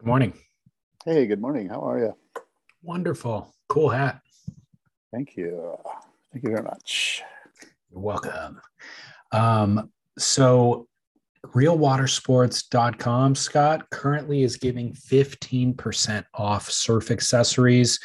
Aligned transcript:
Good 0.00 0.06
morning. 0.06 0.32
Hey, 1.04 1.26
good 1.26 1.42
morning. 1.42 1.68
How 1.68 1.86
are 1.86 1.98
you? 1.98 2.16
Wonderful. 2.82 3.54
Cool 3.68 3.90
hat. 3.90 4.22
Thank 5.12 5.36
you. 5.36 5.76
Thank 6.32 6.42
you 6.42 6.52
very 6.52 6.62
much. 6.62 7.20
You're 7.90 8.00
welcome. 8.00 8.62
Um, 9.30 9.90
so 10.18 10.88
realwatersports.com, 11.48 13.34
Scott, 13.34 13.90
currently 13.90 14.42
is 14.42 14.56
giving 14.56 14.94
15% 14.94 16.24
off 16.32 16.70
surf 16.70 17.10
accessories. 17.10 18.00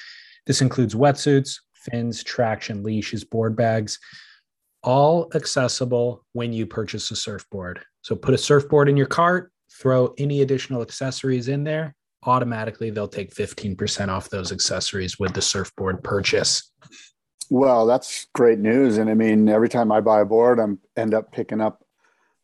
This 0.45 0.61
includes 0.61 0.95
wetsuits, 0.95 1.61
fins, 1.75 2.25
traction 2.25 2.83
leashes, 2.83 3.23
board 3.23 3.55
bags, 3.55 3.99
all 4.83 5.31
accessible 5.33 6.25
when 6.33 6.51
you 6.51 6.65
purchase 6.65 7.09
a 7.11 7.15
surfboard. 7.15 7.79
So 8.01 8.17
put 8.17 8.33
a 8.33 8.37
surfboard 8.37 8.89
in 8.89 8.97
your 8.97 9.07
cart, 9.07 9.53
throw 9.79 10.13
any 10.17 10.41
additional 10.41 10.81
accessories 10.81 11.47
in 11.47 11.63
there. 11.63 11.95
Automatically, 12.23 12.89
they'll 12.89 13.07
take 13.07 13.33
15% 13.33 14.07
off 14.09 14.29
those 14.29 14.51
accessories 14.51 15.19
with 15.19 15.33
the 15.33 15.41
surfboard 15.41 16.03
purchase. 16.03 16.71
Well, 17.51 17.85
that's 17.85 18.25
great 18.33 18.57
news. 18.59 18.97
And 18.97 19.09
I 19.09 19.13
mean, 19.13 19.47
every 19.49 19.69
time 19.69 19.91
I 19.91 20.01
buy 20.01 20.21
a 20.21 20.25
board, 20.25 20.59
I'm 20.59 20.79
end 20.97 21.13
up 21.13 21.31
picking 21.31 21.61
up 21.61 21.83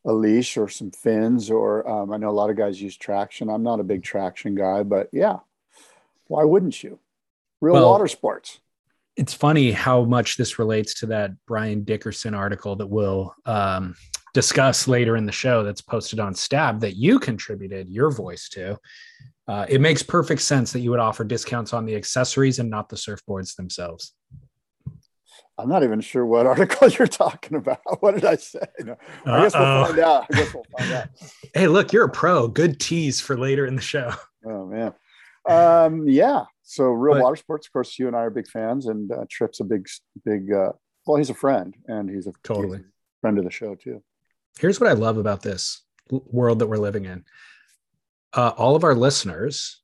a 0.04 0.12
leash 0.12 0.56
or 0.56 0.68
some 0.68 0.90
fins, 0.92 1.50
or 1.50 1.88
um, 1.88 2.12
I 2.12 2.16
know 2.16 2.30
a 2.30 2.32
lot 2.32 2.50
of 2.50 2.56
guys 2.56 2.80
use 2.80 2.96
traction. 2.96 3.48
I'm 3.48 3.62
not 3.62 3.80
a 3.80 3.84
big 3.84 4.02
traction 4.02 4.54
guy, 4.54 4.82
but 4.82 5.08
yeah, 5.12 5.38
why 6.26 6.44
wouldn't 6.44 6.82
you? 6.82 6.98
Real 7.60 7.74
Well- 7.74 7.90
water 7.90 8.08
sports. 8.08 8.60
it's 9.16 9.34
funny 9.34 9.72
how 9.72 10.04
much 10.04 10.36
this 10.36 10.58
relates 10.58 10.94
to 11.00 11.06
that 11.06 11.32
Brian 11.46 11.84
Dickerson 11.84 12.34
article 12.34 12.76
that 12.76 12.86
we'll 12.86 13.34
um, 13.46 13.94
discuss 14.34 14.88
later 14.88 15.16
in 15.16 15.26
the 15.26 15.32
show 15.32 15.62
that's 15.62 15.80
posted 15.82 16.18
on 16.20 16.34
Stab 16.34 16.80
that 16.80 16.96
you 16.96 17.18
contributed 17.18 17.88
your 17.90 18.10
voice 18.10 18.48
to. 18.50 18.78
Uh, 19.48 19.66
it 19.68 19.80
makes 19.80 20.02
perfect 20.02 20.40
sense 20.40 20.72
that 20.72 20.80
you 20.80 20.90
would 20.90 21.00
offer 21.00 21.24
discounts 21.24 21.72
on 21.72 21.84
the 21.84 21.94
accessories 21.96 22.58
and 22.58 22.70
not 22.70 22.88
the 22.88 22.96
surfboards 22.96 23.56
themselves. 23.56 24.14
I'm 25.58 25.68
not 25.68 25.82
even 25.82 26.00
sure 26.00 26.24
what 26.24 26.46
article 26.54 26.88
you're 26.88 27.06
talking 27.06 27.56
about. 27.56 27.80
What 28.00 28.14
did 28.14 28.24
I 28.24 28.36
say? 28.36 28.60
No, 28.80 28.96
I 29.26 29.42
guess 29.42 29.54
we'll 29.54 29.86
find 29.86 29.98
out. 29.98 30.26
I 30.32 30.36
guess 30.36 30.54
we'll 30.54 30.66
find 30.78 30.92
out. 30.92 31.08
Hey, 31.54 31.68
look, 31.68 31.92
you're 31.92 32.06
a 32.06 32.10
pro. 32.10 32.48
Good 32.48 32.80
tease 32.80 33.20
for 33.20 33.36
later 33.36 33.66
in 33.66 33.76
the 33.76 33.82
show. 33.82 34.10
Oh 34.46 34.66
man. 34.66 34.94
Um, 35.48 36.08
yeah. 36.08 36.44
So 36.62 36.86
real 36.86 37.16
But- 37.16 37.22
water 37.22 37.36
sports, 37.36 37.66
of 37.66 37.72
course, 37.72 37.98
you 37.98 38.06
and 38.06 38.16
I 38.16 38.20
are 38.20 38.30
big 38.30 38.48
fans, 38.48 38.86
and 38.86 39.10
uh, 39.12 39.24
Trip's 39.28 39.60
a 39.60 39.64
big, 39.64 39.86
big. 40.24 40.50
Uh, 40.52 40.72
well, 41.06 41.18
he's 41.18 41.30
a 41.30 41.34
friend, 41.34 41.74
and 41.86 42.08
he's 42.08 42.26
a 42.26 42.32
Totally. 42.42 42.78
he's 42.78 42.86
a 42.86 43.20
friend 43.20 43.38
of 43.38 43.44
the 43.44 43.50
show 43.50 43.74
too. 43.74 44.02
Here's 44.58 44.80
what 44.80 44.90
I 44.90 44.94
love 44.94 45.18
about 45.18 45.42
this 45.42 45.82
world 46.10 46.58
that 46.58 46.66
we're 46.66 46.76
living 46.76 47.04
in. 47.04 47.24
Uh, 48.32 48.52
all 48.56 48.76
of 48.76 48.84
our 48.84 48.94
listeners 48.94 49.82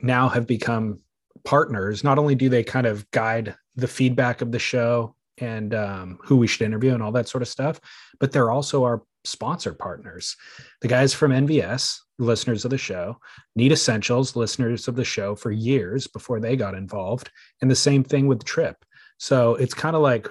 now 0.00 0.28
have 0.28 0.46
become 0.46 1.00
partners. 1.44 2.04
Not 2.04 2.18
only 2.18 2.34
do 2.34 2.48
they 2.48 2.64
kind 2.64 2.86
of 2.86 3.08
guide 3.10 3.54
the 3.76 3.88
feedback 3.88 4.40
of 4.40 4.52
the 4.52 4.58
show 4.58 5.14
and 5.38 5.74
um, 5.74 6.18
who 6.22 6.36
we 6.36 6.46
should 6.46 6.62
interview 6.62 6.94
and 6.94 7.02
all 7.02 7.12
that 7.12 7.28
sort 7.28 7.42
of 7.42 7.48
stuff, 7.48 7.80
but 8.20 8.32
they're 8.32 8.50
also 8.50 8.84
our 8.84 9.02
sponsor 9.24 9.74
partners. 9.74 10.36
The 10.80 10.88
guys 10.88 11.12
from 11.12 11.32
NVS, 11.32 11.98
listeners 12.18 12.64
of 12.64 12.70
the 12.70 12.78
show, 12.78 13.18
Need 13.56 13.72
Essentials, 13.72 14.36
listeners 14.36 14.86
of 14.86 14.96
the 14.96 15.04
show 15.04 15.34
for 15.34 15.50
years 15.50 16.06
before 16.06 16.40
they 16.40 16.56
got 16.56 16.74
involved, 16.74 17.30
and 17.60 17.70
the 17.70 17.76
same 17.76 18.04
thing 18.04 18.26
with 18.26 18.44
Trip. 18.44 18.76
So 19.18 19.54
it's 19.56 19.74
kind 19.74 19.96
of 19.96 20.02
like 20.02 20.28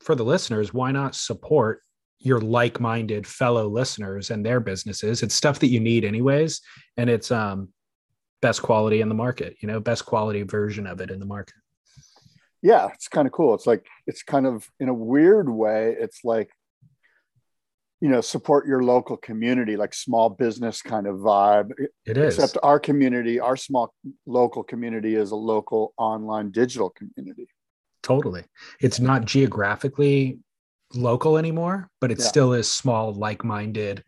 for 0.00 0.14
the 0.14 0.24
listeners, 0.24 0.74
why 0.74 0.90
not 0.90 1.14
support 1.14 1.80
your 2.24 2.40
like-minded 2.40 3.26
fellow 3.26 3.68
listeners 3.68 4.30
and 4.30 4.44
their 4.44 4.60
businesses? 4.60 5.22
It's 5.22 5.34
stuff 5.34 5.58
that 5.60 5.68
you 5.68 5.80
need 5.80 6.04
anyways, 6.04 6.60
and 6.96 7.08
it's 7.10 7.30
um 7.30 7.68
best 8.42 8.62
quality 8.62 9.00
in 9.00 9.08
the 9.08 9.14
market, 9.14 9.56
you 9.60 9.68
know, 9.68 9.80
best 9.80 10.04
quality 10.04 10.42
version 10.42 10.86
of 10.86 11.00
it 11.00 11.10
in 11.10 11.18
the 11.18 11.26
market. 11.26 11.54
Yeah, 12.60 12.88
it's 12.92 13.08
kind 13.08 13.26
of 13.26 13.32
cool. 13.32 13.54
It's 13.54 13.66
like 13.66 13.86
it's 14.06 14.22
kind 14.22 14.46
of 14.46 14.68
in 14.80 14.88
a 14.88 14.94
weird 14.94 15.48
way. 15.48 15.96
It's 15.98 16.20
like 16.24 16.50
you 18.00 18.08
know 18.10 18.20
support 18.20 18.66
your 18.66 18.82
local 18.82 19.16
community, 19.16 19.76
like 19.76 19.94
small 19.94 20.28
business 20.28 20.82
kind 20.82 21.06
of 21.06 21.16
vibe. 21.16 21.70
It 22.04 22.18
is. 22.18 22.34
Except 22.34 22.58
our 22.62 22.78
community, 22.78 23.40
our 23.40 23.56
small 23.56 23.94
local 24.26 24.62
community, 24.62 25.14
is 25.14 25.30
a 25.30 25.36
local 25.36 25.94
online 25.96 26.50
digital 26.50 26.90
community. 26.90 27.48
Totally. 28.02 28.44
It's 28.80 29.00
not 29.00 29.24
geographically 29.24 30.38
local 30.94 31.36
anymore, 31.38 31.88
but 32.00 32.10
it 32.10 32.18
Yeah. 32.18 32.24
still 32.24 32.52
is 32.52 32.70
small, 32.70 33.12
like-minded, 33.12 34.04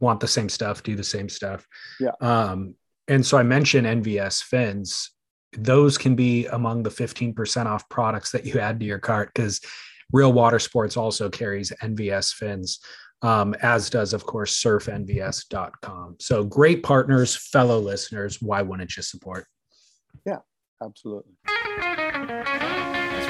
want 0.00 0.20
the 0.20 0.28
same 0.28 0.48
stuff, 0.48 0.82
do 0.82 0.94
the 0.96 1.04
same 1.04 1.28
stuff. 1.28 1.66
Yeah. 1.98 2.12
Um, 2.20 2.74
and 3.08 3.24
so 3.24 3.38
I 3.38 3.42
mentioned 3.42 3.86
NVS 3.86 4.42
fins. 4.42 5.10
Those 5.56 5.96
can 5.98 6.14
be 6.14 6.46
among 6.46 6.82
the 6.82 6.90
15% 6.90 7.66
off 7.66 7.88
products 7.88 8.30
that 8.32 8.44
you 8.44 8.60
add 8.60 8.80
to 8.80 8.86
your 8.86 8.98
cart 8.98 9.30
because 9.34 9.60
Real 10.12 10.32
Water 10.32 10.58
Sports 10.58 10.96
also 10.96 11.28
carries 11.28 11.72
NVS 11.82 12.32
fins, 12.34 12.80
um, 13.22 13.54
as 13.62 13.90
does, 13.90 14.12
of 14.12 14.24
course, 14.24 14.62
surfnvs.com. 14.62 16.16
So 16.20 16.44
great 16.44 16.82
partners, 16.82 17.34
fellow 17.34 17.78
listeners. 17.80 18.40
Why 18.40 18.62
wouldn't 18.62 18.96
you 18.96 19.02
support? 19.02 19.46
Yeah, 20.24 20.38
absolutely. 20.82 21.32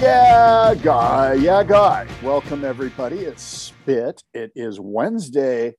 Yeah, 0.00 0.74
guy. 0.82 1.34
Yeah, 1.34 1.62
guy. 1.62 2.06
Welcome, 2.22 2.64
everybody. 2.64 3.20
It's 3.20 3.42
Spit. 3.42 4.22
It 4.34 4.50
is 4.54 4.80
Wednesday, 4.80 5.76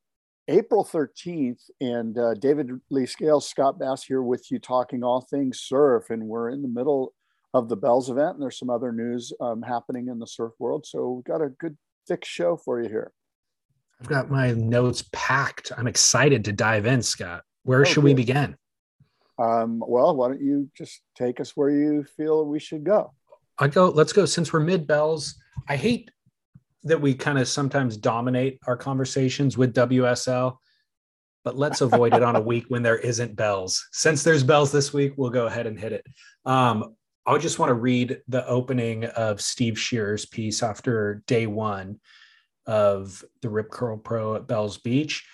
April 0.48 0.86
13th, 0.86 1.62
and 1.82 2.18
uh, 2.18 2.34
David 2.36 2.72
Lee 2.90 3.06
Scales, 3.06 3.48
Scott 3.48 3.78
Bass 3.78 4.04
here 4.04 4.22
with 4.22 4.50
you 4.50 4.58
talking 4.58 5.04
all 5.04 5.22
things 5.22 5.60
surf. 5.60 6.10
And 6.10 6.24
we're 6.24 6.50
in 6.50 6.62
the 6.62 6.68
middle 6.68 7.14
of 7.54 7.68
the 7.68 7.76
Bells 7.76 8.10
event, 8.10 8.36
and 8.36 8.42
there's 8.42 8.58
some 8.58 8.70
other 8.70 8.92
news 8.92 9.34
um, 9.42 9.62
happening 9.62 10.08
in 10.08 10.20
the 10.20 10.28
surf 10.28 10.54
world. 10.60 10.86
So 10.86 11.10
we've 11.10 11.26
got 11.26 11.42
a 11.42 11.50
good, 11.50 11.78
thick 12.08 12.24
show 12.26 12.58
for 12.58 12.82
you 12.82 12.90
here. 12.90 13.12
I've 14.00 14.08
got 14.08 14.32
my 14.32 14.52
notes 14.52 15.04
packed. 15.12 15.72
I'm 15.78 15.88
excited 15.88 16.46
to 16.46 16.52
dive 16.54 16.86
in, 16.86 17.02
Scott. 17.02 17.44
Where 17.64 17.82
oh, 17.82 17.84
should 17.84 17.96
good. 17.96 18.04
we 18.04 18.14
begin? 18.14 18.56
Um, 19.38 19.84
well, 19.86 20.16
why 20.16 20.30
don't 20.30 20.42
you 20.42 20.70
just 20.76 21.02
take 21.18 21.40
us 21.40 21.52
where 21.56 21.70
you 21.70 22.06
feel 22.16 22.46
we 22.46 22.60
should 22.60 22.84
go? 22.84 23.14
I 23.58 23.68
go, 23.68 23.90
let's 23.90 24.14
go 24.14 24.26
since 24.26 24.52
we're 24.52 24.60
mid 24.60 24.86
bells. 24.86 25.36
I 25.68 25.78
hate 25.78 26.12
that 26.84 27.02
we 27.02 27.14
kind 27.14 27.40
of 27.40 27.48
sometimes 27.48 27.98
dominate 27.98 28.60
our 28.68 28.78
conversations 28.78 29.58
with 29.58 29.74
WSL, 29.74 30.58
but 31.44 31.58
let's 31.58 31.82
avoid 31.82 32.14
it 32.14 32.22
on 32.22 32.36
a 32.36 32.42
week 32.42 32.66
when 32.68 32.84
there 32.84 32.98
isn't 32.98 33.36
bells. 33.36 33.88
Since 33.92 34.24
there's 34.24 34.44
bells 34.44 34.72
this 34.72 34.94
week, 34.94 35.14
we'll 35.18 35.32
go 35.32 35.48
ahead 35.48 35.68
and 35.68 35.80
hit 35.80 35.94
it. 35.94 36.06
Um, 36.46 36.96
I 37.26 37.38
just 37.40 37.58
want 37.58 37.70
to 37.70 37.76
read 37.76 38.22
the 38.28 38.46
opening 38.48 39.06
of 39.06 39.42
Steve 39.42 39.80
Shearer's 39.80 40.26
piece 40.26 40.62
after 40.62 41.24
day 41.26 41.48
one 41.48 42.00
of 42.68 43.24
the 43.42 43.50
Rip 43.50 43.72
Curl 43.72 43.98
Pro 43.98 44.36
at 44.36 44.48
Bells 44.48 44.78
Beach. 44.78 45.28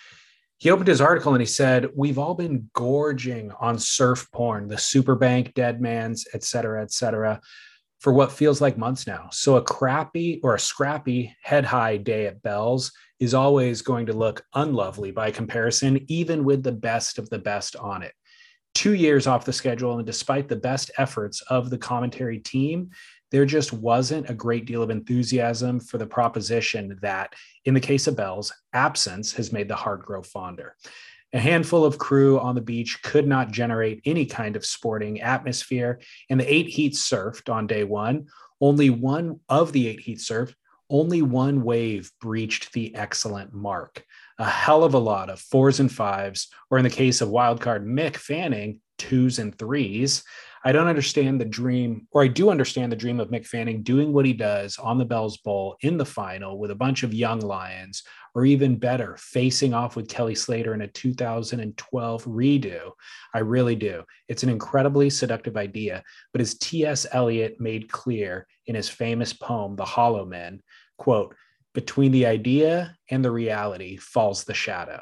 He 0.56 0.70
opened 0.70 0.88
his 0.88 1.00
article 1.00 1.34
and 1.34 1.42
he 1.42 1.46
said, 1.46 1.90
We've 1.94 2.18
all 2.18 2.34
been 2.34 2.70
gorging 2.72 3.50
on 3.60 3.78
surf 3.78 4.28
porn, 4.32 4.68
the 4.68 4.76
Superbank, 4.76 5.54
Deadmans, 5.54 6.24
et 6.32 6.44
cetera, 6.44 6.82
et 6.82 6.92
cetera 6.92 7.40
for 8.02 8.12
what 8.12 8.32
feels 8.32 8.60
like 8.60 8.76
months 8.76 9.06
now. 9.06 9.28
So 9.30 9.54
a 9.54 9.62
crappy 9.62 10.40
or 10.42 10.56
a 10.56 10.60
scrappy 10.60 11.36
head 11.40 11.64
high 11.64 11.98
day 11.98 12.26
at 12.26 12.42
Bell's 12.42 12.90
is 13.20 13.32
always 13.32 13.80
going 13.80 14.06
to 14.06 14.12
look 14.12 14.44
unlovely 14.54 15.12
by 15.12 15.30
comparison, 15.30 16.04
even 16.08 16.42
with 16.42 16.64
the 16.64 16.72
best 16.72 17.20
of 17.20 17.30
the 17.30 17.38
best 17.38 17.76
on 17.76 18.02
it. 18.02 18.12
Two 18.74 18.94
years 18.94 19.28
off 19.28 19.44
the 19.44 19.52
schedule, 19.52 19.98
and 19.98 20.06
despite 20.06 20.48
the 20.48 20.56
best 20.56 20.90
efforts 20.98 21.42
of 21.42 21.70
the 21.70 21.78
commentary 21.78 22.40
team, 22.40 22.90
there 23.30 23.46
just 23.46 23.72
wasn't 23.72 24.28
a 24.28 24.34
great 24.34 24.64
deal 24.64 24.82
of 24.82 24.90
enthusiasm 24.90 25.78
for 25.78 25.98
the 25.98 26.06
proposition 26.06 26.98
that, 27.02 27.32
in 27.66 27.72
the 27.72 27.80
case 27.80 28.08
of 28.08 28.16
Bell's, 28.16 28.52
absence 28.72 29.32
has 29.34 29.52
made 29.52 29.68
the 29.68 29.76
heart 29.76 30.04
grow 30.04 30.22
fonder. 30.22 30.74
A 31.34 31.40
handful 31.40 31.84
of 31.84 31.98
crew 31.98 32.38
on 32.38 32.54
the 32.54 32.60
beach 32.60 33.02
could 33.02 33.26
not 33.26 33.50
generate 33.50 34.02
any 34.04 34.26
kind 34.26 34.54
of 34.54 34.66
sporting 34.66 35.22
atmosphere, 35.22 36.00
and 36.28 36.38
the 36.38 36.52
eight 36.52 36.68
heats 36.68 37.08
surfed 37.08 37.50
on 37.50 37.66
day 37.66 37.84
one. 37.84 38.26
Only 38.60 38.90
one 38.90 39.40
of 39.48 39.72
the 39.72 39.88
eight 39.88 40.00
heats 40.00 40.28
surfed, 40.28 40.54
only 40.90 41.22
one 41.22 41.64
wave 41.64 42.12
breached 42.20 42.74
the 42.74 42.94
excellent 42.94 43.54
mark. 43.54 44.04
A 44.38 44.44
hell 44.44 44.84
of 44.84 44.92
a 44.92 44.98
lot 44.98 45.30
of 45.30 45.40
fours 45.40 45.80
and 45.80 45.90
fives, 45.90 46.48
or 46.70 46.76
in 46.76 46.84
the 46.84 46.90
case 46.90 47.22
of 47.22 47.30
wildcard 47.30 47.84
Mick 47.84 48.16
Fanning, 48.16 48.80
twos 48.98 49.38
and 49.38 49.56
threes. 49.56 50.24
I 50.64 50.70
don't 50.70 50.86
understand 50.86 51.40
the 51.40 51.44
dream, 51.44 52.06
or 52.12 52.22
I 52.22 52.28
do 52.28 52.48
understand 52.48 52.92
the 52.92 52.96
dream 52.96 53.18
of 53.18 53.30
Mick 53.30 53.46
Fanning 53.46 53.82
doing 53.82 54.12
what 54.12 54.24
he 54.24 54.32
does 54.32 54.78
on 54.78 54.96
the 54.96 55.04
Bells 55.04 55.38
Bowl 55.38 55.76
in 55.80 55.96
the 55.96 56.04
final 56.04 56.56
with 56.58 56.70
a 56.70 56.76
bunch 56.76 57.02
of 57.02 57.12
young 57.12 57.40
Lions, 57.40 58.04
or 58.34 58.44
even 58.44 58.76
better, 58.76 59.16
facing 59.18 59.74
off 59.74 59.96
with 59.96 60.08
Kelly 60.08 60.36
Slater 60.36 60.72
in 60.72 60.82
a 60.82 60.88
2012 60.88 62.24
redo. 62.24 62.92
I 63.34 63.40
really 63.40 63.74
do. 63.74 64.04
It's 64.28 64.44
an 64.44 64.50
incredibly 64.50 65.10
seductive 65.10 65.56
idea, 65.56 66.04
but 66.32 66.40
as 66.40 66.54
T.S. 66.54 67.06
Eliot 67.10 67.60
made 67.60 67.90
clear 67.90 68.46
in 68.66 68.76
his 68.76 68.88
famous 68.88 69.32
poem, 69.32 69.74
The 69.74 69.84
Hollow 69.84 70.24
Men, 70.24 70.62
quote, 70.96 71.34
between 71.74 72.12
the 72.12 72.26
idea 72.26 72.96
and 73.10 73.24
the 73.24 73.30
reality 73.32 73.96
falls 73.96 74.44
the 74.44 74.54
shadow, 74.54 75.00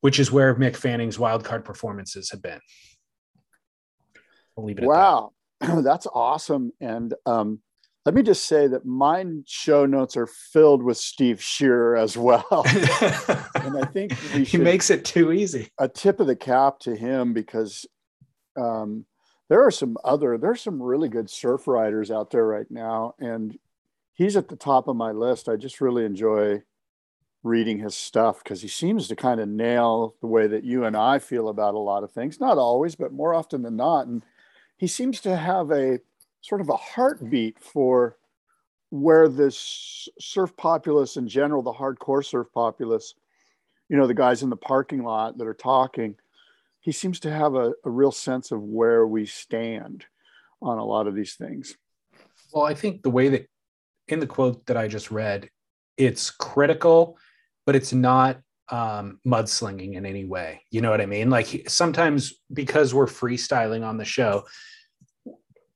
which 0.00 0.20
is 0.20 0.30
where 0.30 0.54
Mick 0.54 0.76
Fanning's 0.76 1.18
wildcard 1.18 1.64
performances 1.64 2.30
have 2.30 2.42
been. 2.42 2.60
I'll 4.60 4.66
leave 4.66 4.78
it 4.78 4.84
wow. 4.84 5.32
That. 5.60 5.82
That's 5.84 6.06
awesome. 6.12 6.72
And 6.80 7.14
um, 7.24 7.60
let 8.04 8.14
me 8.14 8.22
just 8.22 8.46
say 8.46 8.66
that 8.66 8.84
mine 8.84 9.44
show 9.46 9.86
notes 9.86 10.16
are 10.16 10.26
filled 10.26 10.82
with 10.82 10.98
Steve 10.98 11.42
Shearer 11.42 11.96
as 11.96 12.16
well. 12.16 12.44
and 12.66 13.78
I 13.78 13.86
think 13.92 14.12
he 14.12 14.58
makes 14.58 14.90
it 14.90 15.04
too 15.04 15.32
easy. 15.32 15.70
A 15.78 15.88
tip 15.88 16.20
of 16.20 16.26
the 16.26 16.36
cap 16.36 16.78
to 16.80 16.94
him 16.94 17.32
because 17.32 17.86
um, 18.56 19.06
there 19.48 19.64
are 19.66 19.70
some 19.70 19.96
other, 20.04 20.36
there's 20.36 20.60
some 20.60 20.82
really 20.82 21.08
good 21.08 21.30
surf 21.30 21.66
riders 21.66 22.10
out 22.10 22.30
there 22.30 22.46
right 22.46 22.70
now. 22.70 23.14
And 23.18 23.58
he's 24.12 24.36
at 24.36 24.48
the 24.48 24.56
top 24.56 24.88
of 24.88 24.96
my 24.96 25.12
list. 25.12 25.48
I 25.48 25.56
just 25.56 25.80
really 25.80 26.04
enjoy 26.04 26.62
reading 27.42 27.78
his 27.78 27.94
stuff 27.94 28.42
because 28.44 28.60
he 28.60 28.68
seems 28.68 29.08
to 29.08 29.16
kind 29.16 29.40
of 29.40 29.48
nail 29.48 30.14
the 30.20 30.26
way 30.26 30.46
that 30.46 30.64
you 30.64 30.84
and 30.84 30.94
I 30.94 31.18
feel 31.18 31.48
about 31.48 31.74
a 31.74 31.78
lot 31.78 32.04
of 32.04 32.12
things. 32.12 32.38
Not 32.38 32.58
always, 32.58 32.94
but 32.94 33.12
more 33.12 33.34
often 33.34 33.62
than 33.62 33.76
not. 33.76 34.06
And 34.06 34.22
he 34.80 34.86
seems 34.86 35.20
to 35.20 35.36
have 35.36 35.70
a 35.72 36.00
sort 36.40 36.62
of 36.62 36.70
a 36.70 36.76
heartbeat 36.76 37.58
for 37.60 38.16
where 38.88 39.28
this 39.28 40.08
surf 40.18 40.56
populace 40.56 41.18
in 41.18 41.28
general, 41.28 41.62
the 41.62 41.70
hardcore 41.70 42.24
surf 42.24 42.46
populace, 42.54 43.12
you 43.90 43.98
know, 43.98 44.06
the 44.06 44.14
guys 44.14 44.42
in 44.42 44.48
the 44.48 44.56
parking 44.56 45.02
lot 45.02 45.36
that 45.36 45.46
are 45.46 45.52
talking, 45.52 46.16
he 46.80 46.92
seems 46.92 47.20
to 47.20 47.30
have 47.30 47.54
a, 47.56 47.74
a 47.84 47.90
real 47.90 48.10
sense 48.10 48.52
of 48.52 48.62
where 48.62 49.06
we 49.06 49.26
stand 49.26 50.06
on 50.62 50.78
a 50.78 50.84
lot 50.84 51.06
of 51.06 51.14
these 51.14 51.34
things. 51.34 51.76
Well, 52.50 52.64
I 52.64 52.72
think 52.72 53.02
the 53.02 53.10
way 53.10 53.28
that 53.28 53.50
in 54.08 54.18
the 54.18 54.26
quote 54.26 54.64
that 54.64 54.78
I 54.78 54.88
just 54.88 55.10
read, 55.10 55.50
it's 55.98 56.30
critical, 56.30 57.18
but 57.66 57.76
it's 57.76 57.92
not 57.92 58.40
um, 58.70 59.20
mudslinging 59.26 59.94
in 59.94 60.06
any 60.06 60.24
way. 60.24 60.62
You 60.70 60.80
know 60.80 60.90
what 60.90 61.00
I 61.00 61.06
mean? 61.06 61.30
Like 61.30 61.64
sometimes 61.68 62.34
because 62.52 62.94
we're 62.94 63.06
freestyling 63.06 63.86
on 63.86 63.96
the 63.96 64.04
show, 64.04 64.46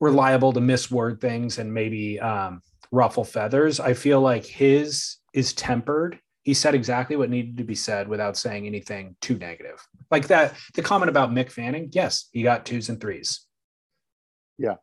we're 0.01 0.11
liable 0.11 0.53
to 0.53 0.61
misword 0.61 1.21
things 1.21 1.59
and 1.59 1.73
maybe 1.73 2.21
um, 2.21 2.61
ruffle 2.91 3.25
feathers. 3.25 3.81
I 3.81 3.95
feel 3.95 4.21
like 4.21 4.45
his 4.45 5.17
is 5.33 5.53
tempered. 5.53 6.19
He 6.43 6.55
said 6.55 6.75
exactly 6.75 7.17
what 7.17 7.31
needed 7.31 7.57
to 7.57 7.65
be 7.65 7.75
said 7.75 8.07
without 8.07 8.37
saying 8.37 8.67
anything 8.67 9.17
too 9.21 9.39
negative. 9.39 9.87
Like 10.11 10.29
that, 10.29 10.55
the 10.75 10.83
comment 10.83 11.09
about 11.09 11.31
Mick 11.31 11.51
Fanning, 11.51 11.89
yes, 11.93 12.29
he 12.33 12.43
got 12.43 12.67
twos 12.67 12.89
and 12.91 13.01
threes. 13.01 13.47
Yeah. 14.59 14.75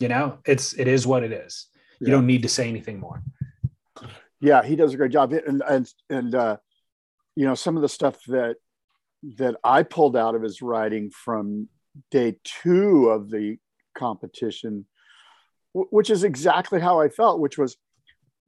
You 0.00 0.08
know, 0.08 0.38
it's 0.44 0.74
it 0.74 0.88
is 0.88 1.06
what 1.06 1.22
it 1.22 1.32
is. 1.32 1.66
You 2.00 2.08
don't 2.08 2.26
need 2.26 2.42
to 2.42 2.48
say 2.48 2.68
anything 2.68 3.00
more. 3.00 3.22
Yeah, 4.40 4.62
he 4.62 4.76
does 4.76 4.94
a 4.94 4.96
great 4.96 5.10
job. 5.10 5.32
And 5.32 5.62
and 5.68 5.92
and 6.10 6.34
uh, 6.34 6.56
you 7.38 7.44
know, 7.46 7.54
some 7.54 7.76
of 7.76 7.82
the 7.82 7.88
stuff 7.88 8.18
that 8.26 8.56
that 9.36 9.54
I 9.62 9.84
pulled 9.84 10.16
out 10.16 10.34
of 10.34 10.42
his 10.42 10.60
writing 10.60 11.10
from 11.10 11.68
day 12.10 12.36
two 12.42 13.10
of 13.10 13.30
the 13.30 13.58
competition, 13.96 14.86
which 15.72 16.10
is 16.10 16.24
exactly 16.24 16.80
how 16.80 17.00
I 17.00 17.08
felt, 17.08 17.38
which 17.38 17.56
was 17.56 17.76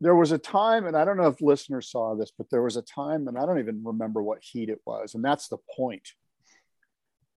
there 0.01 0.17
was 0.17 0.33
a 0.33 0.39
time, 0.39 0.87
and 0.87 0.97
I 0.97 1.05
don't 1.05 1.19
know 1.19 1.29
if 1.29 1.41
listeners 1.41 1.89
saw 1.89 2.17
this, 2.17 2.33
but 2.37 2.49
there 2.51 2.63
was 2.63 2.77
a 2.77 2.83
time, 2.83 3.29
and 3.29 3.39
I 3.39 3.47
don't 3.47 3.61
even 3.61 3.81
remember 3.85 4.25
what 4.25 4.43
heat 4.43 4.69
it 4.69 4.81
was. 4.85 5.15
And 5.15 5.25
that's 5.25 5.47
the 5.47 5.59
point. 5.77 6.09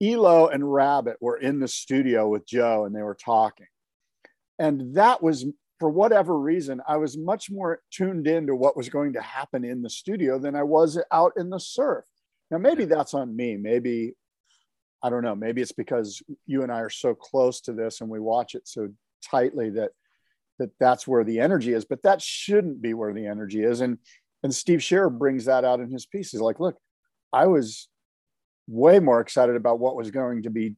Elo 0.02 0.48
and 0.48 0.74
Rabbit 0.74 1.18
were 1.22 1.38
in 1.38 1.60
the 1.60 1.68
studio 1.68 2.28
with 2.28 2.48
Joe 2.48 2.86
and 2.86 2.96
they 2.96 3.04
were 3.04 3.14
talking. 3.14 3.68
And 4.58 4.96
that 4.96 5.22
was, 5.22 5.46
for 5.84 5.90
whatever 5.90 6.40
reason, 6.40 6.82
I 6.88 6.96
was 6.96 7.18
much 7.18 7.52
more 7.52 7.82
tuned 7.92 8.26
into 8.26 8.56
what 8.56 8.78
was 8.78 8.88
going 8.88 9.12
to 9.12 9.22
happen 9.22 9.66
in 9.66 9.82
the 9.82 9.90
studio 9.90 10.40
than 10.40 10.56
I 10.56 10.64
was 10.64 10.98
out 11.12 11.34
in 11.36 11.50
the 11.50 11.60
surf. 11.60 12.06
Now, 12.50 12.58
maybe 12.58 12.86
that's 12.86 13.14
on 13.14 13.36
me. 13.36 13.58
Maybe 13.58 14.14
I 15.04 15.10
don't 15.10 15.24
know. 15.24 15.36
Maybe 15.36 15.62
it's 15.62 15.74
because 15.74 16.24
you 16.46 16.64
and 16.64 16.72
I 16.72 16.80
are 16.80 16.90
so 16.90 17.14
close 17.14 17.60
to 17.64 17.74
this 17.74 18.00
and 18.00 18.10
we 18.10 18.22
watch 18.22 18.56
it 18.56 18.66
so 18.66 18.92
tightly 19.30 19.72
that 19.72 19.92
that 20.58 20.70
that's 20.80 21.06
where 21.06 21.26
the 21.26 21.42
energy 21.42 21.74
is. 21.74 21.84
But 21.84 22.04
that 22.04 22.22
shouldn't 22.22 22.82
be 22.82 22.94
where 22.94 23.14
the 23.14 23.28
energy 23.28 23.62
is. 23.62 23.82
And 23.82 23.98
and 24.42 24.56
Steve 24.56 24.82
Shearer 24.82 25.10
brings 25.10 25.44
that 25.46 25.66
out 25.66 25.82
in 25.82 25.92
his 25.92 26.06
piece. 26.06 26.32
He's 26.32 26.40
like, 26.40 26.62
look, 26.62 26.78
I 27.34 27.48
was 27.48 27.90
way 28.70 29.00
more 29.00 29.20
excited 29.20 29.58
about 29.58 29.80
what 29.80 29.98
was 29.98 30.12
going 30.12 30.44
to 30.44 30.50
be, 30.50 30.78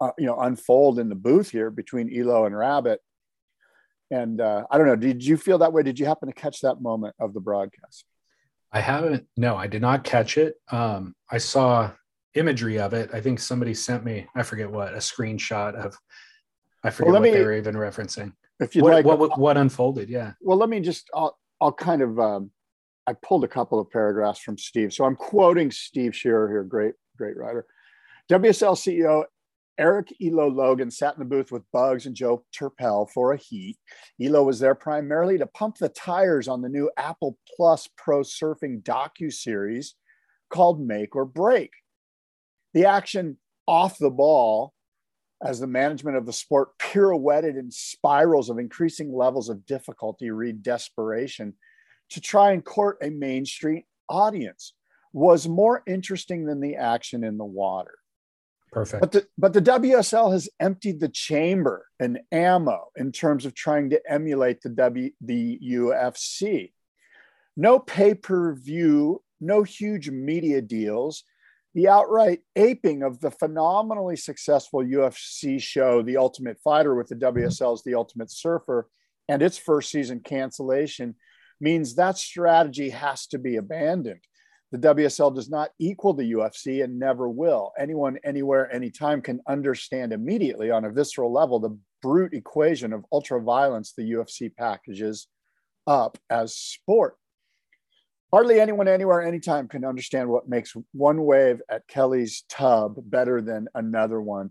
uh, 0.00 0.10
you 0.18 0.26
know, 0.26 0.40
unfold 0.40 0.98
in 0.98 1.08
the 1.08 1.14
booth 1.14 1.50
here 1.50 1.70
between 1.70 2.12
Elo 2.12 2.46
and 2.46 2.58
Rabbit. 2.58 3.00
And 4.10 4.40
uh, 4.40 4.64
I 4.70 4.78
don't 4.78 4.86
know. 4.86 4.96
Did 4.96 5.24
you 5.24 5.36
feel 5.36 5.58
that 5.58 5.72
way? 5.72 5.82
Did 5.82 5.98
you 5.98 6.06
happen 6.06 6.28
to 6.28 6.34
catch 6.34 6.60
that 6.60 6.80
moment 6.80 7.14
of 7.18 7.34
the 7.34 7.40
broadcast? 7.40 8.04
I 8.72 8.80
haven't. 8.80 9.26
No, 9.36 9.56
I 9.56 9.66
did 9.66 9.82
not 9.82 10.04
catch 10.04 10.36
it. 10.36 10.56
Um, 10.70 11.14
I 11.30 11.38
saw 11.38 11.92
imagery 12.34 12.78
of 12.78 12.92
it. 12.92 13.10
I 13.12 13.20
think 13.20 13.38
somebody 13.38 13.72
sent 13.72 14.04
me. 14.04 14.26
I 14.34 14.42
forget 14.42 14.70
what 14.70 14.94
a 14.94 14.98
screenshot 14.98 15.74
of. 15.74 15.96
I 16.82 16.90
forget 16.90 17.12
well, 17.12 17.20
what 17.20 17.30
me, 17.30 17.30
they 17.30 17.44
were 17.44 17.56
even 17.56 17.76
referencing. 17.76 18.32
If 18.60 18.76
you 18.76 18.82
like, 18.82 19.04
what, 19.04 19.18
what, 19.18 19.38
what 19.38 19.56
unfolded? 19.56 20.08
Yeah. 20.08 20.32
Well, 20.40 20.58
let 20.58 20.68
me 20.68 20.80
just. 20.80 21.08
I'll 21.14 21.38
I'll 21.60 21.72
kind 21.72 22.02
of. 22.02 22.18
Um, 22.18 22.50
I 23.06 23.12
pulled 23.12 23.44
a 23.44 23.48
couple 23.48 23.78
of 23.78 23.90
paragraphs 23.90 24.40
from 24.40 24.58
Steve, 24.58 24.92
so 24.92 25.04
I'm 25.04 25.16
quoting 25.16 25.70
Steve 25.70 26.16
Shearer 26.16 26.48
here. 26.48 26.64
Great, 26.64 26.94
great 27.16 27.36
writer. 27.36 27.66
WSL 28.30 28.74
CEO 28.74 29.24
Erik 29.78 30.14
Elo 30.22 30.48
Logan 30.48 30.90
sat 30.90 31.14
in 31.14 31.18
the 31.18 31.24
booth 31.24 31.50
with 31.50 31.70
Bugs 31.72 32.06
and 32.06 32.14
Joe 32.14 32.44
Turpel 32.56 33.10
for 33.10 33.32
a 33.32 33.36
heat. 33.36 33.76
Elo 34.20 34.44
was 34.44 34.60
there 34.60 34.74
primarily 34.74 35.38
to 35.38 35.46
pump 35.46 35.78
the 35.78 35.88
tires 35.88 36.46
on 36.46 36.62
the 36.62 36.68
new 36.68 36.90
Apple 36.96 37.38
Plus 37.56 37.88
Pro 37.96 38.20
Surfing 38.20 38.82
docu 38.82 39.32
series 39.32 39.94
called 40.48 40.80
Make 40.80 41.16
or 41.16 41.24
Break. 41.24 41.70
The 42.72 42.86
action 42.86 43.38
off 43.66 43.98
the 43.98 44.10
ball 44.10 44.74
as 45.44 45.58
the 45.58 45.66
management 45.66 46.16
of 46.16 46.26
the 46.26 46.32
sport 46.32 46.78
pirouetted 46.78 47.56
in 47.58 47.70
spirals 47.70 48.48
of 48.48 48.58
increasing 48.58 49.12
levels 49.12 49.48
of 49.48 49.66
difficulty, 49.66 50.30
read 50.30 50.62
desperation, 50.62 51.54
to 52.10 52.20
try 52.20 52.52
and 52.52 52.64
court 52.64 52.98
a 53.02 53.10
mainstream 53.10 53.82
audience 54.08 54.72
was 55.12 55.48
more 55.48 55.82
interesting 55.86 56.44
than 56.44 56.60
the 56.60 56.76
action 56.76 57.24
in 57.24 57.38
the 57.38 57.44
water. 57.44 57.94
Perfect. 58.74 59.00
But 59.00 59.12
the, 59.12 59.26
but 59.38 59.52
the 59.52 59.62
WSL 59.62 60.32
has 60.32 60.48
emptied 60.58 60.98
the 60.98 61.08
chamber 61.08 61.86
and 62.00 62.18
ammo 62.32 62.88
in 62.96 63.12
terms 63.12 63.46
of 63.46 63.54
trying 63.54 63.90
to 63.90 64.02
emulate 64.10 64.62
the 64.62 64.70
W 64.70 65.10
the 65.20 65.60
UFC. 65.64 66.72
No 67.56 67.78
pay 67.78 68.14
per 68.14 68.52
view, 68.56 69.22
no 69.40 69.62
huge 69.62 70.10
media 70.10 70.60
deals. 70.60 71.22
The 71.74 71.86
outright 71.86 72.40
aping 72.56 73.04
of 73.04 73.20
the 73.20 73.30
phenomenally 73.30 74.16
successful 74.16 74.80
UFC 74.80 75.62
show, 75.62 76.02
The 76.02 76.16
Ultimate 76.16 76.58
Fighter, 76.58 76.96
with 76.96 77.06
the 77.06 77.14
mm-hmm. 77.14 77.38
WSL's 77.38 77.84
The 77.84 77.94
Ultimate 77.94 78.32
Surfer, 78.32 78.88
and 79.28 79.40
its 79.40 79.56
first 79.56 79.92
season 79.92 80.18
cancellation 80.18 81.14
means 81.60 81.94
that 81.94 82.18
strategy 82.18 82.90
has 82.90 83.28
to 83.28 83.38
be 83.38 83.54
abandoned. 83.54 84.20
The 84.74 84.92
WSL 84.92 85.32
does 85.32 85.48
not 85.48 85.70
equal 85.78 86.14
the 86.14 86.32
UFC 86.32 86.82
and 86.82 86.98
never 86.98 87.28
will. 87.28 87.72
Anyone, 87.78 88.18
anywhere, 88.24 88.74
anytime 88.74 89.22
can 89.22 89.40
understand 89.46 90.12
immediately 90.12 90.72
on 90.72 90.84
a 90.84 90.90
visceral 90.90 91.32
level 91.32 91.60
the 91.60 91.78
brute 92.02 92.34
equation 92.34 92.92
of 92.92 93.04
ultra 93.12 93.40
violence 93.40 93.92
the 93.92 94.02
UFC 94.02 94.52
packages 94.52 95.28
up 95.86 96.18
as 96.28 96.56
sport. 96.56 97.16
Hardly 98.32 98.58
anyone, 98.58 98.88
anywhere, 98.88 99.22
anytime 99.22 99.68
can 99.68 99.84
understand 99.84 100.28
what 100.28 100.48
makes 100.48 100.74
one 100.90 101.24
wave 101.24 101.62
at 101.68 101.86
Kelly's 101.86 102.42
tub 102.48 102.96
better 102.98 103.40
than 103.40 103.68
another 103.76 104.20
one 104.20 104.50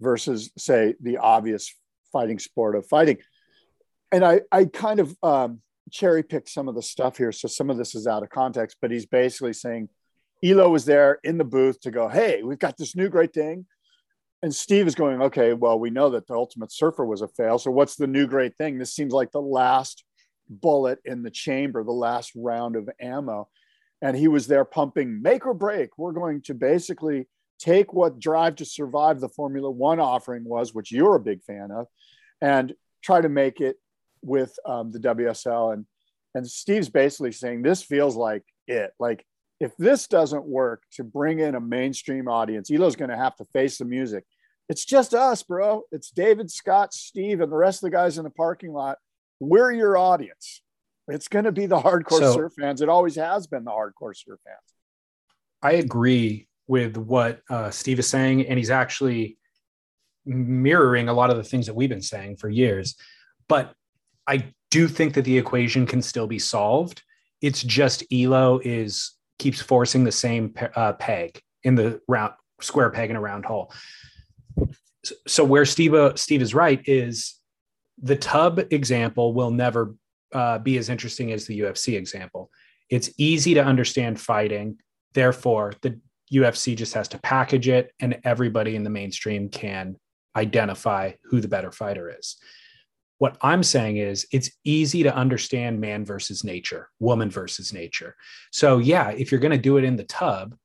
versus, 0.00 0.50
say, 0.56 0.94
the 1.02 1.18
obvious 1.18 1.74
fighting 2.12 2.38
sport 2.38 2.76
of 2.76 2.86
fighting. 2.86 3.18
And 4.10 4.24
I, 4.24 4.40
I 4.50 4.64
kind 4.64 5.00
of 5.00 5.14
um, 5.22 5.60
cherry 5.90 6.22
picked 6.22 6.48
some 6.48 6.68
of 6.68 6.74
the 6.74 6.82
stuff 6.82 7.16
here. 7.16 7.32
So 7.32 7.48
some 7.48 7.70
of 7.70 7.76
this 7.76 7.94
is 7.94 8.06
out 8.06 8.22
of 8.22 8.30
context, 8.30 8.76
but 8.80 8.90
he's 8.90 9.06
basically 9.06 9.52
saying 9.52 9.88
Elo 10.42 10.70
was 10.70 10.84
there 10.84 11.18
in 11.24 11.38
the 11.38 11.44
booth 11.44 11.80
to 11.80 11.90
go, 11.90 12.08
Hey, 12.08 12.42
we've 12.42 12.58
got 12.58 12.76
this 12.76 12.96
new 12.96 13.08
great 13.08 13.32
thing. 13.32 13.66
And 14.42 14.54
Steve 14.54 14.86
is 14.86 14.94
going, 14.94 15.20
Okay, 15.20 15.52
well, 15.52 15.78
we 15.78 15.90
know 15.90 16.10
that 16.10 16.26
the 16.26 16.34
Ultimate 16.34 16.72
Surfer 16.72 17.04
was 17.04 17.22
a 17.22 17.28
fail. 17.28 17.58
So 17.58 17.70
what's 17.70 17.96
the 17.96 18.06
new 18.06 18.26
great 18.26 18.56
thing? 18.56 18.78
This 18.78 18.94
seems 18.94 19.12
like 19.12 19.32
the 19.32 19.40
last 19.40 20.04
bullet 20.48 20.98
in 21.04 21.22
the 21.22 21.30
chamber, 21.30 21.84
the 21.84 21.92
last 21.92 22.32
round 22.34 22.76
of 22.76 22.88
ammo. 23.00 23.48
And 24.02 24.16
he 24.16 24.28
was 24.28 24.46
there 24.46 24.64
pumping 24.64 25.20
make 25.22 25.46
or 25.46 25.54
break. 25.54 25.98
We're 25.98 26.12
going 26.12 26.42
to 26.42 26.54
basically 26.54 27.28
take 27.58 27.92
what 27.92 28.18
Drive 28.18 28.56
to 28.56 28.64
Survive, 28.64 29.20
the 29.20 29.28
Formula 29.28 29.70
One 29.70 30.00
offering 30.00 30.44
was, 30.44 30.74
which 30.74 30.90
you're 30.90 31.16
a 31.16 31.20
big 31.20 31.42
fan 31.42 31.70
of, 31.70 31.86
and 32.40 32.74
try 33.02 33.20
to 33.20 33.28
make 33.28 33.60
it 33.60 33.76
with 34.22 34.54
um, 34.66 34.92
the 34.92 34.98
WSL, 34.98 35.72
and 35.72 35.86
and 36.34 36.46
Steve's 36.48 36.88
basically 36.88 37.32
saying 37.32 37.62
this 37.62 37.82
feels 37.82 38.16
like 38.16 38.44
it. 38.66 38.92
Like 38.98 39.24
if 39.60 39.76
this 39.76 40.06
doesn't 40.06 40.44
work 40.44 40.82
to 40.92 41.04
bring 41.04 41.40
in 41.40 41.54
a 41.54 41.60
mainstream 41.60 42.28
audience, 42.28 42.70
Elo's 42.70 42.96
going 42.96 43.10
to 43.10 43.16
have 43.16 43.36
to 43.36 43.44
face 43.52 43.78
the 43.78 43.84
music. 43.84 44.24
It's 44.68 44.84
just 44.84 45.14
us, 45.14 45.42
bro. 45.42 45.82
It's 45.90 46.10
David, 46.10 46.50
Scott, 46.50 46.94
Steve, 46.94 47.40
and 47.40 47.50
the 47.50 47.56
rest 47.56 47.82
of 47.82 47.90
the 47.90 47.96
guys 47.96 48.18
in 48.18 48.24
the 48.24 48.30
parking 48.30 48.72
lot. 48.72 48.98
We're 49.40 49.72
your 49.72 49.96
audience. 49.96 50.62
It's 51.08 51.28
going 51.28 51.44
to 51.44 51.52
be 51.52 51.66
the 51.66 51.80
hardcore 51.80 52.20
so, 52.20 52.34
surf 52.34 52.52
fans. 52.58 52.80
It 52.80 52.88
always 52.88 53.16
has 53.16 53.46
been 53.46 53.64
the 53.64 53.72
hardcore 53.72 54.14
surf 54.14 54.38
fans. 54.44 54.74
I 55.62 55.72
agree 55.72 56.46
with 56.68 56.96
what 56.96 57.40
uh, 57.50 57.70
Steve 57.70 57.98
is 57.98 58.08
saying, 58.08 58.46
and 58.46 58.58
he's 58.58 58.70
actually 58.70 59.36
mirroring 60.24 61.08
a 61.08 61.12
lot 61.12 61.30
of 61.30 61.36
the 61.36 61.44
things 61.44 61.66
that 61.66 61.74
we've 61.74 61.88
been 61.88 62.00
saying 62.00 62.36
for 62.36 62.48
years. 62.48 62.94
But 63.48 63.74
I 64.30 64.52
do 64.70 64.86
think 64.86 65.14
that 65.14 65.24
the 65.24 65.36
equation 65.36 65.86
can 65.86 66.00
still 66.00 66.28
be 66.28 66.38
solved. 66.38 67.02
It's 67.42 67.64
just 67.64 68.04
Elo 68.12 68.60
is 68.64 69.16
keeps 69.40 69.60
forcing 69.60 70.04
the 70.04 70.12
same 70.12 70.54
uh, 70.76 70.92
peg 70.92 71.40
in 71.64 71.74
the 71.74 72.00
round 72.06 72.34
square 72.60 72.90
peg 72.90 73.10
in 73.10 73.16
a 73.16 73.20
round 73.20 73.44
hole. 73.44 73.72
So 75.26 75.42
where 75.42 75.64
Steve 75.64 75.94
uh, 75.94 76.14
Steve 76.14 76.42
is 76.42 76.54
right 76.54 76.80
is 76.84 77.40
the 78.00 78.14
tub 78.14 78.60
example 78.70 79.34
will 79.34 79.50
never 79.50 79.96
uh, 80.32 80.58
be 80.58 80.78
as 80.78 80.88
interesting 80.88 81.32
as 81.32 81.46
the 81.46 81.60
UFC 81.60 81.96
example. 81.96 82.50
It's 82.88 83.10
easy 83.18 83.54
to 83.54 83.64
understand 83.64 84.20
fighting, 84.20 84.78
therefore 85.12 85.72
the 85.82 85.98
UFC 86.32 86.76
just 86.76 86.94
has 86.94 87.08
to 87.08 87.18
package 87.18 87.68
it, 87.68 87.92
and 87.98 88.20
everybody 88.22 88.76
in 88.76 88.84
the 88.84 88.90
mainstream 88.90 89.48
can 89.48 89.96
identify 90.36 91.12
who 91.24 91.40
the 91.40 91.48
better 91.48 91.72
fighter 91.72 92.14
is. 92.16 92.36
What 93.20 93.36
I'm 93.42 93.62
saying 93.62 93.98
is 93.98 94.26
it's 94.32 94.50
easy 94.64 95.02
to 95.02 95.14
understand 95.14 95.78
man 95.78 96.06
versus 96.06 96.42
nature, 96.42 96.88
woman 97.00 97.28
versus 97.28 97.70
nature. 97.70 98.16
So, 98.50 98.78
yeah, 98.78 99.10
if 99.10 99.30
you're 99.30 99.42
going 99.42 99.50
to 99.50 99.58
do 99.58 99.76
it 99.76 99.84
in 99.84 99.96
the 99.96 100.04
tub, 100.04 100.56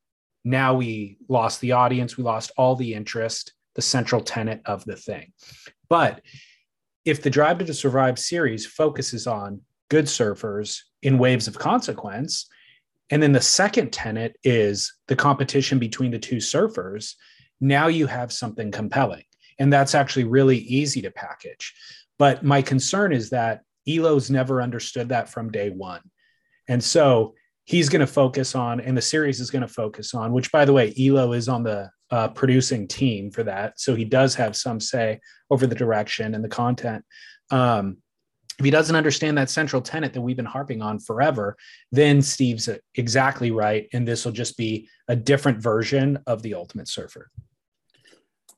now 0.46 0.74
we 0.74 1.18
lost 1.28 1.60
the 1.60 1.74
audience, 1.74 2.16
we 2.16 2.24
lost 2.24 2.54
all 2.56 2.78
the 2.78 2.94
interest, 2.94 3.52
the 3.74 3.82
central 3.82 4.22
tenet 4.22 4.62
of 4.66 4.86
the 4.86 4.96
thing. 4.96 5.34
But 5.90 6.22
if 7.04 7.22
the 7.22 7.30
Drive 7.30 7.58
to 7.58 7.74
Survive 7.74 8.18
series 8.18 8.66
focuses 8.66 9.28
on 9.28 9.60
good 9.90 10.06
surfers 10.06 10.80
in 11.02 11.18
waves 11.18 11.50
of 11.50 11.60
consequence, 11.60 12.48
and 13.10 13.22
then 13.22 13.34
the 13.34 13.42
second 13.42 13.92
tenet 13.92 14.38
is 14.46 14.94
the 15.10 15.16
competition 15.18 15.78
between 15.78 16.12
the 16.12 16.20
two 16.20 16.38
surfers, 16.38 17.16
now 17.60 17.88
you 17.88 18.08
have 18.08 18.32
something 18.32 18.72
compelling. 18.72 19.26
And 19.60 19.74
that's 19.74 19.94
actually 19.94 20.24
really 20.24 20.60
easy 20.60 21.02
to 21.02 21.12
package. 21.12 21.74
But 22.18 22.44
my 22.44 22.62
concern 22.62 23.12
is 23.14 23.30
that 23.32 23.62
Elo's 23.88 24.30
never 24.30 24.62
understood 24.62 25.10
that 25.10 25.30
from 25.30 25.52
day 25.52 25.70
one. 25.70 26.02
And 26.68 26.84
so 26.84 27.36
he's 27.66 27.90
going 27.90 28.02
to 28.02 28.08
focus 28.08 28.56
on, 28.56 28.80
and 28.80 28.98
the 28.98 29.02
series 29.02 29.40
is 29.40 29.52
going 29.52 29.62
to 29.62 29.68
focus 29.68 30.14
on, 30.14 30.32
which 30.32 30.52
by 30.52 30.66
the 30.66 30.74
way, 30.74 30.94
Elo 31.00 31.34
is 31.34 31.48
on 31.48 31.64
the 31.64 31.90
uh, 32.12 32.28
producing 32.30 32.88
team 32.88 33.32
for 33.32 33.44
that. 33.44 33.80
So 33.80 33.96
he 33.96 34.06
does 34.06 34.36
have 34.36 34.56
some 34.56 34.80
say 34.80 35.20
over 35.50 35.68
the 35.68 35.76
direction 35.76 36.36
and 36.36 36.44
the 36.44 36.50
content. 36.50 37.04
Um, 37.52 37.98
if 38.58 38.64
he 38.64 38.72
doesn't 38.72 38.96
understand 38.96 39.38
that 39.38 39.50
central 39.50 39.82
tenet 39.82 40.14
that 40.14 40.22
we've 40.22 40.38
been 40.38 40.46
harping 40.46 40.82
on 40.82 41.00
forever, 41.00 41.58
then 41.92 42.22
Steve's 42.22 42.70
exactly 42.96 43.52
right. 43.52 43.90
And 43.92 44.08
this 44.08 44.24
will 44.24 44.32
just 44.32 44.56
be 44.56 44.88
a 45.10 45.16
different 45.16 45.62
version 45.62 46.20
of 46.26 46.42
the 46.42 46.54
ultimate 46.54 46.88
surfer. 46.88 47.30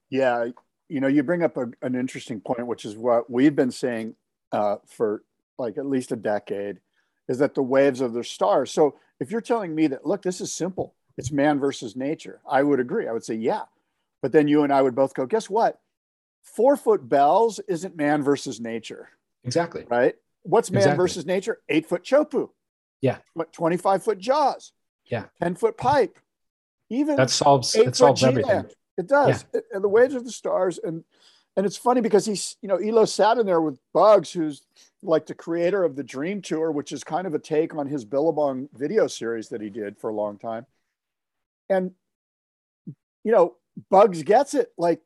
Yeah 0.10 0.50
you 0.90 1.00
know, 1.00 1.08
you 1.08 1.24
bring 1.24 1.44
up 1.44 1.58
a, 1.58 1.68
an 1.82 1.96
interesting 1.96 2.40
point, 2.40 2.68
which 2.68 2.86
is 2.86 2.96
what 2.96 3.30
we've 3.30 3.56
been 3.56 3.72
saying 3.72 4.16
uh, 4.52 4.78
for 4.86 5.24
like 5.58 5.78
at 5.78 5.86
least 5.86 6.12
a 6.12 6.16
decade, 6.16 6.80
is 7.28 7.40
that 7.40 7.56
the 7.56 7.62
waves 7.62 8.02
of 8.02 8.14
the 8.14 8.24
stars. 8.24 8.72
So 8.72 8.98
if 9.20 9.32
you're 9.32 9.42
telling 9.42 9.76
me 9.76 9.88
that, 9.88 10.06
look, 10.06 10.22
this 10.22 10.40
is 10.40 10.54
simple, 10.54 10.96
it's 11.18 11.32
man 11.32 11.60
versus 11.60 11.96
nature, 11.96 12.40
I 12.50 12.64
would 12.64 12.80
agree. 12.80 13.08
I 13.08 13.12
would 13.12 13.26
say, 13.26 13.36
yeah. 13.36 13.64
But 14.22 14.32
then 14.32 14.48
you 14.48 14.64
and 14.64 14.72
I 14.72 14.82
would 14.82 14.96
both 14.96 15.14
go, 15.14 15.26
guess 15.26 15.50
what? 15.50 15.80
Four 16.44 16.78
foot 16.78 17.08
bells 17.08 17.60
isn't 17.68 17.96
man 17.96 18.24
versus 18.24 18.60
nature. 18.60 19.10
Exactly. 19.44 19.86
Right. 19.90 20.16
What's 20.44 20.72
man 20.72 20.80
exactly. 20.80 20.98
versus 20.98 21.26
nature? 21.26 21.60
Eight 21.70 21.88
foot 21.88 22.04
chopu. 22.04 22.50
Yeah. 23.02 23.18
What 23.34 23.52
25 23.54 24.04
foot 24.04 24.18
jaws. 24.18 24.72
Yeah. 25.06 25.26
10 25.42 25.56
foot 25.56 25.78
pipe. 25.78 26.18
Even 26.90 27.18
that 27.18 27.30
solves 27.30 27.76
it 27.76 27.96
solves 27.96 28.24
everything. 28.24 28.66
It 28.98 29.08
does. 29.08 29.46
Yeah. 29.54 29.60
It, 29.60 29.66
and 29.74 29.84
the 29.84 29.90
waves 29.90 30.16
of 30.16 30.26
the 30.26 30.32
stars. 30.32 30.80
And 30.84 31.04
and 31.56 31.66
it's 31.66 31.78
funny 31.78 32.02
because 32.02 32.26
he's, 32.26 32.56
you 32.62 32.70
know, 32.70 32.76
Elo 32.76 33.06
sat 33.06 33.40
in 33.40 33.48
there 33.48 33.62
with 33.62 33.80
Bugs, 33.92 34.32
who's 34.32 34.62
like 35.02 35.26
the 35.26 35.34
creator 35.34 35.84
of 35.84 35.96
the 35.96 36.04
Dream 36.04 36.42
Tour, 36.42 36.72
which 36.72 36.92
is 36.92 37.04
kind 37.04 37.26
of 37.26 37.34
a 37.34 37.40
take 37.40 37.76
on 37.76 37.88
his 37.88 38.06
Billabong 38.06 38.70
video 38.74 39.08
series 39.08 39.50
that 39.50 39.62
he 39.62 39.72
did 39.72 39.98
for 39.98 40.12
a 40.12 40.16
long 40.16 40.38
time. 40.38 40.68
And 41.70 41.92
you 43.24 43.32
know, 43.32 43.56
Bugs 43.90 44.24
gets 44.24 44.54
it. 44.54 44.72
Like 44.78 45.02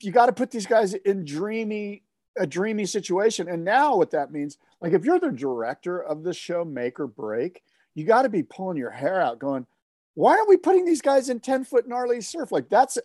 you 0.00 0.12
got 0.12 0.26
to 0.26 0.32
put 0.32 0.50
these 0.50 0.66
guys 0.66 0.94
in 0.94 1.24
dreamy, 1.24 2.02
a 2.36 2.46
dreamy 2.46 2.86
situation. 2.86 3.48
And 3.48 3.64
now 3.64 3.96
what 3.96 4.10
that 4.10 4.32
means, 4.32 4.58
like 4.80 4.92
if 4.92 5.04
you're 5.04 5.20
the 5.20 5.30
director 5.30 6.02
of 6.02 6.22
the 6.22 6.34
show, 6.34 6.64
make 6.64 6.98
or 7.00 7.06
break, 7.06 7.62
you 7.94 8.04
got 8.04 8.22
to 8.22 8.28
be 8.28 8.42
pulling 8.42 8.76
your 8.76 8.90
hair 8.90 9.20
out 9.20 9.38
going, 9.38 9.66
why 10.14 10.32
aren't 10.32 10.48
we 10.48 10.56
putting 10.56 10.84
these 10.84 11.02
guys 11.02 11.28
in 11.28 11.40
10 11.40 11.64
foot 11.64 11.88
gnarly 11.88 12.20
surf? 12.20 12.52
Like 12.52 12.68
that's, 12.68 12.98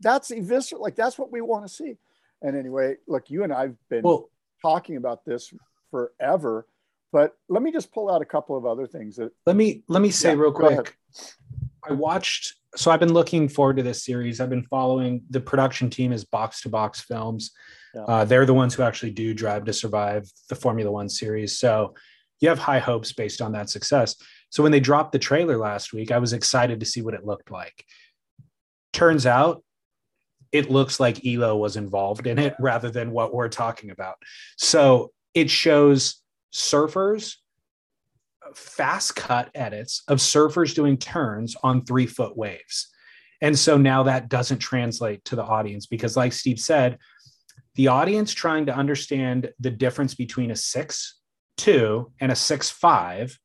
that's 0.00 0.30
eviscerate. 0.30 0.80
Like 0.80 0.96
that's 0.96 1.18
what 1.18 1.32
we 1.32 1.40
want 1.40 1.66
to 1.66 1.72
see. 1.72 1.96
And 2.42 2.56
anyway, 2.56 2.96
look, 3.08 3.30
you 3.30 3.44
and 3.44 3.52
I've 3.52 3.76
been 3.88 4.02
well, 4.02 4.30
talking 4.62 4.96
about 4.96 5.24
this 5.24 5.52
forever, 5.90 6.66
but 7.12 7.36
let 7.48 7.62
me 7.62 7.72
just 7.72 7.92
pull 7.92 8.10
out 8.10 8.22
a 8.22 8.24
couple 8.24 8.56
of 8.56 8.66
other 8.66 8.86
things 8.86 9.16
that 9.16 9.32
let 9.46 9.56
me, 9.56 9.82
let 9.88 10.02
me 10.02 10.10
say 10.10 10.30
yeah, 10.30 10.40
real 10.40 10.52
quick. 10.52 10.96
I 11.88 11.92
watched, 11.92 12.54
so 12.76 12.90
I've 12.90 13.00
been 13.00 13.12
looking 13.12 13.48
forward 13.48 13.76
to 13.76 13.82
this 13.82 14.04
series. 14.04 14.40
I've 14.40 14.50
been 14.50 14.64
following 14.64 15.22
the 15.30 15.40
production 15.40 15.90
team 15.90 16.12
is 16.12 16.24
box 16.24 16.62
to 16.62 16.68
box 16.68 17.00
films. 17.00 17.52
Yeah. 17.94 18.02
Uh, 18.02 18.24
they're 18.24 18.46
the 18.46 18.54
ones 18.54 18.74
who 18.74 18.82
actually 18.82 19.12
do 19.12 19.34
Drive 19.34 19.64
to 19.66 19.72
Survive, 19.72 20.30
the 20.48 20.54
Formula 20.54 20.90
One 20.90 21.08
series. 21.08 21.58
So 21.58 21.94
you 22.40 22.48
have 22.48 22.58
high 22.58 22.78
hopes 22.78 23.12
based 23.12 23.40
on 23.40 23.52
that 23.52 23.70
success. 23.70 24.16
So 24.54 24.62
when 24.62 24.70
they 24.70 24.78
dropped 24.78 25.10
the 25.10 25.18
trailer 25.18 25.58
last 25.58 25.92
week, 25.92 26.12
I 26.12 26.18
was 26.18 26.32
excited 26.32 26.78
to 26.78 26.86
see 26.86 27.02
what 27.02 27.14
it 27.14 27.26
looked 27.26 27.50
like. 27.50 27.84
Turns 28.92 29.26
out 29.26 29.64
it 30.52 30.70
looks 30.70 31.00
like 31.00 31.26
Elo 31.26 31.56
was 31.56 31.74
involved 31.74 32.28
in 32.28 32.38
it 32.38 32.54
rather 32.60 32.88
than 32.88 33.10
what 33.10 33.34
we're 33.34 33.48
talking 33.48 33.90
about. 33.90 34.14
So 34.56 35.10
it 35.34 35.50
shows 35.50 36.22
surfers 36.54 37.34
fast 38.54 39.16
cut 39.16 39.50
edits 39.56 40.04
of 40.06 40.18
surfers 40.18 40.72
doing 40.72 40.98
turns 40.98 41.56
on 41.64 41.84
three 41.84 42.06
foot 42.06 42.36
waves. 42.36 42.92
And 43.40 43.58
so 43.58 43.76
now 43.76 44.04
that 44.04 44.28
doesn't 44.28 44.60
translate 44.60 45.24
to 45.24 45.34
the 45.34 45.42
audience 45.42 45.86
because, 45.86 46.16
like 46.16 46.32
Steve 46.32 46.60
said, 46.60 46.98
the 47.74 47.88
audience 47.88 48.32
trying 48.32 48.66
to 48.66 48.76
understand 48.76 49.50
the 49.58 49.72
difference 49.72 50.14
between 50.14 50.52
a 50.52 50.56
six 50.56 51.18
two 51.56 52.12
and 52.20 52.30
a 52.30 52.36
six 52.36 52.70
five 52.70 53.36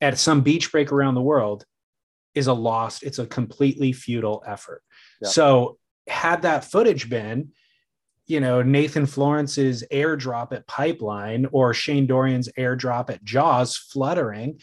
at 0.00 0.18
some 0.18 0.42
beach 0.42 0.70
break 0.72 0.92
around 0.92 1.14
the 1.14 1.22
world 1.22 1.64
is 2.34 2.46
a 2.46 2.52
lost, 2.52 3.02
it's 3.02 3.18
a 3.18 3.26
completely 3.26 3.92
futile 3.92 4.42
effort. 4.46 4.82
Yeah. 5.20 5.28
So, 5.28 5.78
had 6.08 6.42
that 6.42 6.64
footage 6.64 7.10
been, 7.10 7.50
you 8.26 8.40
know, 8.40 8.62
Nathan 8.62 9.06
Florence's 9.06 9.82
airdrop 9.92 10.52
at 10.52 10.66
Pipeline 10.66 11.46
or 11.50 11.74
Shane 11.74 12.06
Dorian's 12.06 12.48
airdrop 12.58 13.10
at 13.10 13.24
Jaws 13.24 13.76
fluttering, 13.76 14.60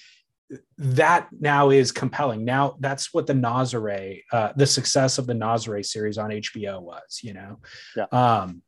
that 0.77 1.27
now 1.39 1.69
is 1.69 1.91
compelling. 1.91 2.45
Now 2.45 2.75
that's 2.79 3.13
what 3.13 3.27
the 3.27 3.33
Nazare, 3.33 4.21
uh, 4.31 4.53
the 4.55 4.67
success 4.67 5.17
of 5.17 5.27
the 5.27 5.33
Nazare 5.33 5.85
series 5.85 6.17
on 6.17 6.29
HBO 6.29 6.81
was, 6.81 7.19
you 7.23 7.33
know. 7.33 7.59
Yeah. 7.95 8.05
Um, 8.11 8.61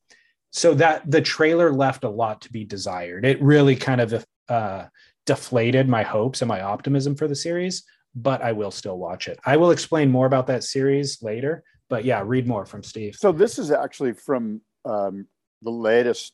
so 0.52 0.74
that 0.76 1.10
the 1.10 1.22
trailer 1.22 1.72
left 1.72 2.06
a 2.06 2.10
lot 2.10 2.42
to 2.42 2.52
be 2.52 2.64
desired. 2.64 3.26
It 3.26 3.42
really 3.42 3.76
kind 3.76 4.00
of 4.00 4.26
uh, 4.48 4.86
deflated 5.26 5.88
my 5.90 6.04
hopes 6.04 6.42
and 6.42 6.50
my 6.50 6.62
optimism 6.62 7.16
for 7.16 7.28
the 7.28 7.36
series, 7.36 7.84
but 8.16 8.42
I 8.42 8.52
will 8.52 8.72
still 8.72 8.98
watch 8.98 9.28
it. 9.28 9.40
I 9.46 9.58
will 9.58 9.72
explain 9.72 10.12
more 10.12 10.26
about 10.26 10.48
that 10.48 10.64
series 10.64 11.22
later. 11.22 11.64
But 11.88 12.04
yeah, 12.04 12.24
read 12.26 12.48
more 12.48 12.66
from 12.66 12.82
Steve. 12.82 13.16
So 13.16 13.32
this 13.32 13.60
is 13.60 13.70
actually 13.70 14.14
from 14.14 14.62
um, 14.86 15.28
the 15.62 15.70
latest, 15.70 16.34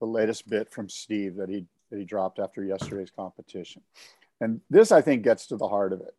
the 0.00 0.06
latest 0.06 0.48
bit 0.48 0.70
from 0.70 0.90
Steve 0.90 1.36
that 1.36 1.48
he 1.48 1.64
that 1.90 1.98
he 1.98 2.04
dropped 2.04 2.38
after 2.38 2.62
yesterday's 2.62 3.10
competition, 3.10 3.80
and 4.40 4.60
this 4.68 4.92
I 4.92 5.00
think 5.00 5.22
gets 5.22 5.46
to 5.46 5.56
the 5.56 5.68
heart 5.68 5.94
of 5.94 6.00
it. 6.00 6.14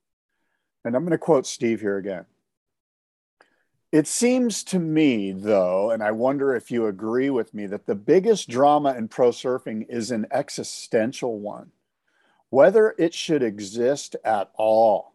And 0.85 0.95
I'm 0.95 1.03
going 1.03 1.11
to 1.11 1.17
quote 1.19 1.45
Steve 1.45 1.81
here 1.81 1.97
again. 1.97 2.25
It 3.91 4.07
seems 4.07 4.63
to 4.65 4.79
me, 4.79 5.31
though, 5.33 5.91
and 5.91 6.01
I 6.01 6.11
wonder 6.11 6.55
if 6.55 6.71
you 6.71 6.87
agree 6.87 7.29
with 7.29 7.53
me, 7.53 7.67
that 7.67 7.85
the 7.85 7.95
biggest 7.95 8.49
drama 8.49 8.95
in 8.95 9.07
pro 9.07 9.29
surfing 9.29 9.85
is 9.87 10.09
an 10.11 10.25
existential 10.31 11.39
one. 11.39 11.71
Whether 12.49 12.95
it 12.97 13.13
should 13.13 13.43
exist 13.43 14.15
at 14.23 14.51
all, 14.55 15.13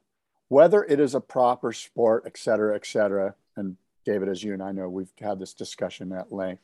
whether 0.49 0.85
it 0.85 1.01
is 1.01 1.15
a 1.15 1.21
proper 1.21 1.73
sport, 1.73 2.25
et 2.27 2.37
cetera, 2.37 2.75
et 2.75 2.85
cetera. 2.85 3.35
And 3.57 3.77
David, 4.05 4.29
as 4.29 4.45
you 4.45 4.53
and 4.53 4.63
I 4.63 4.73
know, 4.73 4.89
we've 4.89 5.13
had 5.19 5.39
this 5.39 5.55
discussion 5.55 6.13
at 6.13 6.31
length. 6.31 6.63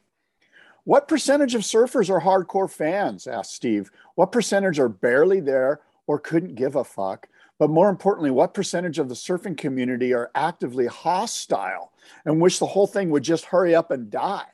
What 0.84 1.08
percentage 1.08 1.54
of 1.54 1.62
surfers 1.62 2.10
are 2.10 2.20
hardcore 2.20 2.70
fans? 2.70 3.26
asked 3.26 3.54
Steve. 3.54 3.90
What 4.14 4.32
percentage 4.32 4.78
are 4.78 4.88
barely 4.88 5.40
there 5.40 5.80
or 6.06 6.18
couldn't 6.18 6.54
give 6.54 6.76
a 6.76 6.84
fuck? 6.84 7.28
But 7.58 7.70
more 7.70 7.88
importantly, 7.88 8.30
what 8.30 8.54
percentage 8.54 8.98
of 8.98 9.08
the 9.08 9.14
surfing 9.14 9.56
community 9.56 10.14
are 10.14 10.30
actively 10.34 10.86
hostile 10.86 11.92
and 12.24 12.40
wish 12.40 12.58
the 12.58 12.66
whole 12.66 12.86
thing 12.86 13.10
would 13.10 13.24
just 13.24 13.46
hurry 13.46 13.74
up 13.74 13.90
and 13.90 14.10
die? 14.10 14.46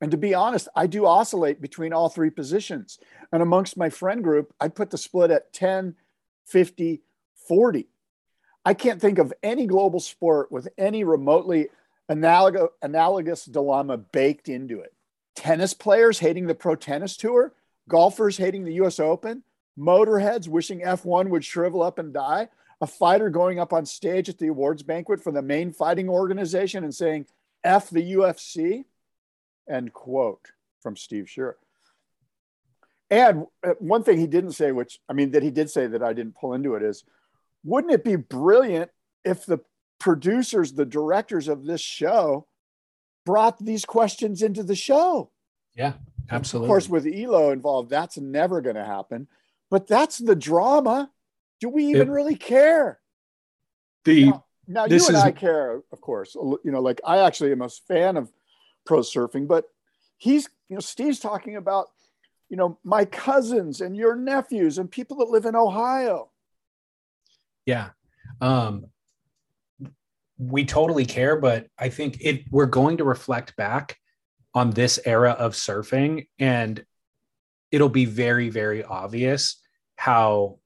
And 0.00 0.10
to 0.10 0.16
be 0.16 0.34
honest, 0.34 0.68
I 0.76 0.86
do 0.86 1.06
oscillate 1.06 1.60
between 1.60 1.92
all 1.92 2.08
three 2.08 2.30
positions. 2.30 2.98
And 3.32 3.42
amongst 3.42 3.76
my 3.76 3.88
friend 3.88 4.22
group, 4.22 4.52
I'd 4.60 4.74
put 4.74 4.90
the 4.90 4.98
split 4.98 5.30
at 5.30 5.52
10, 5.52 5.94
50, 6.46 7.02
40. 7.48 7.88
I 8.64 8.74
can't 8.74 9.00
think 9.00 9.18
of 9.18 9.32
any 9.42 9.66
global 9.66 10.00
sport 10.00 10.52
with 10.52 10.68
any 10.76 11.04
remotely 11.04 11.68
analog- 12.08 12.70
analogous 12.82 13.44
dilemma 13.44 13.96
baked 13.96 14.48
into 14.48 14.80
it. 14.80 14.92
Tennis 15.34 15.74
players 15.74 16.18
hating 16.18 16.46
the 16.46 16.54
pro 16.54 16.74
tennis 16.74 17.16
tour, 17.16 17.54
golfers 17.88 18.36
hating 18.36 18.64
the 18.64 18.74
US 18.74 18.98
Open, 18.98 19.42
motorheads 19.78 20.48
wishing 20.48 20.80
F1 20.80 21.28
would 21.28 21.44
shrivel 21.44 21.82
up 21.82 21.98
and 21.98 22.12
die, 22.12 22.48
a 22.80 22.86
fighter 22.86 23.30
going 23.30 23.58
up 23.58 23.72
on 23.72 23.86
stage 23.86 24.28
at 24.28 24.38
the 24.38 24.48
awards 24.48 24.82
banquet 24.82 25.22
for 25.22 25.32
the 25.32 25.42
main 25.42 25.72
fighting 25.72 26.08
organization 26.08 26.84
and 26.84 26.94
saying, 26.94 27.26
F 27.64 27.90
the 27.90 28.12
UFC, 28.12 28.84
end 29.68 29.92
quote 29.92 30.52
from 30.80 30.96
Steve 30.96 31.28
Shearer. 31.28 31.56
And 33.10 33.46
uh, 33.64 33.74
one 33.78 34.02
thing 34.02 34.18
he 34.18 34.26
didn't 34.26 34.52
say, 34.52 34.72
which 34.72 34.98
I 35.08 35.12
mean, 35.12 35.30
that 35.32 35.42
he 35.42 35.50
did 35.50 35.70
say 35.70 35.86
that 35.86 36.02
I 36.02 36.12
didn't 36.12 36.36
pull 36.36 36.54
into 36.54 36.74
it, 36.74 36.82
is 36.82 37.04
wouldn't 37.64 37.92
it 37.92 38.04
be 38.04 38.16
brilliant 38.16 38.90
if 39.24 39.46
the 39.46 39.58
producers, 39.98 40.72
the 40.72 40.84
directors 40.84 41.48
of 41.48 41.64
this 41.64 41.80
show 41.80 42.46
brought 43.24 43.58
these 43.58 43.84
questions 43.84 44.42
into 44.42 44.62
the 44.62 44.74
show? 44.74 45.30
Yeah, 45.74 45.94
absolutely. 46.30 46.66
Of 46.66 46.70
course, 46.70 46.88
with 46.88 47.06
Elo 47.06 47.50
involved, 47.50 47.90
that's 47.90 48.18
never 48.18 48.60
going 48.60 48.76
to 48.76 48.84
happen. 48.84 49.28
But 49.70 49.86
that's 49.86 50.18
the 50.18 50.36
drama. 50.36 51.10
Do 51.60 51.68
we 51.68 51.86
even 51.86 52.08
it, 52.08 52.12
really 52.12 52.36
care? 52.36 53.00
The 54.04 54.26
now, 54.26 54.44
now 54.66 54.84
you 54.84 54.92
and 54.92 54.92
is, 54.92 55.14
I 55.14 55.32
care, 55.32 55.80
of 55.90 56.00
course. 56.00 56.34
You 56.34 56.60
know, 56.64 56.80
like 56.80 57.00
I 57.04 57.18
actually 57.18 57.52
am 57.52 57.62
a 57.62 57.68
fan 57.68 58.16
of 58.16 58.30
pro 58.86 59.00
surfing, 59.00 59.46
but 59.46 59.66
he's, 60.16 60.48
you 60.68 60.76
know, 60.76 60.80
Steve's 60.80 61.20
talking 61.20 61.56
about, 61.56 61.86
you 62.48 62.56
know, 62.56 62.78
my 62.84 63.04
cousins 63.04 63.80
and 63.80 63.96
your 63.96 64.16
nephews 64.16 64.78
and 64.78 64.90
people 64.90 65.18
that 65.18 65.28
live 65.28 65.44
in 65.44 65.56
Ohio. 65.56 66.30
Yeah. 67.64 67.90
Um, 68.40 68.86
we 70.38 70.64
totally 70.64 71.06
care, 71.06 71.36
but 71.36 71.66
I 71.78 71.88
think 71.88 72.18
it 72.20 72.44
we're 72.50 72.66
going 72.66 72.98
to 72.98 73.04
reflect 73.04 73.56
back 73.56 73.96
on 74.54 74.70
this 74.70 74.98
era 75.04 75.32
of 75.32 75.54
surfing 75.54 76.28
and 76.38 76.84
it'll 77.70 77.88
be 77.88 78.04
very, 78.04 78.48
very 78.48 78.84
obvious 78.84 79.60
how, 79.96 80.58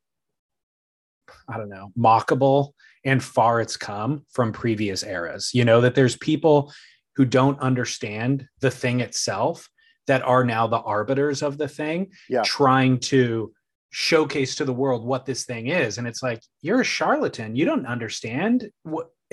I 1.48 1.56
don't 1.56 1.70
know, 1.70 1.92
mockable 1.98 2.72
and 3.04 3.22
far 3.22 3.60
it's 3.60 3.76
come 3.76 4.26
from 4.30 4.52
previous 4.52 5.02
eras. 5.02 5.50
You 5.54 5.64
know, 5.64 5.80
that 5.80 5.94
there's 5.94 6.16
people 6.16 6.72
who 7.20 7.26
don't 7.26 7.60
understand 7.60 8.48
the 8.60 8.70
thing 8.70 9.00
itself 9.00 9.68
that 10.06 10.22
are 10.22 10.42
now 10.42 10.66
the 10.66 10.80
arbiters 10.80 11.42
of 11.42 11.58
the 11.58 11.68
thing, 11.68 12.10
yeah. 12.30 12.40
trying 12.40 12.98
to 12.98 13.52
showcase 13.90 14.54
to 14.54 14.64
the 14.64 14.72
world 14.72 15.04
what 15.04 15.26
this 15.26 15.44
thing 15.44 15.66
is. 15.66 15.98
And 15.98 16.08
it's 16.08 16.22
like, 16.22 16.42
you're 16.62 16.80
a 16.80 16.84
charlatan. 16.84 17.54
You 17.56 17.66
don't 17.66 17.84
understand. 17.84 18.70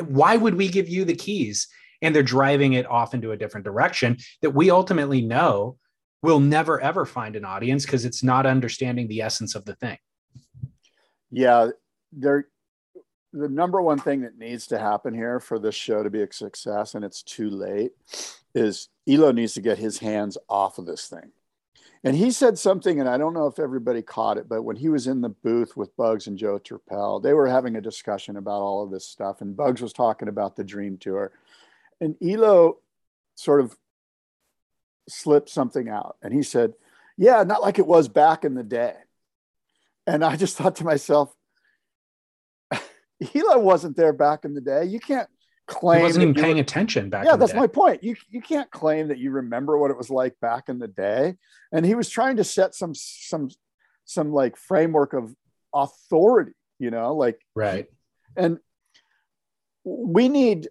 Why 0.03 0.35
would 0.35 0.55
we 0.55 0.67
give 0.67 0.89
you 0.89 1.05
the 1.05 1.15
keys? 1.15 1.69
And 2.01 2.13
they're 2.13 2.23
driving 2.23 2.73
it 2.73 2.85
off 2.87 3.13
into 3.13 3.31
a 3.31 3.37
different 3.37 3.63
direction 3.63 4.17
that 4.41 4.49
we 4.49 4.69
ultimately 4.69 5.21
know 5.21 5.77
will 6.21 6.41
never 6.41 6.81
ever 6.81 7.05
find 7.05 7.37
an 7.37 7.45
audience 7.45 7.85
because 7.85 8.03
it's 8.03 8.21
not 8.21 8.45
understanding 8.45 9.07
the 9.07 9.21
essence 9.21 9.55
of 9.55 9.63
the 9.63 9.75
thing. 9.75 9.97
Yeah, 11.31 11.69
there 12.11 12.49
the 13.33 13.49
number 13.49 13.81
one 13.81 13.99
thing 13.99 14.21
that 14.21 14.37
needs 14.37 14.67
to 14.67 14.79
happen 14.79 15.13
here 15.13 15.39
for 15.39 15.59
this 15.59 15.75
show 15.75 16.03
to 16.03 16.09
be 16.09 16.21
a 16.21 16.31
success 16.31 16.95
and 16.95 17.03
it's 17.03 17.21
too 17.21 17.49
late 17.49 17.91
is 18.55 18.89
Elo 19.07 19.31
needs 19.31 19.53
to 19.53 19.61
get 19.61 19.77
his 19.77 19.99
hands 19.99 20.37
off 20.49 20.77
of 20.77 20.85
this 20.85 21.07
thing. 21.07 21.31
And 22.03 22.15
he 22.15 22.31
said 22.31 22.57
something, 22.57 22.99
and 22.99 23.09
I 23.09 23.17
don't 23.17 23.33
know 23.33 23.47
if 23.47 23.59
everybody 23.59 24.01
caught 24.01 24.37
it, 24.37 24.47
but 24.47 24.61
when 24.61 24.75
he 24.75 24.87
was 24.87 25.07
in 25.07 25.21
the 25.21 25.29
booth 25.29 25.75
with 25.75 25.95
Bugs 25.97 26.27
and 26.27 26.37
Joe 26.37 26.59
Turpel, 26.59 27.21
they 27.21 27.33
were 27.33 27.47
having 27.47 27.75
a 27.75 27.81
discussion 27.81 28.37
about 28.37 28.61
all 28.61 28.83
of 28.83 28.91
this 28.91 29.05
stuff. 29.05 29.41
And 29.41 29.57
Bugs 29.57 29.81
was 29.81 29.93
talking 29.93 30.27
about 30.27 30.55
the 30.55 30.63
Dream 30.63 30.97
Tour. 30.97 31.31
And 31.99 32.15
Elo 32.21 32.77
sort 33.35 33.61
of 33.61 33.75
slipped 35.09 35.49
something 35.49 35.89
out. 35.89 36.17
And 36.21 36.33
he 36.33 36.43
said, 36.43 36.73
Yeah, 37.17 37.43
not 37.43 37.61
like 37.61 37.79
it 37.79 37.87
was 37.87 38.07
back 38.07 38.45
in 38.45 38.53
the 38.53 38.63
day. 38.63 38.93
And 40.05 40.23
I 40.23 40.35
just 40.35 40.55
thought 40.55 40.75
to 40.77 40.85
myself, 40.85 41.35
Elo 43.35 43.59
wasn't 43.59 43.95
there 43.95 44.13
back 44.13 44.45
in 44.45 44.53
the 44.53 44.61
day. 44.61 44.85
You 44.85 44.99
can't 44.99 45.29
claim 45.67 45.99
he 45.99 46.03
wasn't 46.03 46.23
even 46.23 46.33
paying 46.35 46.55
were, 46.55 46.61
attention 46.61 47.09
back. 47.09 47.25
Yeah, 47.25 47.35
that's 47.35 47.53
my 47.53 47.67
point. 47.67 48.03
You 48.03 48.15
you 48.29 48.41
can't 48.41 48.69
claim 48.71 49.07
that 49.09 49.17
you 49.17 49.31
remember 49.31 49.77
what 49.77 49.91
it 49.91 49.97
was 49.97 50.09
like 50.09 50.39
back 50.39 50.69
in 50.69 50.79
the 50.79 50.87
day. 50.87 51.35
And 51.71 51.85
he 51.85 51.95
was 51.95 52.09
trying 52.09 52.37
to 52.37 52.43
set 52.43 52.75
some 52.75 52.93
some 52.95 53.49
some 54.05 54.31
like 54.31 54.55
framework 54.55 55.13
of 55.13 55.35
authority 55.73 56.53
you 56.79 56.91
know, 56.91 57.15
like 57.15 57.39
right. 57.55 57.87
And 58.35 58.59
we 59.83 60.29
need 60.29 60.69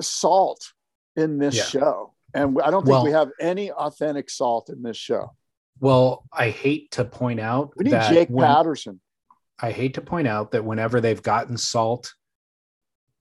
salt 0.00 0.72
in 1.16 1.38
this 1.38 1.56
Yeah. 1.56 1.62
show. 1.64 2.14
And 2.34 2.60
I 2.62 2.70
don't 2.70 2.82
think 2.82 2.92
Well- 2.92 3.04
we 3.04 3.12
have 3.12 3.30
any 3.40 3.72
authentic 3.72 4.28
salt 4.30 4.68
in 4.68 4.82
this 4.82 4.96
show. 4.96 5.34
Well, 5.80 6.24
I 6.32 6.50
hate 6.50 6.90
to 6.92 7.04
point 7.04 7.40
out 7.40 7.72
We 7.76 7.84
need 7.84 7.92
that 7.92 8.12
Jake 8.12 8.28
when- 8.28 8.46
Patterson. 8.46 9.00
I 9.60 9.72
hate 9.72 9.94
to 9.94 10.00
point 10.00 10.28
out 10.28 10.52
that 10.52 10.64
whenever 10.64 11.00
they've 11.00 11.22
gotten 11.22 11.56
salt 11.56 12.14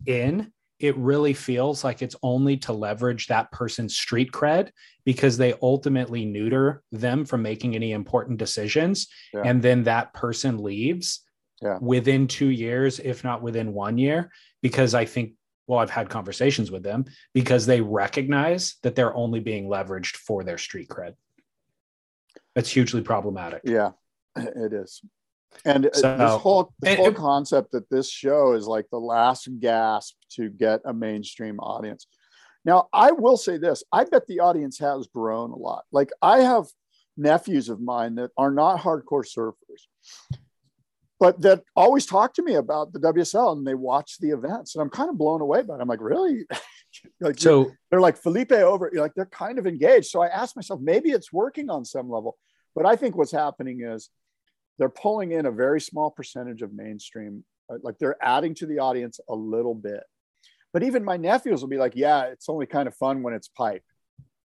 in, 0.06 0.52
it 0.80 0.96
really 0.98 1.34
feels 1.34 1.84
like 1.84 2.04
it's 2.04 2.16
only 2.22 2.58
to 2.58 2.74
leverage 2.74 3.28
that 3.28 3.52
person's 3.52 3.96
street 3.98 4.32
cred 4.32 4.70
because 5.06 5.38
they 5.38 5.56
ultimately 5.62 6.24
neuter 6.26 6.84
them 6.92 7.26
from 7.26 7.42
making 7.42 7.74
any 7.74 7.94
important 7.94 8.38
decisions. 8.38 9.08
Yeah. 9.34 9.42
And 9.46 9.62
then 9.62 9.84
that 9.84 10.14
person 10.14 10.60
leaves 10.60 11.24
Yeah. 11.64 11.80
within 11.82 12.28
two 12.28 12.50
years, 12.50 13.00
if 13.00 13.24
not 13.24 13.42
within 13.42 13.74
one 13.74 13.98
year, 13.98 14.32
because 14.62 14.94
I 14.94 15.06
think, 15.06 15.34
well, 15.66 15.80
I've 15.80 15.90
had 15.90 16.10
conversations 16.10 16.70
with 16.70 16.84
them 16.84 17.06
because 17.34 17.66
they 17.66 17.82
recognize 17.82 18.76
that 18.84 18.94
they're 18.96 19.16
only 19.16 19.40
being 19.40 19.68
leveraged 19.68 20.18
for 20.18 20.44
their 20.44 20.60
street 20.60 20.88
cred. 20.90 21.16
That's 22.54 22.70
hugely 22.70 23.02
problematic. 23.02 23.62
Yeah, 23.64 23.94
it 24.36 24.74
is. 24.74 25.02
And 25.66 25.88
uh, 25.88 25.94
So- 25.94 26.18
this 26.18 26.42
whole 26.42 26.74
this 26.80 26.90
and- 26.92 27.00
whole 27.00 27.14
concept 27.14 27.72
that 27.72 27.90
this 27.90 28.10
show 28.10 28.54
is 28.54 28.68
like 28.68 28.90
the 28.90 29.00
last 29.00 29.48
gasp 29.60 30.16
to 30.32 30.50
get 30.50 30.82
a 30.86 30.94
mainstream 30.94 31.60
audience. 31.60 32.08
Now, 32.66 32.90
I 32.92 33.12
will 33.12 33.38
say 33.38 33.58
this: 33.58 33.84
I 33.92 34.04
bet 34.04 34.28
the 34.28 34.42
audience 34.42 34.80
has 34.80 35.08
grown 35.08 35.52
a 35.52 35.56
lot. 35.56 35.86
Like 35.92 36.12
I 36.22 36.40
have 36.40 36.66
nephews 37.16 37.70
of 37.70 37.80
mine 37.82 38.16
that 38.16 38.32
are 38.38 38.52
not 38.52 38.80
hardcore 38.82 39.26
surfers, 39.26 39.88
but 41.20 41.42
that 41.42 41.64
always 41.76 42.06
talk 42.06 42.34
to 42.36 42.44
me 42.44 42.56
about 42.56 42.94
the 42.94 43.00
WSL 43.00 43.54
and 43.58 43.66
they 43.66 43.74
watch 43.74 44.18
the 44.20 44.30
events, 44.32 44.76
and 44.76 44.82
I'm 44.84 44.90
kind 44.90 45.10
of 45.10 45.18
blown 45.18 45.42
away 45.42 45.62
by 45.64 45.76
it. 45.76 45.82
I'm 45.82 45.88
like, 45.88 46.02
really? 46.02 46.46
like 47.22 47.40
So 47.40 47.72
they're 47.90 48.02
like 48.02 48.18
Felipe 48.18 48.52
over, 48.52 48.92
like 48.94 49.14
they're 49.16 49.26
kind 49.26 49.58
of 49.58 49.66
engaged. 49.66 50.08
So 50.08 50.22
I 50.22 50.28
asked 50.28 50.56
myself, 50.56 50.80
maybe 50.82 51.10
it's 51.10 51.34
working 51.34 51.70
on 51.70 51.86
some 51.86 52.10
level. 52.10 52.38
But 52.76 52.86
I 52.86 52.96
think 52.96 53.16
what's 53.16 53.32
happening 53.32 53.82
is 53.82 54.10
they're 54.78 54.90
pulling 54.90 55.32
in 55.32 55.46
a 55.46 55.52
very 55.52 55.82
small 55.82 56.12
percentage 56.12 56.62
of 56.62 56.74
mainstream, 56.74 57.44
uh, 57.72 57.78
like 57.82 57.98
they're 58.00 58.18
adding 58.22 58.54
to 58.56 58.66
the 58.66 58.80
audience 58.80 59.20
a 59.30 59.36
little 59.36 59.76
bit. 59.76 60.04
But 60.74 60.84
even 60.84 61.04
my 61.04 61.18
nephews 61.18 61.62
will 61.62 61.70
be 61.70 61.78
like, 61.78 61.94
yeah, 61.96 62.26
it's 62.26 62.50
only 62.50 62.66
kind 62.66 62.88
of 62.88 62.96
fun 62.96 63.24
when 63.24 63.34
it's 63.34 63.48
pipe. 63.48 63.84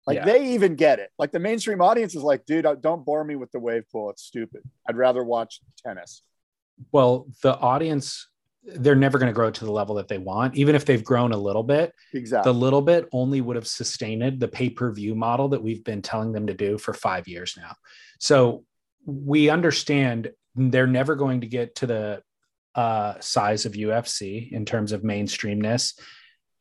Like 0.05 0.17
Yeah. 0.17 0.25
they 0.25 0.53
even 0.53 0.75
get 0.75 0.99
it. 0.99 1.09
Like 1.17 1.31
the 1.31 1.39
mainstream 1.39 1.81
audience 1.81 2.15
is 2.15 2.23
like, 2.23 2.45
dude, 2.45 2.65
uh, 2.65 2.75
don't 2.75 3.05
bore 3.05 3.23
me 3.23 3.35
with 3.35 3.51
the 3.51 3.59
wave 3.59 3.83
pool. 3.91 4.09
It's 4.09 4.23
stupid. 4.23 4.61
I'd 4.87 4.97
rather 4.97 5.23
watch 5.23 5.61
tennis. 5.85 6.21
Well, 6.91 7.27
the 7.41 7.57
audience, 7.57 8.27
they're 8.63 8.95
never 8.95 9.17
going 9.17 9.29
to 9.29 9.33
grow 9.33 9.51
to 9.51 9.65
the 9.65 9.71
level 9.71 9.95
that 9.95 10.07
they 10.07 10.17
want, 10.17 10.55
even 10.55 10.75
if 10.75 10.85
they've 10.85 11.03
grown 11.03 11.31
a 11.31 11.37
little 11.37 11.63
bit. 11.63 11.93
Exactly. 12.13 12.51
The 12.51 12.57
little 12.57 12.81
bit 12.81 13.07
only 13.11 13.41
would 13.41 13.55
have 13.55 13.67
sustained 13.67 14.39
the 14.39 14.47
pay 14.47 14.69
per 14.69 14.91
view 14.91 15.15
model 15.15 15.49
that 15.49 15.61
we've 15.61 15.83
been 15.83 16.01
telling 16.01 16.31
them 16.31 16.47
to 16.47 16.53
do 16.53 16.77
for 16.77 16.93
five 16.93 17.27
years 17.27 17.55
now. 17.57 17.75
So 18.19 18.65
we 19.05 19.49
understand 19.49 20.31
they're 20.55 20.87
never 20.87 21.15
going 21.15 21.41
to 21.41 21.47
get 21.47 21.75
to 21.75 21.87
the 21.87 22.21
uh, 22.75 23.19
size 23.19 23.65
of 23.65 23.73
UFC 23.73 24.51
in 24.51 24.65
terms 24.65 24.91
of 24.91 25.01
mainstreamness, 25.01 25.99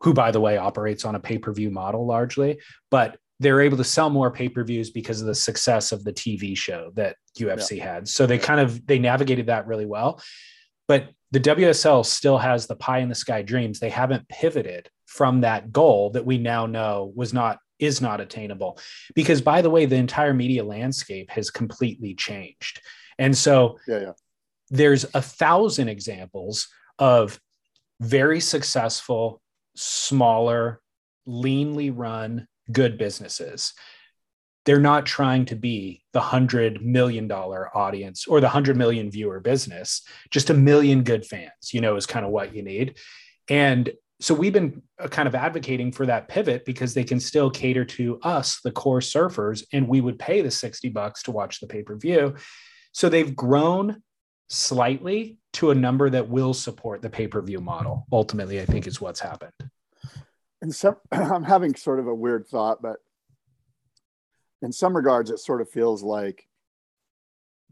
who, 0.00 0.12
by 0.12 0.31
the 0.31 0.40
way, 0.40 0.57
operates 0.57 1.05
on 1.05 1.14
a 1.14 1.20
pay 1.20 1.38
per 1.38 1.52
view 1.52 1.70
model 1.70 2.07
largely, 2.07 2.59
but 2.90 3.18
they're 3.40 3.61
able 3.61 3.76
to 3.76 3.85
sell 3.85 4.11
more 4.11 4.31
pay 4.31 4.48
per 4.48 4.62
views 4.62 4.90
because 4.90 5.20
of 5.20 5.26
the 5.26 5.35
success 5.35 5.92
of 5.92 6.05
the 6.05 6.12
TV 6.12 6.57
show 6.57 6.92
that 6.94 7.16
UFC 7.38 7.81
had. 7.81 8.09
So 8.09 8.26
they 8.26 8.38
kind 8.38 8.61
of 8.61 8.87
they 8.87 8.98
navigated 8.98 9.46
that 9.46 9.66
really 9.66 9.87
well. 9.87 10.22
But 10.87 11.11
the 11.31 11.40
WSL 11.40 12.05
still 12.05 12.38
has 12.38 12.66
the 12.66 12.76
pie 12.76 12.98
in 12.98 13.09
the 13.09 13.14
sky 13.14 13.42
dreams. 13.42 13.81
They 13.81 13.90
haven't 13.90 14.28
pivoted 14.28 14.88
from 15.07 15.40
that 15.40 15.72
goal 15.72 16.11
that 16.11 16.26
we 16.26 16.38
now 16.38 16.66
know 16.66 17.12
was 17.14 17.33
not 17.33 17.59
is 17.83 18.01
not 18.01 18.21
attainable. 18.21 18.79
Because 19.14 19.40
by 19.42 19.61
the 19.62 19.71
way, 19.71 19.85
the 19.87 19.97
entire 19.97 20.33
media 20.33 20.64
landscape 20.64 21.31
has 21.31 21.51
completely 21.51 22.14
changed. 22.14 22.81
And 23.18 23.37
so 23.37 23.79
Yeah, 23.87 24.01
yeah. 24.01 24.12
there's 24.71 25.05
a 25.14 25.23
thousand 25.23 25.88
examples 25.88 26.68
of 26.99 27.38
very 28.01 28.40
successful, 28.40 29.42
smaller, 29.77 30.81
leanly 31.27 31.92
run, 31.95 32.47
good 32.71 32.97
businesses. 32.99 33.75
They're 34.64 34.81
not 34.81 35.07
trying 35.07 35.47
to 35.47 35.57
be 35.57 36.05
the 36.12 36.21
hundred 36.21 36.85
million 36.85 37.27
dollar 37.27 37.77
audience 37.77 38.27
or 38.27 38.40
the 38.40 38.49
hundred 38.49 38.77
million 38.77 39.11
viewer 39.11 39.40
business. 39.40 40.03
Just 40.31 40.51
a 40.51 40.55
million 40.55 41.03
good 41.03 41.27
fans, 41.27 41.73
you 41.73 41.81
know, 41.81 41.97
is 41.97 42.07
kind 42.07 42.25
of 42.25 42.31
what 42.31 42.55
you 42.55 42.62
need. 42.62 42.97
And 43.49 43.92
so 44.22 44.35
we've 44.35 44.52
been 44.52 44.80
uh, 45.00 45.08
kind 45.08 45.26
of 45.26 45.35
advocating 45.35 45.90
for 45.90 46.06
that 46.06 46.28
pivot 46.28 46.64
because 46.64 46.94
they 46.94 47.02
can 47.02 47.18
still 47.18 47.50
cater 47.50 47.85
to 47.85 48.20
us, 48.20 48.61
the 48.62 48.70
core 48.70 49.00
surfers, 49.00 49.64
and 49.72 49.88
we 49.88 50.00
would 50.00 50.16
pay 50.16 50.42
the 50.42 50.50
60 50.50 50.88
bucks 50.90 51.24
to 51.24 51.32
watch 51.32 51.58
the 51.58 51.66
pay 51.66 51.82
per 51.82 51.96
view. 51.96 52.37
So 52.92 53.08
they've 53.08 53.35
grown 53.35 54.00
slightly 54.48 55.38
to 55.54 55.72
a 55.72 55.74
number 55.74 56.08
that 56.08 56.28
will 56.28 56.54
support 56.54 57.02
the 57.02 57.11
pay 57.11 57.26
per 57.26 57.42
view 57.42 57.61
model. 57.61 58.06
Ultimately, 58.12 58.61
I 58.61 58.64
think 58.64 58.87
is 58.87 59.00
what's 59.00 59.20
happened. 59.20 59.52
in 60.62 60.70
some 60.70 60.96
i'm 61.12 61.42
having 61.42 61.74
sort 61.74 61.98
of 61.98 62.06
a 62.06 62.14
weird 62.14 62.46
thought 62.46 62.80
but 62.80 62.98
in 64.62 64.72
some 64.72 64.94
regards 64.96 65.30
it 65.30 65.40
sort 65.40 65.61
of 65.61 65.68
feels 65.68 66.02
like 66.02 66.46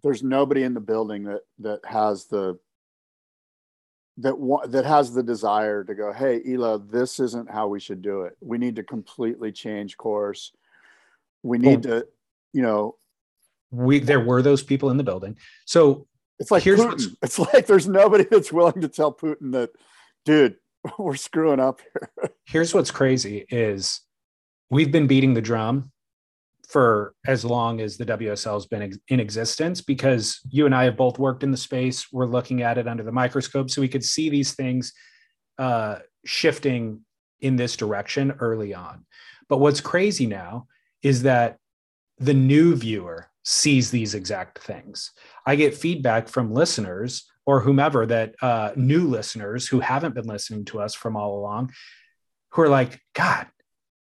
there's 0.02 0.22
nobody 0.22 0.64
in 0.64 0.74
the 0.74 0.80
building 0.80 1.24
that 1.24 1.42
that 1.60 1.80
has 1.84 2.26
the 2.26 2.58
that 4.20 4.38
wa- 4.38 4.66
that 4.66 4.84
has 4.84 5.12
the 5.12 5.22
desire 5.22 5.82
to 5.84 5.94
go 5.94 6.12
hey 6.12 6.40
Elo 6.46 6.78
this 6.78 7.20
isn't 7.20 7.50
how 7.50 7.68
we 7.68 7.80
should 7.80 8.02
do 8.02 8.22
it 8.22 8.36
we 8.40 8.58
need 8.58 8.76
to 8.76 8.82
completely 8.82 9.52
change 9.52 9.96
course 9.96 10.52
we 11.42 11.58
need 11.58 11.82
to 11.84 12.06
you 12.52 12.62
know 12.62 12.96
We 13.70 14.00
there 14.00 14.20
were 14.20 14.42
those 14.42 14.62
people 14.62 14.90
in 14.90 14.96
the 14.96 15.04
building. 15.04 15.36
So 15.64 16.06
it's 16.38 16.50
like 16.50 16.62
here's 16.62 16.80
Putin. 16.80 17.16
it's 17.22 17.38
like 17.38 17.66
there's 17.66 17.88
nobody 17.88 18.24
that's 18.24 18.52
willing 18.52 18.80
to 18.80 18.88
tell 18.88 19.12
putin 19.12 19.52
that 19.52 19.70
dude 20.24 20.56
we're 20.98 21.14
screwing 21.14 21.60
up 21.60 21.80
here 21.80 22.10
here's 22.46 22.74
what's 22.74 22.90
crazy 22.90 23.46
is 23.50 24.00
we've 24.70 24.90
been 24.90 25.06
beating 25.06 25.34
the 25.34 25.42
drum 25.42 25.92
for 26.70 27.14
as 27.26 27.44
long 27.44 27.80
as 27.80 27.96
the 27.96 28.06
WSL 28.06 28.54
has 28.54 28.66
been 28.66 28.82
ex- 28.82 28.98
in 29.08 29.18
existence 29.18 29.80
because 29.80 30.40
you 30.50 30.66
and 30.66 30.74
I 30.74 30.84
have 30.84 30.96
both 30.96 31.18
worked 31.18 31.42
in 31.42 31.50
the 31.50 31.56
space. 31.56 32.12
We're 32.12 32.26
looking 32.26 32.62
at 32.62 32.78
it 32.78 32.86
under 32.86 33.02
the 33.02 33.12
microscope, 33.12 33.70
so 33.70 33.80
we 33.80 33.88
could 33.88 34.04
see 34.04 34.30
these 34.30 34.54
things 34.54 34.92
uh, 35.58 35.98
shifting 36.24 37.00
in 37.40 37.56
this 37.56 37.76
direction 37.76 38.34
early 38.38 38.72
on. 38.72 39.04
But 39.48 39.58
what's 39.58 39.80
crazy 39.80 40.26
now 40.26 40.68
is 41.02 41.22
that 41.22 41.58
the 42.18 42.34
new 42.34 42.76
viewer 42.76 43.30
sees 43.42 43.90
these 43.90 44.14
exact 44.14 44.58
things. 44.60 45.10
I 45.46 45.56
get 45.56 45.74
feedback 45.74 46.28
from 46.28 46.52
listeners 46.52 47.26
or 47.46 47.60
whomever 47.60 48.06
that 48.06 48.34
uh, 48.42 48.70
new 48.76 49.08
listeners 49.08 49.66
who 49.66 49.80
haven't 49.80 50.14
been 50.14 50.26
listening 50.26 50.66
to 50.66 50.80
us 50.80 50.94
from 50.94 51.16
all 51.16 51.38
along, 51.38 51.72
who 52.50 52.62
are 52.62 52.68
like, 52.68 53.00
God, 53.14 53.46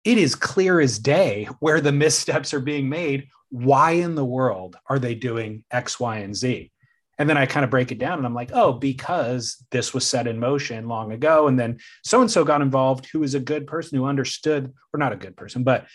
it 0.05 0.17
is 0.19 0.35
clear 0.35 0.79
as 0.79 0.99
day 0.99 1.49
where 1.59 1.81
the 1.81 1.91
missteps 1.91 2.53
are 2.53 2.59
being 2.59 2.87
made. 2.87 3.27
Why 3.49 3.91
in 3.91 4.15
the 4.15 4.25
world 4.25 4.77
are 4.87 4.99
they 4.99 5.15
doing 5.15 5.63
X, 5.71 5.99
Y, 5.99 6.17
and 6.17 6.35
Z? 6.35 6.71
And 7.17 7.29
then 7.29 7.37
I 7.37 7.45
kind 7.45 7.63
of 7.63 7.69
break 7.69 7.91
it 7.91 7.97
down 7.97 8.17
and 8.17 8.25
I'm 8.25 8.33
like, 8.33 8.51
oh, 8.53 8.73
because 8.73 9.63
this 9.71 9.93
was 9.93 10.05
set 10.05 10.27
in 10.27 10.37
motion 10.37 10.87
long 10.87 11.11
ago. 11.11 11.47
And 11.47 11.57
then 11.57 11.79
so 12.03 12.21
and 12.21 12.29
so 12.29 12.43
got 12.43 12.61
involved 12.61 13.07
who 13.07 13.23
is 13.23 13.35
a 13.35 13.39
good 13.39 13.67
person 13.67 13.97
who 13.97 14.05
understood, 14.05 14.73
or 14.93 14.97
not 14.97 15.13
a 15.13 15.17
good 15.17 15.35
person, 15.35 15.63
but 15.63 15.87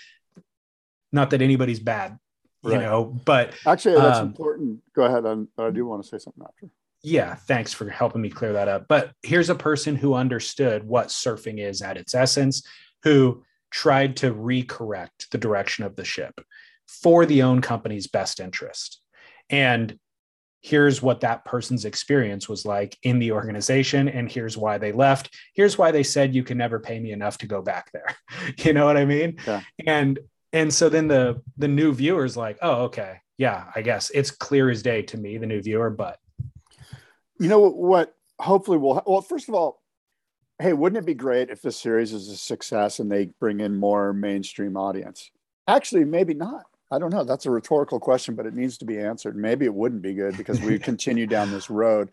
not 1.13 1.31
that 1.31 1.43
anybody's 1.43 1.81
bad, 1.81 2.19
you 2.65 2.79
know, 2.79 3.05
but 3.25 3.55
actually 3.67 3.97
that's 3.97 4.19
um, 4.19 4.29
important 4.29 4.81
go 4.95 5.05
ahead 5.05 5.27
I, 5.27 5.63
I 5.63 5.71
do 5.71 5.85
want 5.85 6.03
to 6.03 6.09
say 6.09 6.19
something 6.19 6.45
after 6.47 6.71
yeah, 7.03 7.35
thanks 7.35 7.73
for 7.73 7.89
helping 7.89 8.21
me 8.21 8.29
clear 8.29 8.53
that 8.53 8.69
up. 8.69 8.87
But 8.87 9.13
here's 9.23 9.49
a 9.49 9.55
person 9.55 9.97
who 9.97 10.15
understood 10.15 10.85
what 10.85 11.09
surfing 11.09 11.59
is 11.59 11.81
at 11.81 11.97
its 11.97 12.15
essence, 12.15 12.63
who 13.03 13.43
tried 13.71 14.17
to 14.19 14.33
recorrect 14.33 15.29
the 15.31 15.39
direction 15.39 15.85
of 15.85 15.97
the 15.97 16.05
ship 16.05 16.41
for 16.87 17.25
the 17.27 17.43
own 17.43 17.61
company's 17.61 18.07
best 18.09 18.41
interest. 18.41 19.01
And 19.49 19.99
here's 20.63 21.01
what 21.01 21.21
that 21.21 21.45
person's 21.45 21.85
experience 21.85 22.49
was 22.49 22.67
like 22.67 22.97
in 23.03 23.19
the 23.19 23.33
organization 23.33 24.09
and 24.09 24.31
here's 24.31 24.59
why 24.59 24.77
they 24.77 24.93
left 24.93 25.35
here's 25.55 25.79
why 25.79 25.91
they 25.91 26.03
said 26.03 26.35
you 26.35 26.45
can 26.45 26.59
never 26.59 26.79
pay 26.79 27.01
me 27.01 27.13
enough 27.13 27.39
to 27.39 27.47
go 27.47 27.63
back 27.63 27.91
there 27.93 28.15
you 28.59 28.73
know 28.75 28.85
what 28.85 28.97
i 28.97 29.05
mean 29.07 29.37
Yeah. 29.47 29.63
and 29.87 30.19
and 30.53 30.73
so 30.73 30.91
then 30.91 31.09
the 31.09 31.41
the 31.57 31.69
new 31.69 31.95
viewers 31.95 32.37
like 32.37 32.59
oh 32.61 32.83
okay 32.85 33.21
yeah 33.39 33.71
i 33.75 33.81
guess 33.81 34.11
it's 34.11 34.31
clear 34.31 34.69
as 34.69 34.83
day 34.83 35.01
to 35.03 35.17
me 35.17 35.39
the 35.39 35.47
new 35.47 35.63
viewer 35.63 35.89
but 35.89 36.19
you 37.39 37.49
know 37.49 37.61
what, 37.61 37.77
what 37.77 38.15
hopefully 38.39 38.77
will 38.77 39.03
well 39.07 39.23
first 39.23 39.49
of 39.49 39.55
all 39.55 39.80
hey 40.61 40.73
wouldn't 40.73 41.03
it 41.03 41.07
be 41.07 41.15
great 41.15 41.51
if 41.51 41.63
this 41.63 41.77
series 41.77 42.13
is 42.13 42.29
a 42.29 42.37
success 42.37 43.01
and 43.01 43.11
they 43.11 43.27
bring 43.41 43.61
in 43.61 43.77
more 43.77 44.13
mainstream 44.13 44.77
audience 44.77 45.31
actually 45.67 46.05
maybe 46.05 46.35
not 46.35 46.65
i 46.91 46.99
don't 46.99 47.13
know 47.13 47.25
that's 47.25 47.47
a 47.47 47.51
rhetorical 47.51 47.99
question 47.99 48.35
but 48.35 48.47
it 48.47 48.55
needs 48.55 48.79
to 48.79 48.85
be 48.85 48.99
answered 48.99 49.37
maybe 49.37 49.65
it 49.65 49.75
wouldn't 49.75 50.03
be 50.03 50.15
good 50.15 50.37
because 50.37 50.61
we 50.61 50.79
continue 50.91 51.27
down 51.27 51.51
this 51.51 51.71
road 51.71 52.11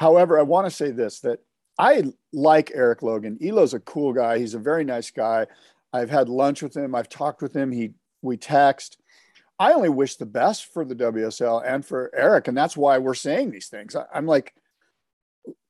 However, 0.00 0.38
I 0.38 0.42
want 0.42 0.66
to 0.66 0.70
say 0.70 0.92
this 0.92 1.20
that 1.20 1.40
I 1.78 2.04
like 2.32 2.72
Erik 2.74 3.02
Logan. 3.02 3.38
Elo's 3.44 3.74
a 3.74 3.80
cool 3.80 4.14
guy. 4.14 4.38
He's 4.38 4.54
a 4.54 4.58
very 4.58 4.82
nice 4.82 5.10
guy. 5.10 5.46
I've 5.92 6.08
had 6.08 6.30
lunch 6.30 6.62
with 6.62 6.74
him. 6.74 6.94
I've 6.94 7.10
talked 7.10 7.42
with 7.42 7.54
him. 7.54 7.70
He 7.70 7.90
we 8.22 8.38
text. 8.38 8.96
I 9.58 9.74
only 9.74 9.90
wish 9.90 10.16
the 10.16 10.24
best 10.24 10.72
for 10.72 10.86
the 10.86 10.94
WSL 10.94 11.62
and 11.66 11.84
for 11.84 12.10
Erik, 12.14 12.48
and 12.48 12.56
that's 12.56 12.78
why 12.78 12.96
we're 12.96 13.12
saying 13.12 13.50
these 13.50 13.68
things. 13.68 13.94
I, 13.94 14.06
am 14.14 14.26
like, 14.26 14.54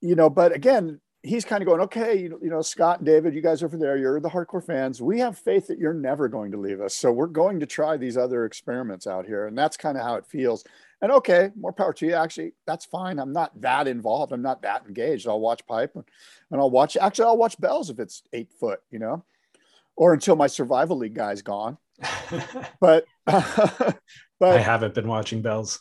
you 0.00 0.14
know, 0.14 0.30
but 0.30 0.54
again, 0.54 1.00
he's 1.22 1.44
kind 1.44 1.62
of 1.62 1.66
going, 1.66 1.80
okay, 1.82 2.18
you, 2.18 2.38
you 2.42 2.50
know, 2.50 2.62
Scott 2.62 2.98
and 2.98 3.06
David, 3.06 3.34
you 3.34 3.42
guys 3.42 3.62
over 3.62 3.76
there, 3.76 3.96
you're 3.96 4.20
the 4.20 4.28
hardcore 4.28 4.64
fans. 4.64 5.02
We 5.02 5.18
have 5.20 5.38
faith 5.38 5.66
that 5.66 5.78
you're 5.78 5.94
never 5.94 6.28
going 6.28 6.50
to 6.52 6.58
leave 6.58 6.80
us, 6.80 6.94
so 6.94 7.12
we're 7.12 7.26
going 7.26 7.60
to 7.60 7.66
try 7.66 7.96
these 7.96 8.16
other 8.16 8.44
experiments 8.44 9.06
out 9.06 9.26
here, 9.26 9.46
and 9.46 9.56
that's 9.56 9.76
kind 9.76 9.96
of 9.96 10.04
how 10.04 10.14
it 10.16 10.26
feels. 10.26 10.64
And 11.02 11.12
okay, 11.12 11.50
more 11.58 11.72
power 11.72 11.92
to 11.94 12.06
you. 12.06 12.14
Actually, 12.14 12.52
that's 12.66 12.84
fine. 12.84 13.18
I'm 13.18 13.32
not 13.32 13.58
that 13.60 13.88
involved. 13.88 14.32
I'm 14.32 14.42
not 14.42 14.62
that 14.62 14.84
engaged. 14.86 15.26
I'll 15.26 15.40
watch 15.40 15.66
pipe 15.66 15.92
and, 15.94 16.04
and 16.50 16.60
I'll 16.60 16.70
watch. 16.70 16.96
Actually, 16.96 17.24
I'll 17.26 17.38
watch 17.38 17.58
bells 17.58 17.88
if 17.88 17.98
it's 17.98 18.22
eight 18.34 18.52
foot. 18.52 18.80
You 18.90 18.98
know, 18.98 19.24
or 19.96 20.12
until 20.12 20.36
my 20.36 20.46
survival 20.46 20.98
league 20.98 21.14
guy's 21.14 21.40
gone. 21.40 21.78
but 22.80 23.06
but 23.26 23.96
I 24.42 24.58
haven't 24.58 24.94
been 24.94 25.08
watching 25.08 25.40
bells. 25.40 25.80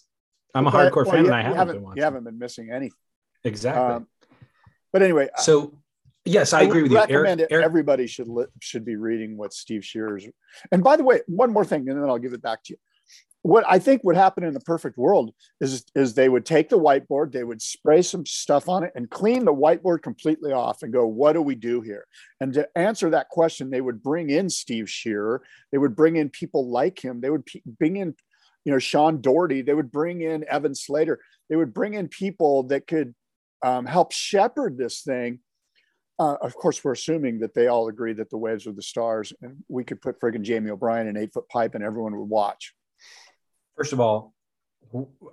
I'm 0.55 0.67
a 0.67 0.71
hardcore 0.71 1.05
well, 1.05 1.11
fan, 1.11 1.25
you, 1.25 1.25
and 1.25 1.35
I 1.35 1.41
haven't, 1.41 1.57
haven't, 1.57 1.75
been 1.75 1.83
watching. 1.83 1.97
You 1.97 2.03
haven't 2.03 2.23
been 2.23 2.39
missing 2.39 2.71
anything. 2.71 2.97
Exactly. 3.43 3.95
Um, 3.95 4.07
but 4.91 5.01
anyway, 5.01 5.29
so 5.37 5.77
yes, 6.25 6.53
I, 6.53 6.59
I 6.59 6.63
agree 6.63 6.83
with 6.83 6.91
you. 6.91 6.97
Recommend 6.97 7.41
Erik, 7.41 7.51
Erik, 7.51 7.65
everybody 7.65 8.07
should 8.07 8.27
li- 8.27 8.45
should 8.61 8.85
be 8.85 8.95
reading 8.95 9.37
what 9.37 9.53
Steve 9.53 9.83
Shearer's. 9.83 10.27
And 10.71 10.83
by 10.83 10.95
the 10.95 11.03
way, 11.03 11.21
one 11.27 11.51
more 11.51 11.65
thing, 11.65 11.87
and 11.89 12.01
then 12.01 12.09
I'll 12.09 12.19
give 12.19 12.33
it 12.33 12.41
back 12.41 12.63
to 12.65 12.73
you 12.73 12.77
what 13.41 13.63
I 13.67 13.79
think 13.79 14.03
would 14.03 14.17
happen 14.17 14.43
in 14.43 14.53
the 14.53 14.59
perfect 14.59 14.97
world 14.97 15.31
is 15.61 15.85
is 15.95 16.13
they 16.13 16.27
would 16.27 16.45
take 16.45 16.69
the 16.69 16.79
whiteboard, 16.79 17.31
they 17.31 17.43
would 17.43 17.61
spray 17.61 18.01
some 18.01 18.25
stuff 18.25 18.67
on 18.67 18.83
it 18.83 18.91
and 18.95 19.09
clean 19.09 19.45
the 19.45 19.53
whiteboard 19.53 20.01
completely 20.01 20.51
off 20.51 20.83
and 20.83 20.91
go, 20.91 21.05
what 21.05 21.33
do 21.33 21.41
we 21.41 21.55
do 21.55 21.81
here? 21.81 22.05
And 22.41 22.53
to 22.53 22.67
answer 22.77 23.09
that 23.09 23.29
question, 23.29 23.69
they 23.69 23.81
would 23.81 24.03
bring 24.03 24.29
in 24.29 24.49
Steve 24.49 24.89
Shearer, 24.89 25.41
they 25.71 25.77
would 25.77 25.95
bring 25.95 26.17
in 26.17 26.29
people 26.29 26.69
like 26.69 27.03
him, 27.03 27.21
they 27.21 27.29
would 27.29 27.47
bring 27.79 27.95
in, 27.95 28.13
you 28.65 28.73
know, 28.73 28.79
Sean 28.79 29.21
Doherty, 29.21 29.61
they 29.61 29.73
would 29.73 29.91
bring 29.91 30.21
in 30.21 30.45
Evan 30.49 30.75
Slater, 30.75 31.19
they 31.49 31.55
would 31.55 31.73
bring 31.73 31.93
in 31.93 32.09
people 32.09 32.63
that 32.63 32.87
could 32.87 33.15
um, 33.63 33.85
help 33.85 34.11
shepherd 34.11 34.77
this 34.77 35.01
thing. 35.01 35.39
Uh, 36.17 36.35
of 36.41 36.53
course, 36.53 36.83
we're 36.83 36.91
assuming 36.91 37.39
that 37.39 37.53
they 37.53 37.67
all 37.67 37.87
agree 37.87 38.11
that 38.13 38.29
the 38.29 38.37
waves 38.37 38.67
are 38.67 38.73
the 38.73 38.81
stars, 38.81 39.31
and 39.41 39.63
we 39.69 39.85
could 39.85 40.01
put 40.01 40.19
friggin' 40.19 40.41
Jamie 40.41 40.69
O'Brien 40.69 41.07
in 41.07 41.15
eight 41.15 41.31
foot 41.33 41.47
pipe, 41.47 41.75
and 41.75 41.83
everyone 41.83 42.17
would 42.17 42.29
watch 42.29 42.73
first 43.79 43.93
of 43.93 44.01
all, 44.01 44.33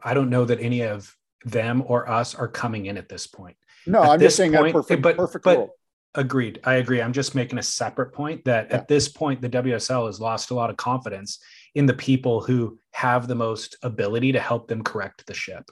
I 0.05 0.15
don't 0.15 0.31
know 0.31 0.45
that 0.45 0.61
any 0.61 0.83
of 0.83 1.13
them 1.45 1.83
or 1.85 2.09
us 2.09 2.35
are 2.37 2.47
coming 2.47 2.87
in 2.87 2.97
at 2.97 3.09
this 3.09 3.27
point. 3.27 3.57
No, 3.87 4.03
at 4.03 4.11
I'm 4.11 4.21
just 4.21 4.37
saying 4.37 4.53
point, 4.53 4.73
perfect, 4.73 5.03
but, 5.03 5.17
perfect 5.17 5.45
but 5.45 5.71
agreed. 6.15 6.61
I 6.63 6.75
agree. 6.75 7.03
I'm 7.03 7.13
just 7.13 7.35
making 7.35 7.59
a 7.59 7.63
separate 7.63 8.13
point 8.13 8.45
that 8.45 8.69
yeah. 8.71 8.77
at 8.77 8.89
this 8.89 9.09
point, 9.09 9.43
the 9.43 9.49
WSL 9.49 10.07
has 10.07 10.21
lost 10.21 10.53
a 10.53 10.55
lot 10.55 10.71
of 10.71 10.77
confidence 10.77 11.41
in 11.77 11.87
the 11.87 11.95
people 11.95 12.41
who 12.41 12.79
have 12.93 13.29
the 13.29 13.35
most 13.35 13.77
ability 13.83 14.33
to 14.33 14.41
help 14.41 14.67
them 14.67 14.83
correct 14.83 15.27
the 15.27 15.35
ship. 15.35 15.65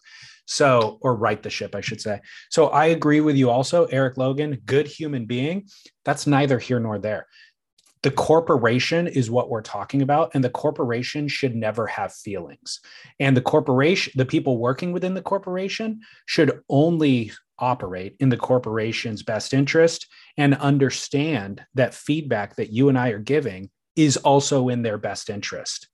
So, 0.47 0.99
or 1.01 1.17
right 1.17 1.43
the 1.43 1.51
ship, 1.51 1.75
I 1.75 1.81
should 1.81 2.01
say. 2.01 2.21
So 2.51 2.69
I 2.69 2.87
agree 2.87 3.23
with 3.23 3.37
you 3.37 3.49
also, 3.49 3.87
Erik 3.87 4.19
Logan, 4.19 4.61
good 4.67 4.87
human 4.87 5.25
being. 5.25 5.67
That's 6.05 6.27
neither 6.27 6.59
here 6.59 6.79
nor 6.79 6.99
there 6.99 7.27
the 8.05 8.11
corporation 8.11 9.07
is 9.07 9.31
what 9.31 9.49
we're 9.49 9.63
talking 9.63 10.03
about 10.03 10.31
and 10.35 10.45
the 10.45 10.51
corporation 10.51 11.27
should 11.27 11.57
never 11.57 11.87
have 11.87 12.13
feelings 12.13 12.81
and 13.19 13.35
the 13.35 13.41
corporation 13.41 14.13
the 14.15 14.27
people 14.27 14.59
working 14.59 14.93
within 14.93 15.15
the 15.15 15.23
corporation 15.23 15.99
should 16.27 16.61
only 16.69 17.33
operate 17.59 18.15
in 18.21 18.29
the 18.29 18.37
corporation's 18.37 19.23
best 19.23 19.55
interest 19.55 20.07
and 20.37 20.55
understand 20.57 21.65
that 21.75 21.95
feedback 21.95 22.57
that 22.57 22.71
you 22.71 22.91
and 22.91 22.99
I 22.99 23.09
are 23.09 23.19
giving 23.19 23.71
is 23.97 24.19
also 24.19 24.69
in 24.69 24.83
their 24.83 24.99
best 24.99 25.31
interest 25.31 25.89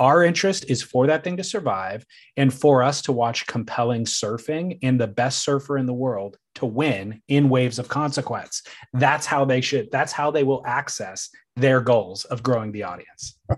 our 0.00 0.24
interest 0.24 0.66
is 0.68 0.82
for 0.82 1.06
that 1.06 1.22
thing 1.22 1.36
to 1.36 1.44
survive 1.44 2.04
and 2.36 2.52
for 2.52 2.82
us 2.82 3.02
to 3.02 3.12
watch 3.12 3.46
compelling 3.46 4.04
surfing 4.04 4.78
and 4.82 5.00
the 5.00 5.06
best 5.06 5.44
surfer 5.44 5.78
in 5.78 5.86
the 5.86 5.94
world 5.94 6.36
to 6.56 6.66
win 6.66 7.22
in 7.28 7.48
waves 7.48 7.78
of 7.78 7.88
consequence. 7.88 8.62
That's 8.92 9.26
how 9.26 9.44
they 9.44 9.60
should, 9.60 9.90
that's 9.92 10.12
how 10.12 10.30
they 10.30 10.42
will 10.42 10.62
access 10.66 11.30
their 11.56 11.80
goals 11.80 12.24
of 12.24 12.42
growing 12.42 12.72
the 12.72 12.82
audience. 12.82 13.38
you 13.50 13.56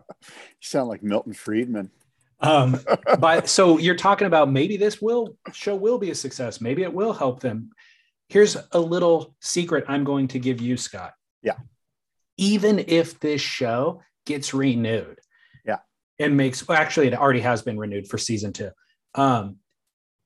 sound 0.61 0.89
like 0.89 1.03
Milton 1.03 1.33
Friedman. 1.33 1.91
um, 2.41 2.79
but 3.19 3.49
so 3.49 3.79
you're 3.79 3.97
talking 3.97 4.27
about 4.27 4.51
maybe 4.51 4.77
this 4.77 5.01
will 5.01 5.37
show 5.53 5.75
will 5.75 5.99
be 5.99 6.11
a 6.11 6.15
success. 6.15 6.61
Maybe 6.61 6.83
it 6.83 6.93
will 6.93 7.15
help 7.15 7.41
them. 7.41 7.71
Here's 8.29 8.57
a 8.73 8.81
little 8.81 9.35
secret 9.41 9.85
I'm 9.89 10.05
going 10.05 10.29
to 10.29 10.39
give 10.39 10.61
you, 10.61 10.77
Scott. 10.77 11.15
Yeah. 11.43 11.57
Even 12.37 12.85
if 12.87 13.19
this 13.21 13.41
show 13.41 14.03
gets 14.27 14.53
renewed, 14.53 15.19
and 16.19 16.37
makes 16.37 16.67
well, 16.67 16.79
actually 16.79 17.07
it 17.09 17.15
already 17.15 17.41
has 17.41 17.63
been 17.63 17.79
renewed 17.79 18.09
for 18.09 18.19
season 18.19 18.53
two. 18.53 18.71
Um, 19.15 19.57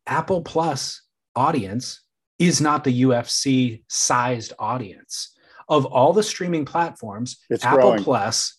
Apple 0.06 0.42
Plus 0.42 1.02
audience 1.36 2.02
is 2.38 2.60
not 2.60 2.84
the 2.84 3.02
UFC 3.02 3.82
sized 3.88 4.52
audience 4.58 5.36
of 5.68 5.84
all 5.86 6.12
the 6.12 6.22
streaming 6.22 6.64
platforms. 6.64 7.38
It's 7.48 7.64
Apple 7.64 7.80
growing. 7.80 8.02
Plus, 8.04 8.56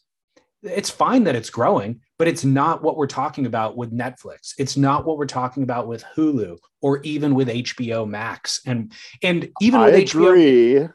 it's 0.63 0.89
fine 0.89 1.23
that 1.25 1.35
it's 1.35 1.49
growing, 1.49 1.99
but 2.19 2.27
it's 2.27 2.45
not 2.45 2.83
what 2.83 2.95
we're 2.95 3.07
talking 3.07 3.45
about 3.47 3.75
with 3.75 3.91
Netflix. 3.91 4.53
It's 4.59 4.77
not 4.77 5.05
what 5.05 5.17
we're 5.17 5.25
talking 5.25 5.63
about 5.63 5.87
with 5.87 6.03
Hulu 6.15 6.57
or 6.81 7.01
even 7.01 7.33
with 7.35 7.47
HBO 7.49 8.07
Max. 8.07 8.61
And 8.65 8.93
and 9.23 9.49
even 9.59 9.79
I 9.81 9.85
with 9.87 9.95
agree, 9.95 10.75
HBO, 10.75 10.93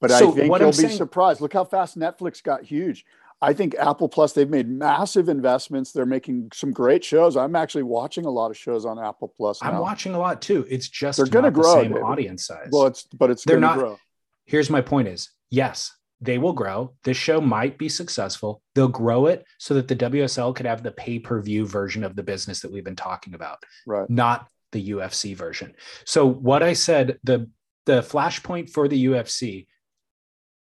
but 0.00 0.10
So 0.10 0.16
I 0.30 0.34
think 0.34 0.46
you'll 0.46 0.54
I'm 0.54 0.66
be 0.68 0.72
saying- 0.72 0.96
surprised. 0.96 1.40
Look 1.40 1.52
how 1.52 1.64
fast 1.64 1.98
Netflix 1.98 2.42
got 2.42 2.64
huge. 2.64 3.04
I 3.42 3.52
think 3.52 3.74
Apple 3.74 4.08
Plus, 4.08 4.32
they've 4.32 4.48
made 4.48 4.68
massive 4.68 5.28
investments. 5.28 5.90
They're 5.92 6.06
making 6.06 6.50
some 6.54 6.70
great 6.70 7.02
shows. 7.04 7.36
I'm 7.36 7.56
actually 7.56 7.82
watching 7.82 8.24
a 8.24 8.30
lot 8.30 8.50
of 8.52 8.56
shows 8.56 8.86
on 8.86 8.98
Apple 8.98 9.28
Plus. 9.36 9.58
I'm 9.60 9.78
watching 9.78 10.14
a 10.14 10.18
lot 10.18 10.40
too. 10.40 10.64
It's 10.70 10.88
just 10.88 11.16
They're 11.18 11.26
gonna 11.26 11.50
not 11.50 11.54
the 11.62 11.72
same 11.72 11.88
David. 11.90 12.02
audience 12.04 12.46
size. 12.46 12.68
Well, 12.70 12.86
it's 12.86 13.02
but 13.04 13.30
it's 13.30 13.44
they're 13.44 13.56
gonna 13.60 13.66
not 13.66 13.78
grow. 13.78 13.98
here's 14.46 14.70
my 14.70 14.80
point 14.80 15.08
is 15.08 15.30
yes 15.50 15.92
they 16.20 16.38
will 16.38 16.52
grow 16.52 16.92
this 17.02 17.16
show 17.16 17.40
might 17.40 17.76
be 17.78 17.88
successful 17.88 18.62
they'll 18.76 18.86
grow 18.88 19.26
it 19.26 19.44
so 19.58 19.74
that 19.74 19.88
the 19.88 19.96
wsl 19.96 20.54
could 20.54 20.66
have 20.66 20.82
the 20.84 20.92
pay-per-view 20.92 21.66
version 21.66 22.04
of 22.04 22.14
the 22.16 22.22
business 22.22 22.60
that 22.60 22.70
we've 22.72 22.84
been 22.84 22.94
talking 22.96 23.34
about 23.34 23.58
Right. 23.86 24.08
not 24.08 24.46
the 24.70 24.90
ufc 24.90 25.36
version 25.36 25.74
so 26.04 26.24
what 26.26 26.62
i 26.62 26.72
said 26.74 27.18
the 27.24 27.50
the 27.86 28.02
flashpoint 28.02 28.70
for 28.70 28.86
the 28.88 29.04
ufc 29.06 29.66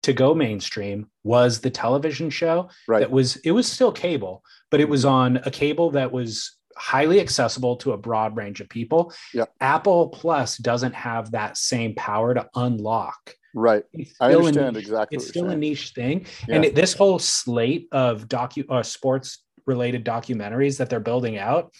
to 0.03 0.13
go 0.13 0.33
mainstream 0.35 1.07
was 1.23 1.59
the 1.61 1.69
television 1.69 2.29
show 2.29 2.69
Right. 2.87 2.99
that 2.99 3.11
was 3.11 3.37
it 3.37 3.51
was 3.51 3.69
still 3.71 3.91
cable 3.91 4.43
but 4.71 4.79
it 4.79 4.89
was 4.89 5.05
on 5.05 5.37
a 5.45 5.51
cable 5.51 5.91
that 5.91 6.11
was 6.11 6.57
highly 6.75 7.19
accessible 7.19 7.75
to 7.77 7.91
a 7.93 7.97
broad 7.97 8.35
range 8.35 8.59
of 8.61 8.67
people 8.69 9.13
Yeah. 9.33 9.45
apple 9.61 10.09
plus 10.09 10.57
doesn't 10.57 10.93
have 10.95 11.31
that 11.31 11.57
same 11.57 11.95
power 11.95 12.33
to 12.33 12.47
unlock 12.55 13.35
Right. 13.55 13.83
I 14.19 14.33
understand 14.33 14.75
niche- 14.75 14.85
exactly 14.85 15.15
It's 15.17 15.27
still 15.27 15.49
a 15.49 15.55
niche 15.55 15.91
thing, 15.93 16.25
Yeah. 16.47 16.55
and 16.55 16.65
it, 16.65 16.73
this 16.73 16.93
whole 16.95 17.19
slate 17.19 17.87
of 17.91 18.27
docu 18.27 18.65
uh, 18.67 18.81
sports 18.81 19.43
related 19.67 20.03
documentaries 20.03 20.77
that 20.79 20.89
they're 20.89 20.99
building 20.99 21.37
out, 21.37 21.71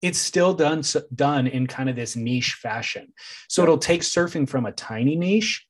it's 0.00 0.18
still 0.18 0.54
done 0.54 0.82
done 1.14 1.46
in 1.46 1.66
kind 1.66 1.90
of 1.90 1.96
this 1.96 2.16
niche 2.16 2.54
fashion. 2.54 3.12
So 3.50 3.62
it'll 3.62 3.76
take 3.76 4.00
surfing 4.00 4.48
from 4.48 4.64
a 4.64 4.72
tiny 4.72 5.14
niche 5.14 5.66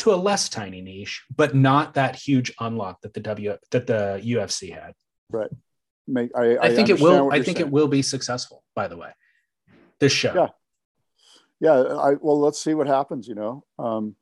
to 0.00 0.12
a 0.12 0.16
less 0.16 0.48
tiny 0.48 0.80
niche, 0.80 1.24
but 1.34 1.54
not 1.54 1.94
that 1.94 2.16
huge 2.16 2.52
unlock 2.60 3.00
that 3.02 3.14
the 3.14 3.20
W 3.20 3.56
that 3.70 3.86
the 3.86 4.20
UFC 4.24 4.72
had. 4.72 4.92
Right. 5.30 5.50
Make, 6.08 6.30
I, 6.36 6.58
I, 6.58 6.74
think 6.74 6.88
it 6.88 7.00
will. 7.00 7.32
I 7.32 7.42
think 7.42 7.58
saying. 7.58 7.68
it 7.68 7.72
will 7.72 7.88
be 7.88 8.02
successful. 8.02 8.62
By 8.74 8.88
the 8.88 8.96
way, 8.96 9.10
this 9.98 10.12
show. 10.12 10.32
Yeah. 10.34 10.48
Yeah. 11.58 11.94
I, 11.96 12.14
well, 12.20 12.38
let's 12.38 12.60
see 12.60 12.74
what 12.74 12.86
happens, 12.86 13.26
you 13.26 13.34
know. 13.34 13.64
Um, 13.78 14.14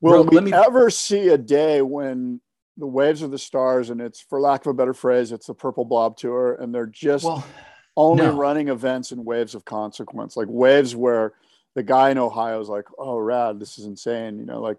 will 0.00 0.24
Bro, 0.24 0.40
we 0.40 0.50
me- 0.50 0.52
ever 0.52 0.90
see 0.90 1.28
a 1.28 1.38
day 1.38 1.80
when 1.80 2.40
the 2.76 2.86
waves 2.86 3.22
are 3.22 3.28
the 3.28 3.38
stars 3.38 3.90
and 3.90 4.00
it's, 4.00 4.20
for 4.20 4.40
lack 4.40 4.66
of 4.66 4.70
a 4.70 4.74
better 4.74 4.94
phrase, 4.94 5.32
it's 5.32 5.46
the 5.46 5.54
purple 5.54 5.84
blob 5.84 6.16
tour 6.16 6.54
and 6.54 6.74
they're 6.74 6.86
just 6.86 7.24
Well, 7.24 7.44
only 7.96 8.24
no. 8.24 8.36
running 8.36 8.68
events 8.68 9.12
in 9.12 9.24
waves 9.24 9.54
of 9.54 9.64
consequence, 9.64 10.36
like 10.36 10.48
waves 10.48 10.96
where 10.96 11.34
the 11.74 11.82
guy 11.82 12.10
in 12.10 12.18
Ohio 12.18 12.60
is 12.60 12.68
like, 12.68 12.86
oh, 12.98 13.18
rad, 13.18 13.60
this 13.60 13.78
is 13.78 13.84
insane. 13.86 14.38
You 14.38 14.46
know, 14.46 14.60
like 14.60 14.78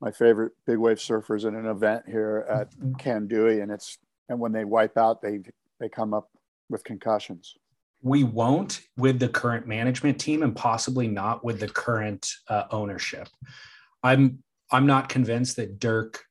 my 0.00 0.10
favorite 0.10 0.52
big 0.66 0.78
wave 0.78 0.98
surfers 0.98 1.44
in 1.46 1.54
an 1.54 1.66
event 1.66 2.04
here 2.06 2.46
at 2.50 2.70
Mm-hmm. 2.72 2.94
Kandui. 2.94 3.62
And 3.62 3.70
it's, 3.72 3.98
and 4.28 4.38
when 4.40 4.52
they 4.52 4.64
wipe 4.64 4.96
out, 4.96 5.22
they, 5.22 5.40
they 5.80 5.88
come 5.88 6.12
up 6.14 6.28
with 6.68 6.84
concussions. 6.84 7.54
we 8.02 8.22
won't 8.24 8.80
with 8.96 9.18
the 9.18 9.28
current 9.28 9.66
management 9.66 10.18
team 10.20 10.42
and 10.42 10.54
possibly 10.54 11.08
not 11.08 11.42
with 11.44 11.58
the 11.60 11.68
current 11.68 12.28
uh, 12.48 12.64
ownership 12.70 13.28
i'm 14.02 14.42
i'm 14.72 14.86
not 14.86 15.08
convinced 15.08 15.56
that 15.56 15.78
dirk 15.78 16.22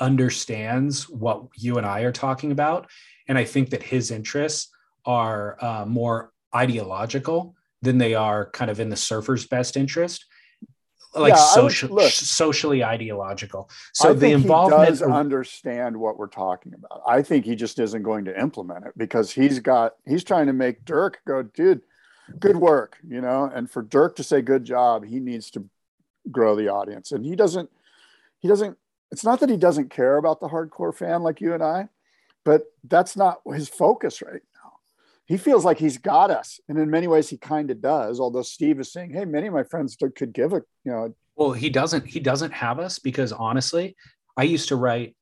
understands 0.00 1.08
what 1.08 1.42
you 1.56 1.78
and 1.78 1.86
i 1.86 2.00
are 2.00 2.12
talking 2.12 2.52
about 2.52 2.88
and 3.28 3.38
i 3.38 3.44
think 3.44 3.70
that 3.70 3.82
his 3.82 4.10
interests 4.10 4.68
are 5.06 5.56
uh, 5.60 5.84
more 5.86 6.32
ideological 6.54 7.54
than 7.82 7.98
they 7.98 8.14
are 8.14 8.50
kind 8.50 8.70
of 8.70 8.80
in 8.80 8.88
the 8.88 8.96
surfer's 8.96 9.46
best 9.46 9.76
interest 9.76 10.24
like 11.14 11.32
Yeah, 11.34 11.40
would- 11.40 11.70
social 11.72 11.88
look. 11.94 12.10
socially 12.12 12.82
ideological 12.84 13.68
so 13.92 14.12
the 14.14 14.32
involvement 14.32 14.82
he 14.84 14.88
does 14.90 15.02
understand 15.02 15.96
what 15.96 16.18
we're 16.18 16.26
talking 16.28 16.74
about. 16.74 17.02
I 17.06 17.22
think 17.22 17.44
he 17.44 17.54
just 17.54 17.78
isn't 17.78 18.02
going 18.02 18.24
to 18.26 18.40
implement 18.40 18.86
it 18.86 18.92
because 18.96 19.30
he's 19.30 19.60
got 19.60 19.94
he's 20.06 20.24
trying 20.24 20.46
to 20.46 20.52
make 20.52 20.84
Dirk 20.84 21.20
go, 21.26 21.42
dude, 21.42 21.82
good 22.38 22.56
work, 22.56 22.98
you 23.06 23.20
know. 23.20 23.50
And 23.54 23.70
for 23.70 23.82
Dirk 23.82 24.16
to 24.16 24.24
say 24.24 24.42
good 24.42 24.64
job, 24.64 25.04
he 25.04 25.20
needs 25.20 25.50
to 25.52 25.64
grow 26.30 26.56
the 26.56 26.68
audience, 26.68 27.12
and 27.12 27.24
he 27.24 27.36
doesn't. 27.36 27.70
He 28.38 28.48
doesn't. 28.48 28.76
It's 29.10 29.24
not 29.24 29.40
that 29.40 29.50
he 29.50 29.56
doesn't 29.56 29.90
care 29.90 30.16
about 30.16 30.40
the 30.40 30.48
hardcore 30.48 30.94
fan 30.94 31.22
like 31.22 31.40
you 31.40 31.54
and 31.54 31.62
I, 31.62 31.88
but 32.44 32.64
that's 32.88 33.16
not 33.16 33.40
his 33.54 33.68
focus 33.68 34.20
right. 34.22 34.42
He 35.26 35.36
feels 35.38 35.64
like 35.64 35.78
he's 35.78 35.96
got 35.98 36.30
us, 36.30 36.60
and 36.68 36.78
in 36.78 36.90
many 36.90 37.06
ways, 37.06 37.30
he 37.30 37.38
kind 37.38 37.70
of 37.70 37.80
does. 37.80 38.20
Although 38.20 38.42
Steve 38.42 38.78
is 38.80 38.92
saying, 38.92 39.12
"Hey, 39.12 39.24
many 39.24 39.46
of 39.46 39.54
my 39.54 39.62
friends 39.64 39.96
could 39.96 40.32
give 40.32 40.52
a 40.52 40.62
you 40.84 40.92
know 40.92 41.14
well 41.36 41.52
he 41.52 41.68
doesn't 41.70 42.06
he 42.06 42.20
doesn't 42.20 42.52
have 42.52 42.78
us 42.78 43.00
because 43.00 43.32
honestly 43.32 43.96
i 44.36 44.44
used 44.44 44.68
to 44.68 44.76
write 44.76 45.16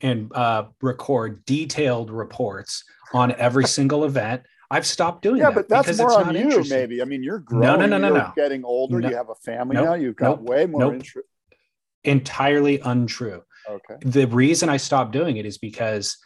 and 0.00 0.34
uh, 0.34 0.64
record 0.80 1.44
detailed 1.44 2.10
reports 2.10 2.82
on 3.12 3.30
every 3.36 3.64
single 3.64 4.04
event 4.04 4.42
i've 4.72 4.84
stopped 4.86 5.22
doing 5.22 5.38
that. 5.38 5.50
yeah, 5.50 5.54
that 5.54 5.68
but 5.68 5.84
that's 5.86 5.98
more 5.98 6.20
on 6.20 6.34
you, 6.34 6.64
maybe. 6.68 7.00
I 7.00 7.04
mean, 7.04 7.22
you're 7.22 7.44
No, 7.50 7.76
growing. 7.76 7.80
no, 7.80 7.86
no, 7.86 7.98
no, 7.98 8.08
you're 8.08 8.16
no. 8.18 8.32
Getting 8.34 8.64
older. 8.64 8.98
No. 9.00 9.08
You 9.10 9.14
have 9.14 9.28
a 9.28 9.36
family 9.36 9.74
Nope. 9.76 9.84
now. 9.84 9.94
You've 9.94 10.16
got 10.16 10.40
Nope. 10.40 10.48
way 10.48 10.66
more 10.66 10.80
Nope. 10.80 10.94
interest. 10.94 11.28
entirely 12.04 12.80
untrue 12.80 13.42
Okay. 13.70 13.94
the 14.04 14.26
reason 14.26 14.68
I 14.68 14.78
stopped 14.78 15.12
doing 15.12 15.36
it 15.36 15.46
is 15.46 15.58
because 15.58 16.16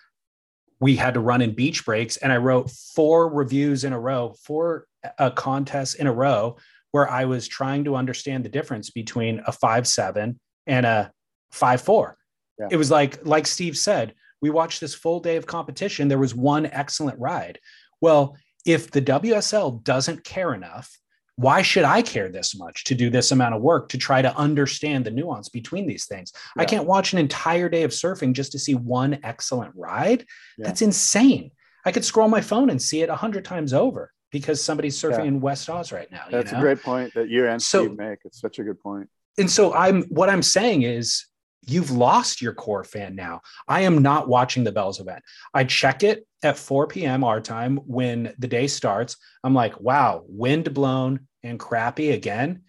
we 0.81 0.97
had 0.97 1.15
to 1.15 1.21
run 1.21 1.43
in 1.43 1.55
beach 1.55 1.85
breaks 1.85 2.17
and 2.19 2.33
I 2.33 2.37
wrote 2.37 2.71
four 2.71 3.29
reviews 3.29 3.85
in 3.85 3.93
a 3.93 4.01
row, 4.01 4.35
four 4.43 4.87
uh, 5.19 5.31
contests 5.31 5.95
in 5.95 6.07
a 6.07 6.13
row 6.13 6.57
where 6.93 7.11
I 7.11 7.25
was 7.25 7.49
trying 7.49 7.85
to 7.85 7.97
understand 7.97 8.45
the 8.45 8.51
difference 8.51 8.91
between 8.91 9.43
a 9.47 9.53
five 9.53 9.87
seven 9.87 10.39
and 10.67 10.87
a 10.87 11.13
five 11.51 11.81
four. 11.81 12.17
Yeah. 12.59 12.69
It 12.71 12.77
was 12.77 12.91
like, 12.91 13.25
like 13.25 13.47
Steve 13.47 13.77
said, 13.77 14.15
we 14.41 14.51
watched 14.51 14.81
this 14.81 14.95
full 14.95 15.21
day 15.21 15.37
of 15.37 15.47
competition. 15.47 16.09
There 16.09 16.19
was 16.19 16.35
one 16.35 16.67
excellent 16.67 17.19
ride. 17.19 17.59
Well, 18.01 18.37
if 18.67 18.91
the 18.91 19.03
WSL 19.03 19.83
doesn't 19.83 20.25
care 20.25 20.53
enough, 20.53 20.99
why 21.37 21.61
should 21.63 21.85
I 21.85 22.01
care 22.03 22.29
this 22.31 22.57
much 22.57 22.85
to 22.85 22.95
do 22.95 23.11
this 23.11 23.31
amount 23.31 23.55
of 23.55 23.61
work 23.63 23.91
to 23.91 23.99
try 23.99 24.23
to 24.23 24.35
understand 24.37 25.05
the 25.05 25.11
nuance 25.11 25.49
between 25.51 25.87
these 25.87 26.07
things? 26.07 26.33
I 26.57 26.65
can't 26.65 26.87
watch 26.87 27.13
an 27.13 27.19
entire 27.19 27.69
day 27.69 27.83
of 27.83 27.91
surfing 27.91 28.33
just 28.33 28.53
to 28.53 28.59
see 28.59 28.75
one 28.75 29.19
excellent 29.23 29.75
ride. 29.77 30.25
Yeah. 30.57 30.67
That's 30.67 30.83
insane. 30.83 31.51
I 31.85 31.93
could 31.93 32.05
scroll 32.05 32.29
my 32.29 32.41
phone 32.41 32.71
and 32.71 32.81
see 32.81 33.03
it 33.03 33.11
a 33.11 33.15
hundred 33.17 33.45
times 33.45 33.73
over 33.75 34.13
because 34.33 34.65
somebody's 34.65 34.99
surfing 35.01 35.19
Yeah. 35.19 35.25
in 35.25 35.41
West 35.41 35.69
Oz 35.69 35.93
right 35.93 36.11
now. 36.11 36.23
you 36.27 36.33
That's 36.33 36.53
know? 36.53 36.59
a 36.59 36.61
great 36.63 36.83
point 36.83 37.13
that 37.15 37.29
you 37.29 37.47
and 37.47 37.63
So- 37.63 37.85
Steve 37.85 37.99
make. 37.99 38.19
It's 38.25 38.41
such 38.41 38.59
a 38.59 38.65
good 38.65 38.81
point. 38.81 39.09
and 39.39 39.51
so 39.51 39.75
I'm 39.75 40.05
what 40.05 40.31
I'm 40.31 40.43
saying 40.43 40.83
is 40.83 41.27
you've 41.67 41.91
lost 41.91 42.41
your 42.41 42.55
core 42.55 42.85
fan 42.85 43.15
now. 43.15 43.43
I 43.69 43.83
am 43.83 43.99
not 43.99 44.29
watching 44.29 44.65
the 44.65 44.73
Bells 44.73 45.01
event. 45.01 45.23
I 45.53 45.65
check 45.65 46.03
it 46.03 46.27
at 46.43 46.57
4 46.57 46.87
p.m. 46.87 47.25
our 47.25 47.41
time 47.41 47.77
when 47.79 48.35
the 48.39 48.49
day 48.49 48.67
starts. 48.67 49.17
I'm 49.43 49.55
like, 49.55 49.81
wow, 49.81 50.25
wind 50.29 50.73
blown 50.73 51.27
and 51.43 51.59
crappy 51.59 52.13
again. 52.13 52.63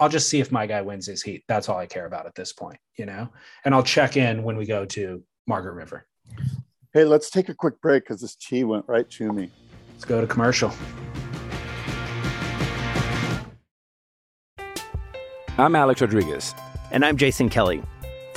I'll 0.00 0.08
just 0.08 0.28
see 0.28 0.40
if 0.40 0.50
my 0.50 0.66
guy 0.66 0.82
wins 0.82 1.06
his 1.06 1.22
heat. 1.22 1.44
That's 1.46 1.68
all 1.68 1.78
I 1.78 1.86
care 1.86 2.06
about 2.06 2.26
at 2.26 2.34
this 2.34 2.52
point, 2.52 2.78
you 2.96 3.06
know? 3.06 3.28
And 3.64 3.74
I'll 3.74 3.82
check 3.82 4.16
in 4.16 4.42
when 4.42 4.56
we 4.56 4.64
go 4.66 4.86
to 4.86 5.22
Margaret 5.46 5.74
River. 5.74 6.06
Hey, 6.92 7.04
let's 7.04 7.30
take 7.30 7.48
a 7.48 7.54
quick 7.54 7.80
break 7.80 8.04
because 8.04 8.20
this 8.20 8.34
tea 8.34 8.64
went 8.64 8.86
right 8.88 9.08
to 9.10 9.32
me. 9.32 9.50
Let's 9.92 10.06
go 10.06 10.20
to 10.20 10.26
commercial. 10.26 10.72
I'm 15.58 15.76
Alex 15.76 16.00
Rodriguez. 16.00 16.54
And 16.90 17.04
I'm 17.04 17.16
Jason 17.18 17.50
Kelly. 17.50 17.82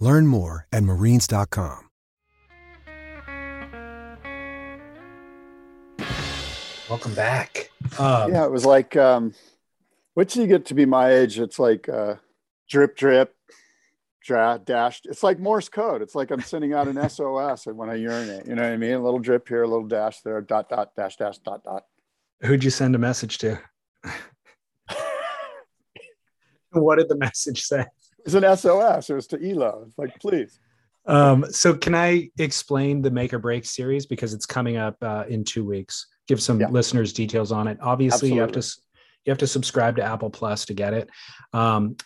Learn 0.00 0.26
more 0.26 0.66
at 0.72 0.82
marines.com. 0.82 1.86
Welcome 6.88 7.14
back. 7.14 7.70
Um, 7.98 8.32
yeah, 8.32 8.44
it 8.44 8.50
was 8.50 8.64
like, 8.64 8.96
um, 8.96 9.32
once 10.16 10.34
you 10.34 10.48
get 10.48 10.66
to 10.66 10.74
be 10.74 10.86
my 10.86 11.12
age, 11.12 11.38
it's 11.38 11.58
like 11.58 11.88
uh, 11.88 12.16
drip, 12.68 12.96
drip, 12.96 13.36
dra- 14.24 14.60
dash. 14.64 15.02
It's 15.04 15.22
like 15.22 15.38
Morse 15.38 15.68
code. 15.68 16.02
It's 16.02 16.14
like 16.16 16.30
I'm 16.30 16.40
sending 16.40 16.72
out 16.72 16.88
an 16.88 17.08
SOS 17.08 17.66
when 17.66 17.88
I 17.90 17.94
urinate. 17.94 18.46
You 18.46 18.56
know 18.56 18.62
what 18.62 18.72
I 18.72 18.76
mean? 18.76 18.94
A 18.94 19.02
little 19.02 19.20
drip 19.20 19.46
here, 19.46 19.62
a 19.62 19.68
little 19.68 19.86
dash 19.86 20.22
there, 20.22 20.40
dot, 20.40 20.68
dot, 20.68 20.96
dash, 20.96 21.16
dash, 21.16 21.38
dot, 21.38 21.62
dot. 21.62 21.84
Who'd 22.40 22.64
you 22.64 22.70
send 22.70 22.94
a 22.94 22.98
message 22.98 23.38
to? 23.38 23.60
what 26.72 26.96
did 26.98 27.08
the 27.08 27.16
message 27.16 27.62
say? 27.62 27.84
It's 28.24 28.34
an 28.34 28.44
SOS. 28.56 29.10
It 29.10 29.14
was 29.14 29.26
to 29.28 29.50
Elo. 29.50 29.84
It's 29.86 29.98
like, 29.98 30.18
please. 30.20 30.58
Um, 31.06 31.44
so 31.50 31.74
can 31.74 31.94
I 31.94 32.30
explain 32.38 33.02
the 33.02 33.10
make 33.10 33.32
or 33.32 33.38
break 33.38 33.64
series 33.64 34.06
because 34.06 34.34
it's 34.34 34.46
coming 34.46 34.76
up 34.76 34.96
uh, 35.02 35.24
in 35.28 35.44
two 35.44 35.64
weeks? 35.64 36.06
Give 36.28 36.40
some 36.40 36.60
Yeah. 36.60 36.68
listeners 36.68 37.12
details 37.12 37.52
on 37.52 37.66
it. 37.68 37.78
Obviously, 37.80 38.32
you 38.32 38.40
have 38.40 38.52
to 38.52 38.76
you 39.24 39.30
have 39.30 39.38
to 39.38 39.46
subscribe 39.46 39.96
to 39.96 40.02
Apple 40.02 40.30
Plus 40.30 40.64
to 40.66 40.74
get 40.74 40.94
it. 40.94 41.10
Um, 41.52 41.96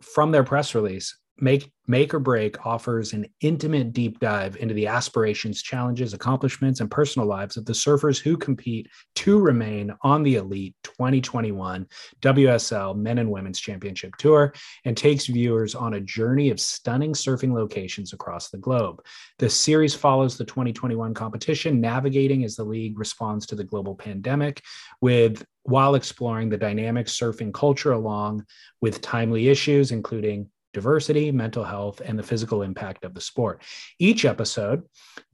from 0.00 0.30
their 0.30 0.44
press 0.44 0.74
release, 0.74 1.16
make 1.40 1.70
make 1.88 2.12
or 2.12 2.18
break 2.18 2.66
offers 2.66 3.14
an 3.14 3.26
intimate 3.40 3.94
deep 3.94 4.20
dive 4.20 4.56
into 4.56 4.74
the 4.74 4.86
aspirations, 4.86 5.62
challenges, 5.62 6.12
accomplishments, 6.12 6.80
and 6.80 6.90
personal 6.90 7.26
lives 7.26 7.56
of 7.56 7.64
the 7.64 7.72
surfers 7.72 8.20
who 8.20 8.36
compete 8.36 8.86
to 9.14 9.40
remain 9.40 9.92
on 10.02 10.22
the 10.22 10.34
elite 10.34 10.74
2021 10.82 11.86
WSL 12.20 12.94
Men 12.94 13.18
and 13.18 13.30
Women's 13.30 13.58
Championship 13.58 14.14
Tour 14.16 14.52
and 14.84 14.96
takes 14.96 15.26
viewers 15.26 15.74
on 15.74 15.94
a 15.94 16.00
journey 16.00 16.50
of 16.50 16.60
stunning 16.60 17.14
surfing 17.14 17.54
locations 17.54 18.12
across 18.12 18.50
the 18.50 18.58
globe. 18.58 19.02
The 19.38 19.48
series 19.48 19.94
follows 19.94 20.36
the 20.36 20.44
2021 20.44 21.14
competition, 21.14 21.80
navigating 21.80 22.44
as 22.44 22.54
the 22.54 22.64
league 22.64 22.98
responds 22.98 23.46
to 23.46 23.56
the 23.56 23.64
global 23.64 23.94
pandemic, 23.94 24.62
with 25.00 25.44
while 25.62 25.94
exploring 25.94 26.48
the 26.48 26.56
dynamic 26.56 27.06
surfing 27.06 27.52
culture 27.52 27.92
along 27.92 28.44
with 28.80 29.00
timely 29.00 29.48
issues, 29.48 29.90
including 29.90 30.48
diversity, 30.72 31.32
mental 31.32 31.64
health, 31.64 32.00
and 32.04 32.18
the 32.18 32.22
physical 32.22 32.62
impact 32.62 33.04
of 33.04 33.14
the 33.14 33.20
sport. 33.20 33.62
Each 33.98 34.24
episode 34.24 34.82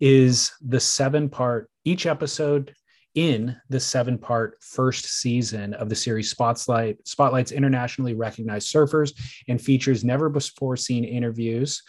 is 0.01 0.53
the 0.61 0.80
seven 0.80 1.28
part, 1.28 1.70
each 1.85 2.07
episode 2.07 2.74
in 3.14 3.57
the 3.68 3.80
seven 3.80 4.18
part 4.18 4.57
first 4.61 5.05
season 5.05 5.74
of 5.74 5.89
the 5.89 5.95
series 5.95 6.30
Spotlight, 6.30 7.07
spotlights 7.07 7.53
internationally 7.53 8.14
recognized 8.14 8.72
surfers 8.72 9.12
and 9.47 9.61
features 9.61 10.05
never 10.05 10.28
before 10.28 10.76
seen 10.76 11.05
interviews 11.05 11.82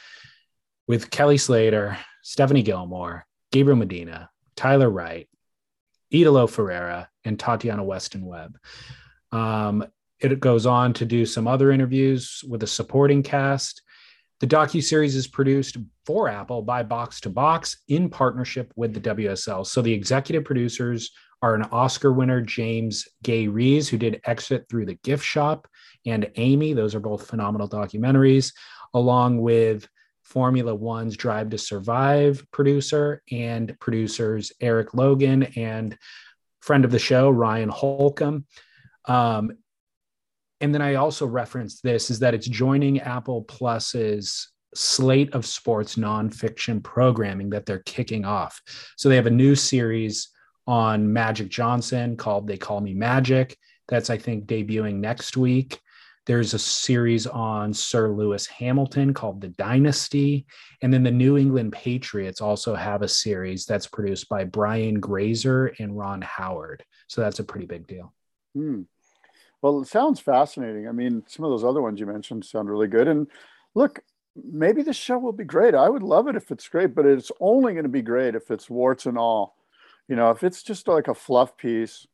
with 0.88 1.10
Kelly 1.10 1.38
Slater, 1.38 1.98
Stephanie 2.22 2.62
Gilmore, 2.62 3.26
Gabriel 3.52 3.78
Medina, 3.78 4.30
Tyler 4.56 4.90
Wright, 4.90 5.28
Italo 6.12 6.48
Ferreira, 6.48 7.10
and 7.24 7.40
Tatiana 7.40 7.84
Weston 7.84 8.26
Webb. 8.26 8.58
Um, 9.32 9.86
it 10.20 10.40
goes 10.40 10.66
on 10.66 10.94
to 10.94 11.06
do 11.06 11.26
some 11.26 11.48
other 11.48 11.72
interviews 11.72 12.44
with 12.48 12.64
a 12.64 12.68
supporting 12.68 13.24
cast. 13.24 13.82
The 14.40 14.48
docu 14.48 14.84
series 14.84 15.16
is 15.16 15.28
produced 15.28 15.78
for 16.06 16.28
Apple 16.28 16.62
by 16.62 16.84
Box 16.84 17.22
to 17.22 17.30
Box 17.30 17.78
in 17.88 18.10
partnership 18.10 18.72
with 18.76 18.94
the 18.94 19.00
WSL. 19.00 19.66
So 19.66 19.82
the 19.82 19.94
executive 19.94 20.44
producers 20.44 21.12
are 21.42 21.56
an 21.56 21.64
Oscar 21.72 22.12
winner, 22.12 22.42
James 22.42 23.08
Gay 23.24 23.48
Rees, 23.48 23.88
who 23.88 23.98
did 23.98 24.22
Exit 24.26 24.66
Through 24.70 24.88
the 24.88 24.96
Gift 25.04 25.24
Shop, 25.24 25.68
and 26.06 26.30
Amy. 26.36 26.74
Those 26.74 26.96
are 26.96 27.00
both 27.00 27.28
phenomenal 27.28 27.70
documentaries, 27.70 28.54
along 28.94 29.42
with 29.42 29.88
Formula 30.24 30.74
One's 30.74 31.16
Drive 31.16 31.50
to 31.52 31.58
Survive 31.58 32.46
producer 32.52 33.22
and 33.32 33.78
producers 33.80 34.52
Erik 34.60 34.94
Logan 34.94 35.44
and 35.56 35.98
friend 36.62 36.84
of 36.84 36.92
the 36.92 37.00
show, 37.00 37.30
Ryan 37.30 37.70
Holcomb. 37.70 38.46
Um, 39.06 39.58
and 40.62 40.74
then 40.74 40.82
I 40.82 40.96
also 40.96 41.26
referenced 41.26 41.84
this 41.84 42.10
is 42.10 42.20
that 42.20 42.34
it's 42.34 42.48
joining 42.48 43.00
Apple 43.00 43.44
Plus's 43.44 44.50
slate 44.74 45.34
of 45.34 45.46
sports 45.46 45.96
nonfiction 45.96 46.84
programming 46.84 47.50
that 47.50 47.66
they're 47.66 47.84
kicking 47.86 48.26
off. 48.26 48.62
So 48.98 49.10
they 49.10 49.16
have 49.16 49.28
a 49.28 49.32
new 49.32 49.56
series 49.56 50.30
on 50.68 51.12
Magic 51.12 51.50
Johnson 51.50 52.18
called 52.18 52.48
They 52.48 52.58
Call 52.58 52.82
Me 52.82 52.94
Magic. 52.94 53.58
That's, 53.88 54.10
I 54.10 54.18
think, 54.18 54.46
debuting 54.46 54.96
next 54.96 55.38
week. 55.38 55.80
There's 56.26 56.56
a 56.56 56.60
series 56.60 57.28
on 57.28 57.72
Sir 57.72 58.10
Lewis 58.10 58.48
Hamilton 58.48 59.14
called 59.14 59.42
The 59.42 59.50
Dynasty. 59.50 60.48
And 60.82 60.92
then 60.92 61.04
the 61.04 61.12
New 61.12 61.38
England 61.38 61.72
Patriots 61.72 62.42
also 62.42 62.74
have 62.74 63.04
a 63.04 63.08
series 63.08 63.66
that's 63.66 63.86
produced 63.86 64.28
by 64.28 64.44
Brian 64.44 65.00
Grazer 65.00 65.68
and 65.78 65.96
Ron 65.96 66.22
Howard. 66.24 66.84
So 67.08 67.22
that's 67.22 67.40
a 67.40 67.44
pretty 67.44 67.68
big 67.68 67.86
deal. 67.86 68.12
Hmm. 68.56 68.84
Well, 69.66 69.82
it 69.82 69.88
sounds 69.88 70.20
fascinating. 70.20 70.88
I 70.88 70.92
mean, 70.92 71.24
some 71.26 71.44
of 71.44 71.50
those 71.50 71.64
other 71.64 71.82
ones 71.82 72.00
you 72.00 72.06
mentioned 72.06 72.46
sound 72.46 72.70
really 72.70 72.88
good. 72.88 73.08
And 73.08 73.26
look, 73.74 74.00
maybe 74.36 74.84
the 74.84 74.94
show 74.94 75.18
will 75.18 75.32
be 75.32 75.44
great. 75.44 75.74
I 75.74 75.90
would 75.90 76.04
love 76.04 76.28
it 76.28 76.36
if 76.36 76.52
it's 76.52 76.70
great, 76.70 76.94
but 76.94 77.08
it's 77.08 77.32
only 77.40 77.74
going 77.74 77.82
to 77.82 77.90
be 77.90 78.04
great 78.04 78.36
if 78.36 78.52
it's 78.52 78.70
warts 78.70 79.08
and 79.08 79.18
all. 79.18 79.56
You 80.08 80.18
know, 80.18 80.30
if 80.30 80.44
it's 80.44 80.62
just 80.62 80.88
like 80.88 81.08
a 81.08 81.16
fluff 81.16 81.58
piece, 81.58 82.06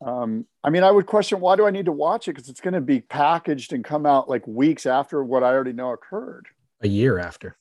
um, 0.00 0.46
I 0.64 0.70
mean, 0.70 0.82
I 0.82 0.90
would 0.90 1.04
question 1.04 1.40
why 1.40 1.56
do 1.56 1.66
I 1.66 1.70
need 1.70 1.84
to 1.84 1.92
watch 1.92 2.26
it 2.26 2.36
because 2.36 2.48
it's 2.48 2.62
going 2.62 2.72
to 2.72 2.80
be 2.80 3.02
packaged 3.02 3.74
and 3.74 3.84
come 3.84 4.06
out 4.06 4.30
like 4.30 4.46
weeks 4.46 4.86
after 4.86 5.22
what 5.22 5.44
I 5.44 5.48
already 5.48 5.74
know 5.74 5.92
occurred. 5.92 6.46
A 6.80 6.88
year 6.88 7.18
after. 7.18 7.54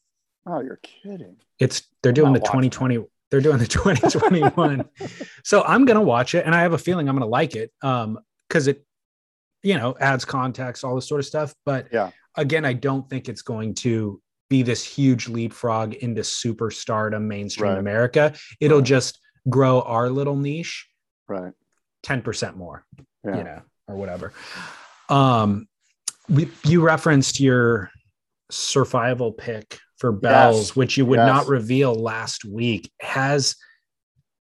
Oh, 0.45 0.61
you're 0.61 0.79
kidding. 0.83 1.35
It's 1.59 1.81
they're 2.01 2.13
doing 2.13 2.31
the 2.31 2.39
2020. 2.39 2.95
That. 2.95 3.07
They're 3.29 3.41
doing 3.41 3.57
the 3.57 3.67
2021. 3.67 4.87
so 5.43 5.65
I'm 5.65 5.83
going 5.83 5.95
to 5.95 6.01
watch 6.01 6.33
it, 6.33 6.45
and 6.45 6.55
I 6.55 6.61
have 6.61 6.71
a 6.71 6.77
feeling 6.77 7.09
I'm 7.09 7.15
going 7.15 7.27
to 7.27 7.29
like 7.29 7.57
it 7.57 7.73
um, 7.81 8.17
because 8.47 8.69
it, 8.69 8.85
you 9.63 9.77
know, 9.77 9.95
adds 9.99 10.25
context, 10.25 10.83
all 10.83 10.95
this 10.95 11.07
sort 11.07 11.19
of 11.19 11.25
stuff. 11.25 11.53
But 11.65 11.87
yeah, 11.91 12.11
again, 12.35 12.65
I 12.65 12.73
don't 12.73 13.09
think 13.09 13.29
it's 13.29 13.41
going 13.41 13.75
to 13.75 14.21
be 14.49 14.63
this 14.63 14.83
huge 14.83 15.27
leapfrog 15.29 15.93
into 15.93 16.21
superstardom, 16.21 17.21
mainstream 17.23 17.71
Right. 17.71 17.79
America. 17.79 18.33
It'll 18.59 18.81
just 18.81 19.19
grow 19.49 19.81
our 19.81 20.09
little 20.09 20.35
niche 20.35 20.87
right 21.27 21.53
10% 22.05 22.55
more 22.57 22.85
Yeah. 23.25 23.37
you 23.37 23.43
know 23.43 23.61
or 23.87 23.95
whatever 23.95 24.33
um 25.09 25.67
we, 26.29 26.47
you 26.65 26.81
referenced 26.81 27.39
your 27.39 27.89
survival 28.51 29.31
pick 29.31 29.79
for 29.97 30.11
bells 30.11 30.69
Yes. 30.69 30.75
which 30.75 30.97
you 30.97 31.05
would 31.05 31.17
Yes. 31.19 31.27
not 31.27 31.47
reveal 31.47 31.95
last 31.95 32.43
week 32.45 32.91
has 33.01 33.55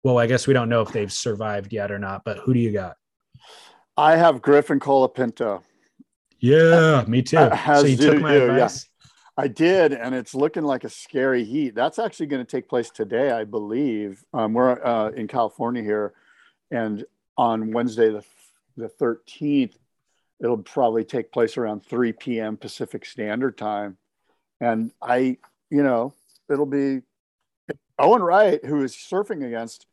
well 0.03 0.17
i 0.17 0.26
guess 0.28 0.47
we 0.47 0.53
don't 0.53 0.67
know 0.70 0.82
if 0.82 0.91
they've 0.91 1.11
survived 1.13 1.72
yet 1.72 1.91
or 1.91 1.99
not 1.99 2.24
but 2.26 2.38
who 2.39 2.53
do 2.53 2.59
you 2.59 2.72
got 2.74 2.95
I 3.99 4.15
have 4.15 4.41
Griffin 4.41 4.79
Colapinto. 4.79 5.61
yeah 6.39 7.03
me 7.07 7.21
too 7.23 7.37
As 7.37 7.81
so 7.81 7.85
you 7.85 7.97
took 7.97 8.21
my 8.21 8.33
you, 8.33 8.39
yeah. 8.39 8.53
advice 8.53 8.89
I 9.39 9.47
did, 9.47 9.93
and 9.93 10.13
it's 10.13 10.35
looking 10.35 10.63
like 10.63 10.83
a 10.83 10.89
scary 10.89 11.45
heat. 11.45 11.73
That's 11.73 11.97
actually 11.97 12.25
going 12.25 12.45
to 12.45 12.51
take 12.51 12.67
place 12.67 12.89
today, 12.89 13.31
I 13.31 13.45
believe. 13.45 14.21
Um, 14.33 14.51
we're 14.51 14.83
uh, 14.85 15.11
in 15.11 15.29
California 15.29 15.81
here, 15.81 16.13
and 16.71 17.05
on 17.37 17.71
Wednesday 17.71 18.09
the 18.09 18.25
the 18.75 18.89
thirteenth, 18.89 19.77
it'll 20.43 20.57
probably 20.57 21.05
take 21.05 21.31
place 21.31 21.55
around 21.55 21.85
three 21.85 22.11
p.m. 22.11 22.57
Pacific 22.57 23.05
Standard 23.05 23.57
Time, 23.57 23.97
and 24.59 24.91
I, 25.01 25.37
you 25.69 25.83
know, 25.83 26.13
it'll 26.51 26.65
be 26.65 26.99
Owen 27.97 28.21
Wright, 28.21 28.63
who 28.65 28.83
is 28.83 28.93
surfing 28.93 29.45
against, 29.47 29.85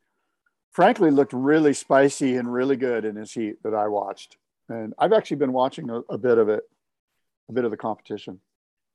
frankly, 0.77 1.09
looked 1.09 1.33
really 1.33 1.73
spicy 1.73 2.35
and 2.35 2.53
really 2.53 2.75
good 2.75 3.03
in 3.03 3.15
his 3.15 3.31
heat 3.31 3.55
that 3.63 3.73
I 3.73 3.87
watched, 3.87 4.37
and 4.69 4.93
I've 4.99 5.11
actually 5.11 5.37
been 5.37 5.51
watching 5.51 5.89
a, 5.89 6.01
a 6.01 6.19
bit 6.19 6.37
of 6.37 6.49
it, 6.49 6.61
a 7.49 7.51
bit 7.51 7.65
of 7.65 7.71
the 7.71 7.77
competition. 7.77 8.39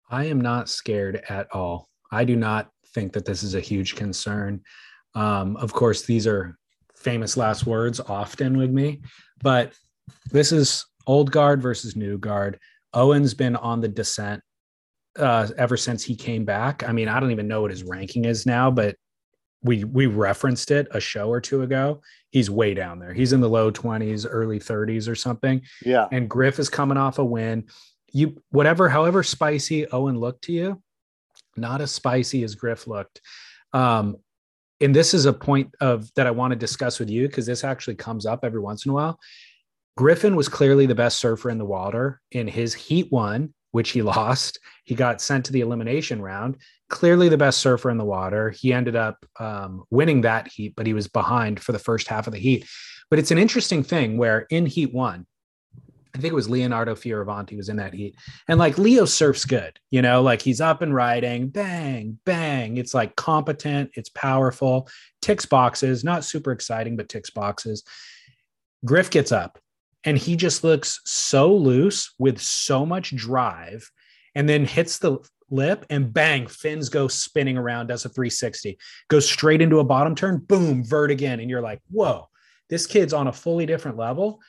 I 0.09 0.26
am 0.26 0.41
not 0.41 0.68
scared 0.68 1.24
at 1.28 1.53
all. 1.53 1.89
I 2.12 2.24
do 2.24 2.37
not 2.37 2.70
think 2.95 3.12
that 3.14 3.24
this 3.24 3.43
is 3.43 3.57
a 3.57 3.61
huge 3.61 3.97
concern. 3.97 4.61
Um, 5.16 5.57
of 5.57 5.72
course, 5.72 6.03
these 6.03 6.24
are 6.24 6.57
famous 6.95 7.37
last 7.37 7.66
words 7.66 7.99
often 7.99 8.57
with 8.57 8.70
me, 8.70 9.03
but 9.43 9.72
this 10.30 10.53
is 10.53 10.87
old 11.09 11.33
guard 11.33 11.61
versus 11.61 11.97
new 11.97 12.16
guard. 12.16 12.61
Owen's 12.95 13.35
been 13.35 13.57
on 13.57 13.80
the 13.80 13.89
descent 13.89 14.41
uh, 15.18 15.49
ever 15.59 15.76
since 15.76 16.05
he 16.05 16.14
came 16.14 16.45
back. 16.45 16.89
I 16.89 16.93
mean, 16.93 17.09
I 17.09 17.18
don't 17.18 17.33
even 17.33 17.49
know 17.49 17.61
what 17.61 17.72
his 17.72 17.83
ranking 17.83 18.24
is 18.24 18.47
now, 18.47 18.70
but 18.70 18.95
we 19.62 19.84
we 19.84 20.06
referenced 20.06 20.70
it 20.70 20.88
a 20.90 21.00
show 21.00 21.28
or 21.28 21.40
two 21.40 21.62
ago. 21.62 22.00
He's 22.30 22.50
way 22.50 22.74
down 22.74 22.98
there. 22.98 23.12
He's 23.12 23.32
in 23.32 23.40
the 23.40 23.48
low 23.48 23.70
20s, 23.70 24.26
early 24.28 24.58
30s 24.58 25.08
or 25.08 25.14
something. 25.14 25.62
Yeah. 25.84 26.08
And 26.10 26.28
Griff 26.28 26.58
is 26.58 26.68
coming 26.68 26.98
off 26.98 27.18
a 27.18 27.24
win. 27.24 27.66
You 28.12 28.42
whatever, 28.50 28.88
however 28.88 29.22
spicy 29.22 29.86
Owen 29.86 30.18
looked 30.18 30.44
to 30.44 30.52
you, 30.52 30.82
not 31.56 31.80
as 31.80 31.92
spicy 31.92 32.42
as 32.42 32.54
Griff 32.54 32.86
looked. 32.86 33.20
Um, 33.72 34.16
and 34.80 34.94
this 34.94 35.14
is 35.14 35.26
a 35.26 35.32
point 35.32 35.74
of 35.80 36.12
that 36.14 36.26
I 36.26 36.32
want 36.32 36.52
to 36.52 36.58
discuss 36.58 36.98
with 36.98 37.08
you 37.08 37.28
because 37.28 37.46
this 37.46 37.62
actually 37.62 37.94
comes 37.94 38.26
up 38.26 38.40
every 38.44 38.60
once 38.60 38.84
in 38.84 38.90
a 38.90 38.94
while. 38.94 39.18
Griffin 39.96 40.36
was 40.36 40.48
clearly 40.48 40.86
the 40.86 40.94
best 40.94 41.18
surfer 41.18 41.50
in 41.50 41.58
the 41.58 41.64
water 41.64 42.20
in 42.32 42.48
his 42.48 42.74
heat 42.74 43.06
one, 43.10 43.54
which 43.73 43.91
he 43.91 44.03
lost. 44.03 44.59
He 44.85 44.95
got 44.95 45.20
sent 45.20 45.45
to 45.47 45.53
the 45.53 45.61
elimination 45.61 46.23
round. 46.23 46.57
Clearly 46.89 47.29
the 47.29 47.37
best 47.37 47.59
surfer 47.59 47.91
in 47.91 47.99
the 47.99 48.05
water. 48.05 48.51
He 48.51 48.73
ended 48.73 48.97
up 48.97 49.27
um, 49.41 49.85
winning 49.91 50.20
that 50.23 50.49
heat, 50.49 50.75
but 50.77 50.87
he 50.87 50.95
was 50.95 51.09
behind 51.09 51.61
for 51.61 51.73
the 51.73 51.79
first 51.79 52.07
half 52.07 52.27
of 52.27 52.33
the 52.33 52.39
heat. 52.39 52.66
But 53.11 53.18
it's 53.18 53.31
an 53.31 53.39
interesting 53.39 53.83
thing 53.83 54.16
where 54.16 54.47
in 54.51 54.66
heat 54.66 54.93
one, 54.93 55.27
I 56.14 56.18
think 56.18 56.33
it 56.33 56.37
was 56.37 56.51
Leonardo 56.51 56.95
Fioravanti 56.95 57.57
was 57.57 57.70
in 57.70 57.77
that 57.77 57.95
heat. 57.95 58.16
And 58.47 58.59
like 58.59 58.77
Leo 58.77 59.07
surfs 59.07 59.47
good, 59.47 59.79
you 59.91 60.03
know, 60.03 60.20
like 60.20 60.43
he's 60.43 60.61
up 60.61 60.83
and 60.83 60.95
riding, 60.95 61.49
bang, 61.49 62.18
bang. 62.27 62.77
It's 62.77 62.93
like 62.93 63.16
competent, 63.16 63.91
it's 63.95 64.11
powerful, 64.11 64.89
ticks 65.23 65.47
boxes, 65.47 66.05
not 66.05 66.25
super 66.25 66.53
exciting, 66.53 66.97
but 66.97 67.09
ticks 67.09 67.31
boxes. 67.31 67.83
Griff 68.85 69.09
gets 69.11 69.33
up 69.33 69.59
and 70.05 70.18
he 70.18 70.36
just 70.36 70.64
looks 70.64 71.00
so 71.05 71.55
loose 71.55 72.12
with 72.18 72.40
so 72.40 72.84
much 72.84 73.14
drive 73.14 73.90
and 74.34 74.48
then 74.48 74.64
hits 74.64 74.98
the 74.98 75.18
lip 75.50 75.84
and 75.90 76.12
bang, 76.12 76.46
fins 76.46 76.88
go 76.88 77.09
spinning 77.09 77.59
around, 77.59 77.88
does 77.88 78.05
a 78.05 78.09
360, 78.09 78.78
goes 79.09 79.28
straight 79.28 79.61
into 79.61 79.78
a 79.80 79.84
bottom 79.84 80.14
turn, 80.14 80.38
boom, 80.38 80.84
vert 80.84 81.11
again. 81.11 81.40
And 81.40 81.50
you're 81.50 81.61
like, 81.61 81.80
whoa, 81.90 82.28
this 82.70 82.86
kid's 82.86 83.12
on 83.12 83.26
a 83.26 83.32
fully 83.32 83.66
different 83.66 83.98
level 83.98 84.40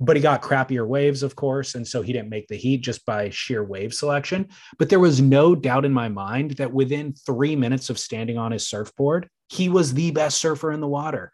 but 0.00 0.16
he 0.16 0.22
got 0.22 0.42
crappier 0.42 0.86
waves, 0.86 1.22
of 1.22 1.36
course. 1.36 1.74
And 1.74 1.86
so 1.86 2.02
he 2.02 2.12
didn't 2.12 2.28
make 2.28 2.48
the 2.48 2.56
heat 2.56 2.78
just 2.78 3.06
by 3.06 3.30
sheer 3.30 3.62
wave 3.62 3.94
selection. 3.94 4.48
But 4.78 4.88
there 4.88 5.00
was 5.00 5.20
no 5.20 5.54
doubt 5.54 5.84
in 5.84 5.92
my 5.92 6.08
mind 6.08 6.52
that 6.52 6.72
within 6.72 7.14
three 7.14 7.54
minutes 7.56 7.90
of 7.90 7.98
standing 7.98 8.36
on 8.36 8.52
his 8.52 8.68
surfboard, 8.68 9.28
he 9.48 9.68
was 9.68 9.94
the 9.94 10.10
best 10.10 10.38
surfer 10.38 10.72
in 10.72 10.80
the 10.80 10.88
water. 10.88 11.32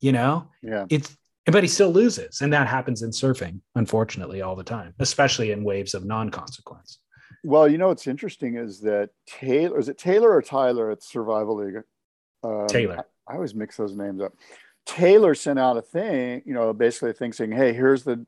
You 0.00 0.12
know, 0.12 0.50
Yeah. 0.62 0.84
it's, 0.90 1.16
but 1.46 1.62
he 1.62 1.68
still 1.68 1.90
loses. 1.90 2.40
And 2.40 2.52
that 2.52 2.66
happens 2.66 3.02
in 3.02 3.10
surfing, 3.10 3.60
unfortunately, 3.74 4.42
all 4.42 4.56
the 4.56 4.64
time, 4.64 4.94
especially 4.98 5.50
in 5.50 5.64
waves 5.64 5.94
of 5.94 6.04
non 6.04 6.30
consequence. 6.30 6.98
Well, 7.42 7.68
you 7.68 7.76
know 7.76 7.88
what's 7.88 8.06
interesting 8.06 8.56
is 8.56 8.80
that 8.80 9.10
Taylor 9.26 9.78
is 9.78 9.88
it 9.88 9.98
Taylor 9.98 10.32
or 10.32 10.40
Tyler 10.40 10.90
at 10.90 11.02
Survival 11.02 11.56
League? 11.56 11.82
Um, 12.42 12.66
Taylor. 12.68 13.04
I, 13.28 13.32
I 13.32 13.34
always 13.34 13.54
mix 13.54 13.76
those 13.76 13.94
names 13.94 14.22
up. 14.22 14.34
Taylor 14.86 15.34
sent 15.34 15.58
out 15.58 15.76
a 15.76 15.82
thing, 15.82 16.42
you 16.44 16.54
know, 16.54 16.72
basically 16.72 17.10
a 17.10 17.14
thing 17.14 17.32
saying, 17.32 17.52
"Hey, 17.52 17.74
here's 17.74 18.04
the 18.04 18.24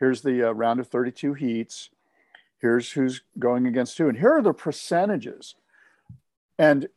here's 0.00 0.22
the 0.22 0.48
uh, 0.48 0.52
round 0.52 0.80
of 0.80 0.88
32 0.88 1.34
heats. 1.34 1.90
Here's 2.60 2.90
who's 2.90 3.22
going 3.38 3.66
against 3.66 3.98
who, 3.98 4.08
and 4.08 4.18
here 4.18 4.32
are 4.32 4.42
the 4.42 4.52
percentages." 4.52 5.54
And 6.58 6.88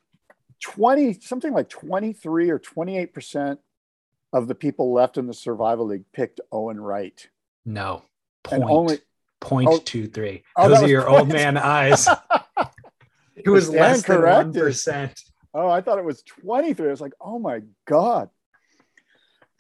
20 0.62 1.14
something 1.22 1.54
like 1.54 1.70
23 1.70 2.50
or 2.50 2.60
28 2.60 3.14
percent 3.14 3.60
of 4.34 4.48
the 4.48 4.56
people 4.56 4.94
left 4.94 5.18
in 5.18 5.28
the 5.28 5.34
survival 5.34 5.88
league 5.88 6.06
picked 6.14 6.40
Owen 6.52 6.80
Wright. 6.80 7.28
No. 7.66 8.04
Point, 8.44 8.64
only 8.68 9.00
point 9.42 9.70
Oh. 9.70 10.44
Oh, 10.56 10.70
Those 10.70 10.84
are 10.84 10.88
your 10.88 11.04
point- 11.06 11.20
old 11.20 11.28
man 11.30 11.58
eyes. 11.58 12.08
It 13.36 13.50
was 13.50 13.70
less 13.70 14.04
than 14.04 14.22
one 14.22 14.54
percent. 14.54 15.20
Oh, 15.54 15.68
I 15.68 15.82
thought 15.82 15.98
it 15.98 16.06
was 16.06 16.22
23. 16.24 16.88
I 16.88 16.92
was 16.92 17.02
like, 17.02 17.14
oh 17.20 17.40
my 17.40 17.62
God. 17.88 18.30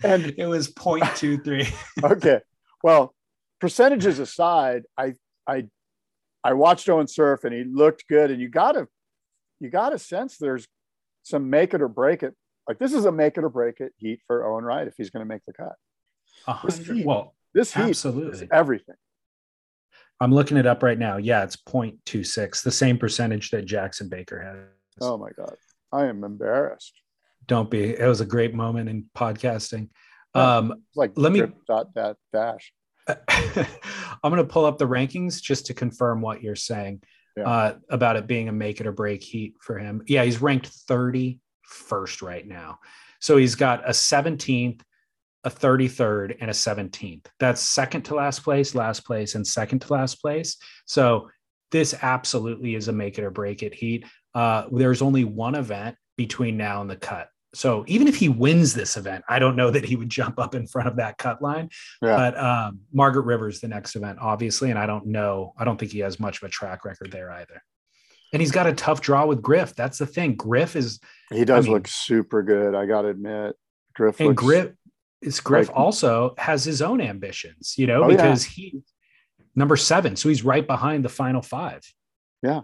And 0.03 0.34
It 0.38 0.45
was 0.45 0.67
point 0.70 1.03
two 1.15 1.38
three. 1.39 1.67
okay. 2.03 2.39
Well, 2.84 3.13
percentages 3.59 4.20
aside, 4.20 4.84
I 4.97 5.13
I 5.47 5.65
I 6.43 6.53
watched 6.53 6.88
Owen 6.89 7.07
surf 7.07 7.43
and 7.43 7.53
he 7.53 7.63
looked 7.63 8.07
good. 8.07 8.32
And 8.32 8.39
you 8.39 8.47
gotta 8.49 8.88
you 9.59 9.70
gotta 9.70 9.99
sense 9.99 10.38
there's 10.38 10.67
some 11.24 11.49
make 11.49 11.74
it 11.74 11.82
or 11.82 11.88
break 11.89 12.24
it. 12.24 12.34
Like 12.70 12.78
this 12.78 12.93
is 12.93 13.05
a 13.05 13.11
make 13.11 13.36
it 13.38 13.43
or 13.43 13.49
break 13.49 13.80
it 13.82 13.93
heat 13.97 14.22
for 14.28 14.45
Owen 14.45 14.63
Wright 14.63 14.88
if 14.88 14.93
he's 14.95 15.09
gonna 15.09 15.26
make 15.26 15.41
the 15.47 15.53
cut. 15.53 15.74
This 16.63 16.78
heat- 16.78 17.05
Well, 17.05 17.36
This 17.53 17.74
heat 17.74 17.82
is 17.82 17.88
absolutely. 17.89 18.47
everything. 18.51 18.95
I'm 20.22 20.32
looking 20.32 20.55
it 20.55 20.67
up 20.67 20.84
right 20.84 20.97
now. 20.99 21.17
Yeah, 21.17 21.43
it's 21.43 21.55
0.26, 21.55 22.61
the 22.61 22.72
same 22.72 22.97
percentage 22.99 23.49
that 23.51 23.65
Jackson 23.65 24.07
Baker 24.07 24.39
had. 24.39 24.67
Oh 25.01 25.17
my 25.17 25.30
God. 25.36 25.55
I 25.91 26.05
am 26.05 26.24
embarrassed. 26.24 26.93
Don't 27.47 27.72
be. 27.72 27.95
It 27.97 28.05
was 28.05 28.22
a 28.22 28.26
great 28.26 28.53
moment 28.53 28.88
in 28.89 29.05
podcasting. 29.17 29.89
Um, 30.36 30.74
It's 30.74 30.97
like 30.97 31.13
Let 31.15 31.32
me- 31.32 31.41
dot 31.67 31.93
that 31.95 32.17
dash. 32.32 32.72
I'm 33.28 34.32
going 34.32 34.36
to 34.38 34.43
pull 34.43 34.65
up 34.65 34.78
the 34.78 34.88
rankings 34.88 35.41
just 35.41 35.65
to 35.67 35.74
confirm 35.74 36.22
what 36.22 36.43
you're 36.43 36.55
saying 36.55 37.01
Yeah. 37.36 37.49
uh, 37.49 37.76
about 37.89 38.17
it 38.17 38.28
being 38.28 38.47
a 38.49 38.51
make 38.51 38.80
it 38.80 38.86
or 38.86 38.91
break 38.91 39.24
heat 39.24 39.55
for 39.61 39.80
him. 39.80 40.03
Yeah, 40.05 40.24
he's 40.24 40.39
ranked 40.41 40.67
31st 41.70 42.22
right 42.22 42.47
now. 42.47 42.80
So 43.20 43.38
he's 43.38 43.55
got 43.55 43.88
a 43.88 43.91
17th, 43.91 44.82
a 45.43 45.49
33rd, 45.49 46.38
and 46.39 46.49
a 46.49 46.53
17th. 46.53 47.26
That's 47.39 47.61
second 47.61 48.03
to 48.03 48.15
last 48.15 48.43
place, 48.43 48.76
last 48.76 49.05
place, 49.05 49.36
and 49.36 49.45
second 49.45 49.80
to 49.80 49.93
last 49.93 50.22
place. 50.22 50.57
So 50.86 51.30
this 51.72 51.95
absolutely 52.01 52.76
is 52.76 52.88
a 52.88 52.93
make 52.93 53.17
it 53.17 53.24
or 53.24 53.32
break 53.32 53.63
it 53.63 53.74
heat. 53.74 54.05
Uh, 54.34 54.65
there's 54.72 55.01
only 55.01 55.24
one 55.24 55.55
event 55.55 55.95
between 56.17 56.57
now 56.57 56.82
and 56.82 56.89
the 56.89 56.95
cut. 56.95 57.30
So 57.53 57.84
even 57.88 58.07
if 58.07 58.15
he 58.15 58.30
wins 58.30 58.74
this 58.74 58.95
event, 58.95 59.24
I 59.28 59.39
don't 59.39 59.55
know 59.55 59.72
that 59.72 59.84
he 59.84 59.95
would 59.95 60.09
jump 60.09 60.39
up 60.39 60.53
in 60.53 60.67
front 60.67 60.88
of 60.88 60.97
that 60.97 61.17
cut 61.17 61.41
line. 61.41 61.70
Yeah. 62.01 62.15
But 62.15 62.39
um, 62.39 62.82
Margaret 62.93 63.24
Rivers, 63.24 63.59
the 63.59 63.67
next 63.67 63.95
event, 63.95 64.20
obviously, 64.22 64.70
and 64.70 64.78
I 64.78 64.86
don't 64.86 65.07
know. 65.07 65.53
I 65.57 65.63
don't 65.63 65.80
think 65.80 65.91
he 65.91 65.99
has 65.99 66.20
much 66.20 66.41
of 66.41 66.47
a 66.47 66.51
track 66.51 66.86
record 66.86 67.11
there 67.11 67.32
either. 67.32 67.63
And 68.32 68.41
he's 68.41 68.51
got 68.51 68.67
a 68.67 68.73
tough 68.73 69.01
draw 69.01 69.25
with 69.25 69.41
Griff. 69.41 69.73
That's 69.75 69.97
the 69.97 70.05
thing. 70.05 70.36
Griff 70.36 70.75
is 70.75 70.99
He 71.32 71.45
does 71.45 71.65
I 71.65 71.67
mean- 71.67 71.73
look 71.77 71.88
super 71.88 72.43
good. 72.43 72.75
I 72.75 72.86
gotta 72.86 73.07
admit. 73.09 73.55
Griff 73.95 74.19
and 74.19 74.36
Griff 74.38 74.71
is 75.21 75.39
Griff 75.39 75.67
like- 75.67 75.77
also 75.77 76.36
has 76.38 76.63
his 76.63 76.82
own 76.82 77.01
ambitions, 77.01 77.75
you 77.77 77.88
know, 77.88 78.03
Oh, 78.03 78.09
yeah. 78.09 78.15
because 78.17 78.43
he 78.43 78.82
number 79.55 79.75
seven, 79.75 80.15
so 80.15 80.30
he's 80.30 80.43
right 80.45 80.65
behind 80.65 81.03
the 81.03 81.09
final 81.09 81.41
five. 81.41 81.82
yeah 82.41 82.61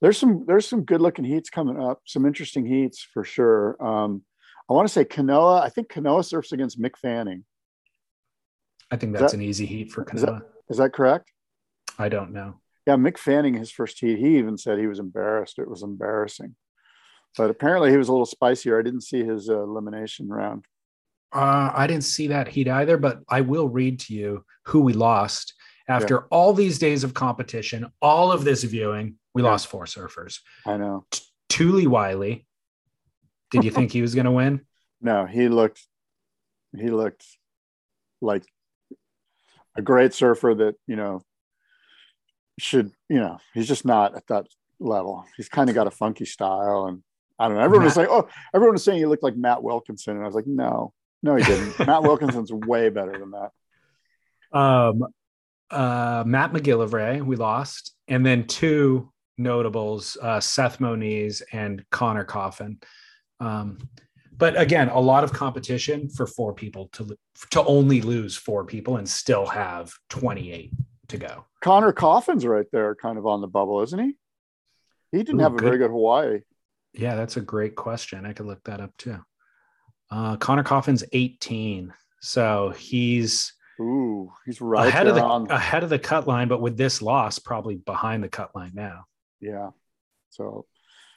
there's 0.00 0.16
some 0.18 0.44
there's 0.46 0.66
some 0.68 0.82
good 0.84 1.00
looking 1.00 1.24
heats 1.24 1.48
coming 1.50 1.78
up 1.82 2.00
some 2.06 2.24
interesting 2.26 2.64
heats 2.66 3.02
for 3.02 3.24
sure 3.24 3.76
um 3.82 4.22
i 4.68 4.72
want 4.74 4.86
to 4.86 4.92
say 4.92 5.04
kanoa 5.04 5.60
i 5.62 5.68
think 5.70 5.88
kanoa 5.88 6.22
surfs 6.24 6.52
against 6.52 6.80
mick 6.80 6.96
fanning 6.98 7.44
I 8.90 8.96
think 8.96 9.12
that's 9.12 9.32
that- 9.32 9.34
an 9.38 9.42
easy 9.42 9.66
heat 9.66 9.90
for 9.90 10.06
is 10.14 10.22
that- 10.22 10.42
is 10.70 10.76
that 10.78 10.92
correct 10.92 11.32
I 11.98 12.08
don't 12.10 12.32
know. 12.32 12.60
Yeah 12.86 12.94
mick 12.96 13.18
fanning 13.18 13.54
his 13.54 13.70
first 13.70 13.98
heat 14.00 14.18
he 14.18 14.38
even 14.38 14.56
said 14.56 14.78
he 14.78 14.86
was 14.86 14.98
embarrassed 14.98 15.58
it 15.58 15.68
was 15.68 15.82
embarrassing 15.82 16.54
but 17.36 17.50
apparently 17.50 17.90
he 17.90 17.96
was 17.96 18.08
a 18.08 18.12
little 18.12 18.26
spicier 18.26 18.78
i 18.78 18.82
didn't 18.82 19.02
see 19.02 19.24
his 19.24 19.48
uh, 19.50 19.62
elimination 19.62 20.28
round 20.28 20.64
Uh, 21.32 21.70
I 21.74 21.86
didn't 21.86 22.04
see 22.04 22.28
that 22.28 22.48
heat 22.48 22.68
either, 22.68 22.96
but 22.96 23.20
I 23.28 23.40
will 23.42 23.68
read 23.68 23.98
to 24.06 24.14
you 24.14 24.44
who 24.68 24.80
we 24.80 24.92
lost 24.94 25.54
after 25.88 26.26
all 26.28 26.54
these 26.54 26.78
days 26.78 27.04
of 27.04 27.12
competition, 27.14 27.92
all 28.00 28.32
of 28.32 28.44
this 28.44 28.62
viewing. 28.64 29.16
We 29.34 29.42
Yeah. 29.42 29.50
lost 29.50 29.66
four 29.66 29.84
surfers. 29.86 30.38
i 30.64 30.76
know 30.78 31.04
Thule 31.50 31.90
Wiley. 31.90 32.46
Did 33.50 33.64
you 33.64 33.70
think 33.70 33.92
he 33.92 34.02
was 34.02 34.14
going 34.14 34.24
to 34.30 34.32
win? 34.42 34.60
no 35.10 35.26
he 35.26 35.48
looked 35.48 35.80
he 36.82 36.88
looked 36.90 37.24
like 38.22 38.44
a 39.76 39.82
great 39.82 40.14
surfer 40.14 40.54
that 40.54 40.74
you 40.86 40.96
know 40.96 41.20
should 42.58 42.90
you 43.08 43.18
know 43.18 43.38
he's 43.54 43.68
just 43.68 43.84
not 43.84 44.16
at 44.16 44.26
that 44.28 44.46
level. 44.78 45.24
He's 45.36 45.48
kind 45.48 45.68
of 45.68 45.74
got 45.74 45.86
a 45.86 45.90
funky 45.90 46.24
style 46.24 46.86
and 46.86 47.02
i 47.38 47.46
don't 47.46 47.58
know 47.58 47.62
everyone 47.62 47.84
was 47.84 47.98
like 47.98 48.08
oh 48.08 48.26
everyone 48.54 48.72
was 48.72 48.82
saying 48.82 48.98
he 48.98 49.04
looked 49.04 49.22
like 49.22 49.36
matt 49.36 49.62
wilkinson 49.62 50.14
and 50.16 50.22
i 50.22 50.26
was 50.26 50.34
like 50.34 50.46
no 50.46 50.94
no 51.22 51.34
he 51.34 51.44
didn't. 51.44 51.78
Matt 51.86 52.02
wilkinson's 52.02 52.52
way 52.52 52.88
better 52.88 53.18
than 53.18 53.32
that. 53.32 54.58
Um, 54.58 55.06
uh, 55.70 56.24
Matt 56.26 56.52
McGillivray, 56.52 57.22
we 57.22 57.36
lost, 57.36 57.94
and 58.08 58.24
then 58.24 58.46
two 58.46 59.12
notables, 59.36 60.16
uh, 60.22 60.40
Seth 60.40 60.80
Moniz 60.80 61.42
and 61.52 61.84
Conner 61.90 62.24
Coffin. 62.24 62.78
Um, 63.40 63.78
but 64.38 64.58
again, 64.58 64.88
a 64.88 65.00
lot 65.00 65.24
of 65.24 65.32
competition 65.32 66.08
for 66.08 66.26
four 66.26 66.54
people 66.54 66.88
to 66.92 67.16
to 67.50 67.64
only 67.64 68.00
lose 68.00 68.36
four 68.36 68.64
people 68.64 68.96
and 68.96 69.08
still 69.08 69.46
have 69.46 69.92
28 70.10 70.72
to 71.08 71.18
go. 71.18 71.44
conner 71.60 71.92
coffin's 71.92 72.44
right 72.46 72.66
there 72.72 72.94
kind 72.94 73.18
of 73.18 73.26
on 73.26 73.40
the 73.40 73.46
bubble 73.46 73.82
isn't 73.82 73.98
he 73.98 74.12
he 75.12 75.18
didn't 75.18 75.40
Ooh, 75.40 75.44
have 75.44 75.54
a 75.54 75.58
very 75.58 75.78
good. 75.78 75.84
good 75.86 75.90
hawaii 75.90 76.40
Yeah, 76.94 77.14
that's 77.14 77.36
a 77.36 77.40
great 77.40 77.74
question. 77.76 78.24
I 78.26 78.32
could 78.32 78.46
look 78.46 78.62
that 78.64 78.80
up 78.80 78.96
too. 78.96 79.18
Uh, 80.10 80.36
Conner 80.36 80.62
Coffin's 80.64 81.04
18, 81.12 81.92
so 82.20 82.70
he's 82.76 83.52
ooh 83.80 84.32
he's 84.46 84.60
right 84.60 84.88
ahead 84.88 85.06
of 85.06 85.14
the 85.14 85.22
on 85.22 85.50
ahead 85.50 85.82
of 85.82 85.90
the 85.90 85.98
cut 85.98 86.26
line, 86.26 86.48
but 86.48 86.60
with 86.62 86.76
this 86.76 87.02
loss, 87.02 87.38
probably 87.38 87.76
behind 87.76 88.22
the 88.24 88.28
cut 88.28 88.54
line 88.54 88.72
now. 88.74 89.04
yeah 89.40 89.70
so 90.30 90.64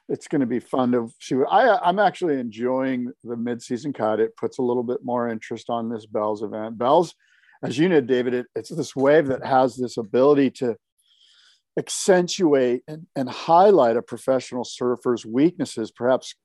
it's 0.09 0.27
going 0.27 0.41
to 0.41 0.47
be 0.47 0.59
fun 0.59 0.91
to 0.91 1.09
see 1.19 1.35
what 1.35 1.47
i 1.51 1.77
i'm 1.87 1.99
actually 1.99 2.39
enjoying 2.39 3.11
the 3.23 3.35
mid-season 3.37 3.93
cut 3.93 4.19
it 4.19 4.35
puts 4.35 4.57
a 4.57 4.61
little 4.61 4.83
bit 4.83 5.03
more 5.03 5.29
interest 5.29 5.69
on 5.69 5.87
this 5.89 6.05
bells 6.05 6.41
event 6.43 6.77
bells 6.77 7.15
as 7.63 7.77
you 7.77 7.89
know 7.89 8.01
david 8.01 8.33
it, 8.33 8.45
it's 8.55 8.69
this 8.69 8.95
wave 8.95 9.27
that 9.27 9.45
has 9.45 9.75
this 9.75 9.97
ability 9.97 10.49
to 10.49 10.75
accentuate 11.77 12.81
and, 12.87 13.07
and 13.15 13.29
highlight 13.29 13.97
a 13.97 14.01
professional 14.01 14.63
surfer's 14.63 15.25
weaknesses. 15.25 15.91
Perhaps 15.91 16.35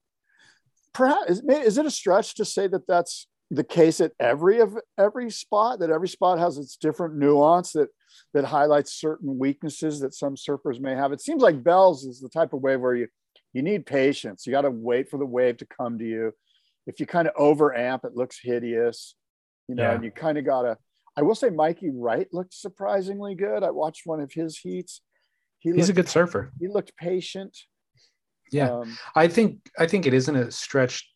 perhaps 0.93 1.29
is, 1.29 1.43
is 1.49 1.79
it 1.79 1.87
a 1.87 1.91
stretch 1.91 2.37
to 2.37 2.45
say 2.45 2.69
that 2.69 2.87
that's 2.87 3.27
the 3.51 3.65
case 3.65 4.01
at 4.01 4.13
every 4.21 4.61
of 4.61 4.79
every 4.97 5.31
spot 5.31 5.81
that 5.81 5.91
every 5.91 6.09
spot 6.09 6.39
has 6.39 6.57
its 6.57 6.77
different 6.77 7.17
nuance 7.17 7.73
that 7.73 7.89
that 8.33 8.45
highlights 8.45 8.95
certain 8.95 9.39
weaknesses 9.39 10.01
that 10.01 10.15
some 10.15 10.37
surfers 10.37 10.81
may 10.81 10.95
have? 10.95 11.13
It 11.13 11.21
seems 11.21 11.43
like 11.43 11.65
bells 11.65 12.05
is 12.05 12.21
the 12.21 12.29
type 12.29 12.53
of 12.53 12.63
wave 12.63 12.81
where 12.81 12.95
you 12.95 13.09
you 13.53 13.63
need 13.63 13.87
patience. 13.87 14.47
You 14.47 14.53
got 14.53 14.63
to 14.63 14.71
wait 14.71 15.09
for 15.11 15.19
the 15.19 15.27
wave 15.27 15.57
to 15.59 15.67
come 15.67 15.99
to 15.99 16.05
you. 16.05 16.33
If 16.87 17.01
you 17.01 17.07
kind 17.07 17.27
of 17.27 17.35
over 17.37 17.75
amp 17.77 18.05
it 18.05 18.15
looks 18.15 18.39
hideous 18.41 19.15
you 19.69 19.75
know 19.75 19.85
Yeah. 19.85 19.95
and 19.95 20.05
you 20.05 20.11
kind 20.11 20.39
of 20.39 20.45
gotta 20.45 20.77
i 21.17 21.23
will 21.23 21.35
say 21.35 21.49
mikey 21.51 21.91
wright 21.95 22.29
looked 22.33 22.55
surprisingly 22.55 23.35
good 23.35 23.63
i 23.63 23.71
watched 23.71 24.03
one 24.05 24.21
of 24.21 24.33
his 24.33 24.59
heats 24.59 25.01
he 25.59 25.73
He's 25.73 25.89
a 25.89 25.95
good 25.95 26.09
surfer. 26.09 26.53
he 26.61 26.69
looked 26.69 26.95
patient 26.97 27.57
Yeah. 28.53 28.71
um, 28.71 28.99
I 29.17 29.29
think 29.29 29.61
I 29.79 29.87
think 29.87 30.05
it 30.07 30.13
isn't 30.15 30.37
a 30.37 30.51
stretch. 30.51 31.11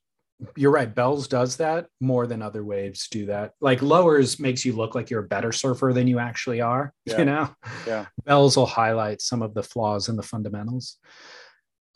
You're 0.57 0.70
right. 0.70 0.92
Bells 0.94 1.26
does 1.28 1.57
that 1.57 1.88
more 2.01 2.26
than 2.26 2.40
other 2.42 2.64
waves 2.64 3.09
do 3.11 3.26
that. 3.26 3.53
Like 3.61 3.82
lowers 3.82 4.38
makes 4.40 4.64
you 4.64 4.72
look 4.72 4.94
like 4.94 5.11
you're 5.11 5.24
a 5.24 5.28
better 5.28 5.53
surfer 5.53 5.92
than 5.92 6.07
you 6.07 6.18
actually 6.18 6.61
are. 6.62 6.94
Yeah. 7.05 7.18
You 7.18 7.24
know, 7.26 7.49
yeah 7.86 8.07
bells 8.24 8.57
will 8.57 8.66
highlight 8.66 9.20
some 9.20 9.42
of 9.42 9.53
the 9.53 9.62
flaws 9.62 10.09
in 10.09 10.16
the 10.16 10.22
fundamentals. 10.22 10.96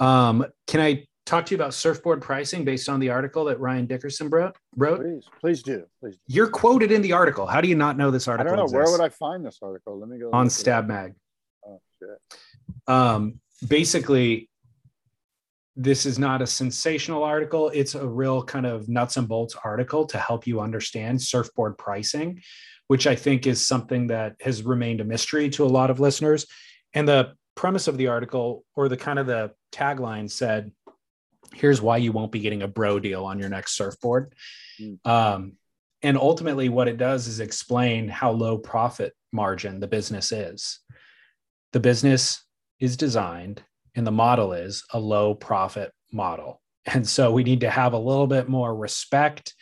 Um, 0.01 0.45
can 0.67 0.81
I 0.81 1.07
talk 1.27 1.47
to 1.47 1.51
you 1.53 1.57
about 1.57 1.75
surfboard 1.75 2.21
pricing 2.21 2.65
based 2.65 2.89
on 2.89 3.01
the 3.01 3.11
article 3.11 3.45
that 3.45 3.61
Ryan 3.61 3.87
Dickerson 3.87 4.29
wrote? 4.29 4.57
Please 4.77 5.29
please 5.41 5.63
do 5.63 5.85
please 6.01 6.17
do. 6.17 6.21
You're 6.27 6.49
quoted 6.49 6.91
in 6.93 7.03
the 7.03 7.13
article. 7.13 7.47
How 7.47 7.61
do 7.61 7.69
you 7.69 7.77
not 7.77 7.97
know 7.97 8.11
this 8.11 8.29
article? 8.29 8.53
i 8.53 8.57
don't 8.57 8.67
know 8.67 8.73
where 8.73 8.91
would 8.91 9.01
i 9.01 9.09
find 9.09 9.45
this 9.45 9.59
article 9.63 9.99
let 9.99 10.09
me 10.09 10.19
go 10.19 10.31
on 10.33 10.51
Stab. 10.51 10.87
Mag? 10.87 11.15
oh 11.67 11.81
shit 11.99 12.39
um, 12.89 13.41
basically 13.69 14.49
this 15.77 16.05
is 16.05 16.19
not 16.19 16.43
a 16.43 16.47
sensational 16.47 17.23
article 17.23 17.71
it's 17.71 17.95
a 17.95 18.07
real 18.07 18.43
kind 18.43 18.67
of 18.67 18.89
nuts 18.89 19.17
and 19.17 19.29
bolts 19.29 19.57
article 19.65 20.07
to 20.07 20.19
help 20.19 20.47
you 20.47 20.61
understand 20.61 21.21
surfboard 21.21 21.79
pricing 21.79 22.41
which 22.89 23.07
i 23.07 23.15
think 23.15 23.47
is 23.47 23.67
something 23.67 24.07
that 24.09 24.35
has 24.41 24.63
remained 24.63 25.01
a 25.01 25.05
mystery 25.05 25.49
to 25.49 25.65
a 25.65 25.67
lot 25.67 25.91
of 25.91 26.01
listeners 26.01 26.47
and 26.95 27.09
the 27.09 27.33
premise 27.55 27.89
of 27.89 27.97
the 27.97 28.09
article 28.09 28.65
or 28.77 28.89
the 28.89 28.97
kind 28.97 29.19
of 29.19 29.27
the 29.27 29.51
tagline 29.73 30.31
said 30.31 30.71
here's 31.55 31.83
why 31.83 31.97
you 31.97 32.13
won't 32.13 32.33
be 32.33 32.41
getting 32.41 32.63
a 32.63 32.69
bro 32.69 32.99
deal 32.99 33.25
on 33.25 33.39
your 33.39 33.49
next 33.49 33.77
surfboard 33.77 34.35
Mm. 34.81 35.07
um, 35.07 35.53
and 36.01 36.17
ultimately 36.17 36.71
what 36.71 36.89
it 36.89 36.97
does 36.97 37.29
is 37.29 37.41
explain 37.41 38.09
how 38.09 38.31
low 38.31 38.57
profit 38.57 39.13
margin 39.33 39.81
the 39.81 39.87
business 39.87 40.33
is 40.33 40.81
the 41.73 41.81
business 41.81 42.45
is 42.81 42.97
designed 42.97 43.63
and 43.95 44.07
the 44.07 44.11
model 44.11 44.53
is 44.53 44.85
a 44.93 44.99
low 44.99 45.35
profit 45.35 45.93
model. 46.13 46.61
And 46.85 47.09
so 47.09 47.31
we 47.31 47.45
need 47.45 47.61
to 47.61 47.71
have 47.71 47.93
a 47.93 47.99
little 47.99 48.27
bit 48.27 48.49
more 48.49 48.75
respect 48.75 49.55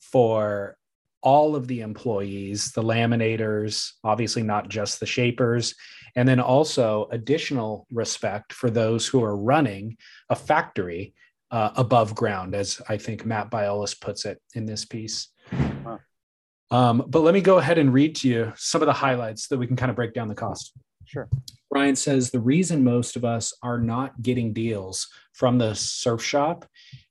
for 0.00 0.76
all 1.22 1.56
of 1.56 1.66
the 1.66 1.80
employees, 1.80 2.72
the 2.72 2.82
laminators, 2.82 3.90
obviously 4.02 4.42
not 4.42 4.68
just 4.68 5.00
the 5.00 5.06
shapers, 5.06 5.74
and 6.16 6.28
then 6.28 6.40
also 6.40 7.08
additional 7.10 7.86
respect 7.90 8.52
for 8.52 8.70
those 8.70 9.06
who 9.06 9.22
are 9.22 9.36
running 9.36 9.96
a 10.30 10.36
factory 10.36 11.14
uh, 11.50 11.70
above 11.76 12.14
ground, 12.14 12.54
as 12.54 12.80
I 12.88 12.96
think 12.96 13.24
Matt 13.24 13.50
Biolos 13.50 13.98
puts 14.00 14.24
it 14.24 14.40
in 14.54 14.66
this 14.66 14.84
piece. 14.84 15.28
Um, 16.70 17.04
but 17.06 17.20
let 17.20 17.34
me 17.34 17.40
go 17.40 17.58
ahead 17.58 17.78
and 17.78 17.92
read 17.92 18.16
to 18.16 18.28
you 18.28 18.52
some 18.56 18.82
of 18.82 18.86
the 18.86 18.92
highlights 18.92 19.48
that 19.48 19.58
we 19.58 19.66
can 19.66 19.76
kind 19.76 19.90
of 19.90 19.96
break 19.96 20.14
down 20.14 20.28
the 20.28 20.34
cost. 20.34 20.72
Sure. 21.04 21.28
Brian 21.70 21.96
says 21.96 22.30
the 22.30 22.40
reason 22.40 22.82
most 22.82 23.16
of 23.16 23.24
us 23.24 23.52
are 23.62 23.78
not 23.78 24.22
getting 24.22 24.52
deals 24.52 25.08
from 25.32 25.58
the 25.58 25.74
surf 25.74 26.22
shop 26.22 26.64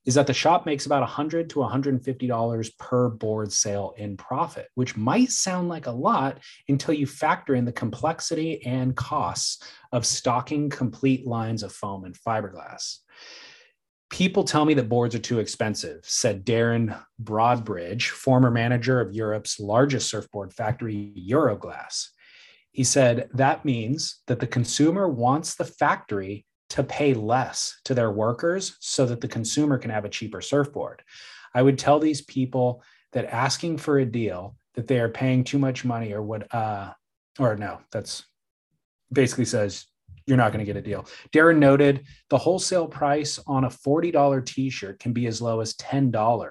is 0.06 0.14
that 0.14 0.26
the 0.26 0.34
shop 0.34 0.66
makes 0.66 0.86
about 0.86 1.00
100 1.00 1.50
to 1.50 1.60
150 1.60 2.26
dollars 2.26 2.70
per 2.78 3.08
board 3.08 3.52
sale 3.52 3.94
in 3.96 4.16
profit, 4.16 4.68
which 4.74 4.96
might 4.96 5.30
sound 5.30 5.68
like 5.68 5.86
a 5.86 5.90
lot 5.90 6.38
until 6.68 6.94
you 6.94 7.06
factor 7.06 7.54
in 7.54 7.64
the 7.64 7.72
complexity 7.72 8.64
and 8.66 8.96
costs 8.96 9.62
of 9.92 10.04
stocking 10.04 10.68
complete 10.68 11.26
lines 11.26 11.62
of 11.62 11.72
foam 11.72 12.04
and 12.04 12.16
fiberglass. 12.18 12.98
People 14.10 14.44
tell 14.44 14.64
me 14.64 14.74
that 14.74 14.88
boards 14.88 15.14
are 15.14 15.20
too 15.20 15.40
expensive, 15.40 16.00
said 16.04 16.44
Darren 16.44 16.96
Broadbridge, 17.22 18.10
former 18.10 18.50
manager 18.50 19.00
of 19.00 19.14
Europe's 19.14 19.58
largest 19.58 20.08
surfboard 20.08 20.52
factory, 20.52 21.12
Euroglass. 21.28 22.08
He 22.70 22.84
said 22.84 23.28
that 23.34 23.64
means 23.64 24.20
that 24.26 24.40
the 24.40 24.46
consumer 24.46 25.08
wants 25.08 25.54
the 25.54 25.64
factory 25.64 26.44
to 26.70 26.82
pay 26.82 27.14
less 27.14 27.80
to 27.84 27.94
their 27.94 28.10
workers 28.10 28.76
so 28.80 29.06
that 29.06 29.20
the 29.20 29.28
consumer 29.28 29.78
can 29.78 29.90
have 29.90 30.04
a 30.04 30.08
cheaper 30.08 30.40
surfboard. 30.40 31.02
I 31.54 31.62
would 31.62 31.78
tell 31.78 32.00
these 32.00 32.22
people 32.22 32.82
that 33.12 33.32
asking 33.32 33.78
for 33.78 33.98
a 33.98 34.06
deal 34.06 34.56
that 34.74 34.88
they 34.88 34.98
are 34.98 35.08
paying 35.08 35.44
too 35.44 35.58
much 35.58 35.84
money 35.84 36.12
or 36.12 36.22
what 36.22 36.52
uh 36.52 36.92
or 37.38 37.56
no, 37.56 37.80
that's 37.90 38.24
basically 39.12 39.44
says 39.44 39.86
you're 40.26 40.36
not 40.36 40.52
going 40.52 40.64
to 40.64 40.70
get 40.70 40.76
a 40.76 40.82
deal. 40.82 41.06
Darren 41.32 41.58
noted 41.58 42.06
the 42.30 42.38
wholesale 42.38 42.86
price 42.86 43.38
on 43.46 43.64
a 43.64 43.68
$40 43.68 44.44
t-shirt 44.46 44.98
can 44.98 45.12
be 45.12 45.26
as 45.26 45.42
low 45.42 45.60
as 45.60 45.74
$10. 45.74 46.42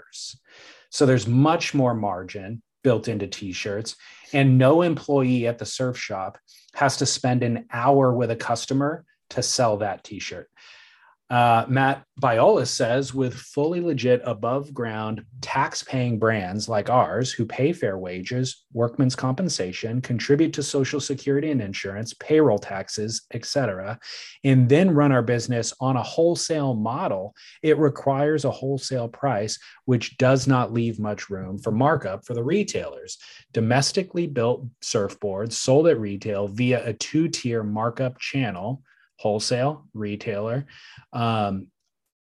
So 0.90 1.06
there's 1.06 1.28
much 1.28 1.74
more 1.74 1.96
margin 1.96 2.62
built 2.84 3.08
into 3.08 3.28
t-shirts 3.28 3.96
and 4.34 4.58
no 4.58 4.82
employee 4.82 5.48
at 5.48 5.58
the 5.58 5.66
surf 5.66 5.98
shop 5.98 6.38
has 6.76 6.98
to 6.98 7.06
spend 7.06 7.44
an 7.44 7.66
hour 7.72 8.14
with 8.14 8.32
a 8.32 8.36
customer 8.36 9.06
to 9.30 9.42
sell 9.42 9.78
that 9.78 10.04
t-shirt. 10.04 10.50
Uh, 11.34 11.66
Matt 11.68 12.04
Biolos 12.22 12.68
says 12.68 13.12
with 13.12 13.34
fully 13.34 13.82
legit 13.82 14.22
above 14.24 14.72
ground 14.72 15.26
tax 15.42 15.82
paying 15.82 16.20
brands 16.20 16.70
like 16.70 16.92
ours 16.92 17.32
who 17.32 17.44
pay 17.44 17.74
fair 17.74 17.98
wages, 17.98 18.66
workman's 18.72 19.16
compensation, 19.16 20.00
contribute 20.00 20.54
to 20.54 20.62
social 20.62 21.00
security 21.00 21.50
and 21.50 21.60
insurance, 21.60 22.14
payroll 22.14 22.60
taxes, 22.60 23.24
etc., 23.34 23.98
and 24.44 24.70
then 24.70 24.94
run 24.94 25.12
our 25.12 25.24
business 25.24 25.74
on 25.80 25.98
a 25.98 26.04
wholesale 26.04 26.76
model, 26.76 27.34
it 27.64 27.80
requires 27.80 28.46
a 28.46 28.52
wholesale 28.52 29.08
price, 29.08 29.58
which 29.86 30.16
does 30.20 30.46
not 30.46 30.72
leave 30.72 31.00
much 31.00 31.32
room 31.32 31.58
for 31.58 31.72
markup 31.72 32.24
for 32.28 32.36
the 32.36 32.44
retailers. 32.44 33.18
Domestically 33.54 34.28
built 34.28 34.68
surfboards 34.84 35.54
sold 35.54 35.88
at 35.88 36.00
retail 36.00 36.48
via 36.48 36.88
a 36.88 36.94
two 36.94 37.28
tier 37.28 37.64
markup 37.64 38.20
channel 38.20 38.84
wholesale 39.24 39.88
retailer 39.94 40.66
um, 41.14 41.68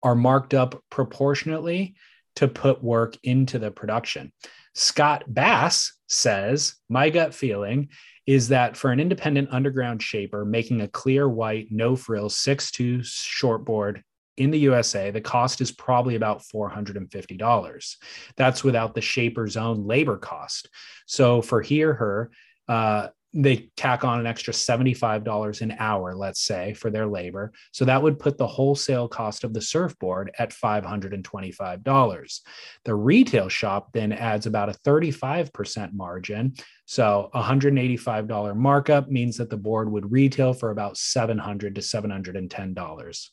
are 0.04 0.16
marked 0.16 0.54
up 0.54 0.84
proportionately 0.90 1.96
to 2.36 2.50
put 2.50 2.84
work 2.84 3.16
into 3.24 3.58
the 3.58 3.72
production. 3.72 4.34
Scott 4.76 5.24
Bass 5.28 5.94
says, 6.08 6.76
My 6.90 7.10
gut 7.10 7.34
feeling 7.34 7.88
is 8.28 8.50
that 8.50 8.76
for 8.76 8.92
an 8.92 9.00
independent 9.00 9.48
underground 9.50 10.04
shaper 10.04 10.44
making 10.44 10.82
a 10.82 10.90
clear 10.90 11.28
white, 11.28 11.68
no 11.72 11.96
frills 11.96 12.36
6'2 12.36 13.00
shortboard 13.00 14.02
in 14.36 14.52
the 14.52 14.60
USA, 14.60 15.10
the 15.10 15.22
cost 15.22 15.62
is 15.62 15.72
probably 15.72 16.16
about 16.16 16.44
$450. 16.54 17.96
That's 18.36 18.64
without 18.64 18.94
the 18.94 19.02
shaper's 19.02 19.56
own 19.56 19.88
labor 19.88 20.18
cost. 20.18 20.70
So 21.06 21.42
for 21.42 21.62
he 21.62 21.84
or 21.84 21.94
her, 21.94 22.32
uh, 22.68 23.08
they 23.34 23.70
tack 23.78 24.04
on 24.04 24.20
an 24.20 24.26
extra 24.26 24.52
$75 24.52 25.62
an 25.62 25.76
hour, 25.78 26.16
let's 26.16 26.42
say, 26.42 26.74
for 26.74 26.90
their 26.90 27.06
labor. 27.06 27.52
So 27.72 27.86
that 27.86 28.02
would 28.02 28.18
put 28.18 28.38
the 28.38 28.48
wholesale 28.48 29.08
cost 29.08 29.44
of 29.44 29.54
the 29.54 29.62
surfboard 29.62 30.32
at 30.40 30.50
$525. 30.52 32.40
The 32.86 32.96
retail 32.96 33.50
shop 33.50 33.90
then 33.94 34.12
adds 34.12 34.48
about 34.48 34.70
a 34.70 34.80
35% 34.86 35.94
margin. 35.94 36.56
So 36.86 37.30
$185 37.36 38.56
markup 38.56 39.10
means 39.10 39.38
that 39.38 39.52
the 39.52 39.58
board 39.58 39.92
would 39.92 40.12
retail 40.12 40.54
for 40.54 40.72
about 40.72 40.98
700 40.98 41.76
to 41.76 41.82
$710. 41.82 43.30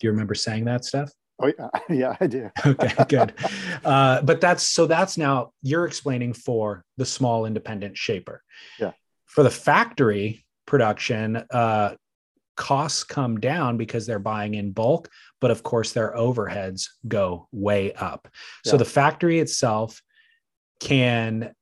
Do 0.00 0.06
you 0.06 0.10
remember 0.10 0.34
saying 0.34 0.64
that, 0.64 0.84
Steph? 0.84 1.12
Oh 1.40 1.52
yeah, 1.58 1.68
yeah, 1.88 2.16
I 2.20 2.26
do. 2.26 2.50
okay, 2.66 3.04
good. 3.08 3.34
Uh, 3.84 4.22
but 4.22 4.40
that's 4.40 4.62
so 4.62 4.86
that's 4.86 5.16
now 5.16 5.52
you're 5.62 5.86
explaining 5.86 6.32
for 6.32 6.84
the 6.96 7.06
small 7.06 7.46
independent 7.46 7.96
shaper. 7.96 8.42
Yeah. 8.78 8.92
For 9.26 9.42
the 9.42 9.50
factory 9.50 10.44
production, 10.66 11.44
uh, 11.50 11.94
costs 12.56 13.04
come 13.04 13.40
down 13.40 13.76
because 13.76 14.06
they're 14.06 14.18
buying 14.18 14.54
in 14.54 14.72
bulk, 14.72 15.08
but 15.40 15.50
of 15.50 15.62
course 15.62 15.92
their 15.92 16.14
overheads 16.14 16.88
go 17.08 17.48
way 17.52 17.92
up. 17.94 18.28
Yeah. 18.64 18.72
So 18.72 18.76
the 18.76 18.84
factory 18.84 19.38
itself 19.40 20.02
can 20.80 21.54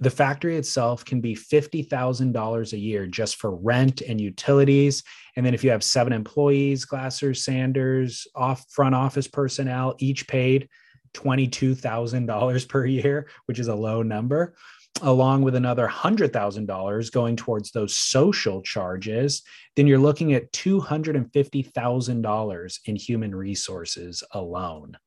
the 0.00 0.10
factory 0.10 0.56
itself 0.56 1.04
can 1.04 1.20
be 1.20 1.34
$50,000 1.34 2.72
a 2.72 2.78
year 2.78 3.06
just 3.06 3.36
for 3.36 3.54
rent 3.54 4.00
and 4.00 4.18
utilities. 4.20 5.02
And 5.36 5.44
then 5.44 5.54
if 5.54 5.64
you 5.64 5.70
have 5.70 5.82
seven 5.82 6.12
employees, 6.12 6.86
glassers, 6.86 7.38
sanders, 7.38 8.26
off 8.34 8.64
front 8.70 8.94
office 8.94 9.26
personnel, 9.26 9.96
each 9.98 10.28
paid 10.28 10.68
$22,000 11.14 12.68
per 12.68 12.86
year, 12.86 13.28
which 13.46 13.58
is 13.58 13.68
a 13.68 13.74
low 13.74 14.02
number, 14.02 14.54
along 15.02 15.42
with 15.42 15.54
another 15.54 15.86
$100,000 15.88 17.12
going 17.12 17.36
towards 17.36 17.70
those 17.72 17.96
social 17.96 18.60
charges, 18.62 19.42
then 19.74 19.86
you're 19.86 19.98
looking 19.98 20.34
at 20.34 20.52
$250,000 20.52 22.78
in 22.84 22.96
human 22.96 23.34
resources 23.34 24.22
alone. 24.32 24.98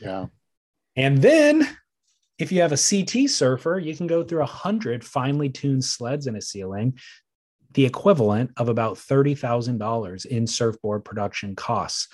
Yeah. 0.00 0.26
And 0.96 1.18
then 1.18 1.68
if 2.42 2.50
you 2.50 2.60
have 2.60 2.72
a 2.72 2.76
CT 2.76 3.30
surfer, 3.30 3.78
you 3.78 3.94
can 3.94 4.08
go 4.08 4.24
through 4.24 4.40
100 4.40 5.04
finely 5.04 5.48
tuned 5.48 5.84
sleds 5.84 6.26
in 6.26 6.34
a 6.34 6.42
ceiling, 6.42 6.98
the 7.74 7.86
equivalent 7.86 8.50
of 8.56 8.68
about 8.68 8.96
$30,000 8.96 10.26
in 10.26 10.48
surfboard 10.48 11.04
production 11.04 11.54
costs. 11.54 12.08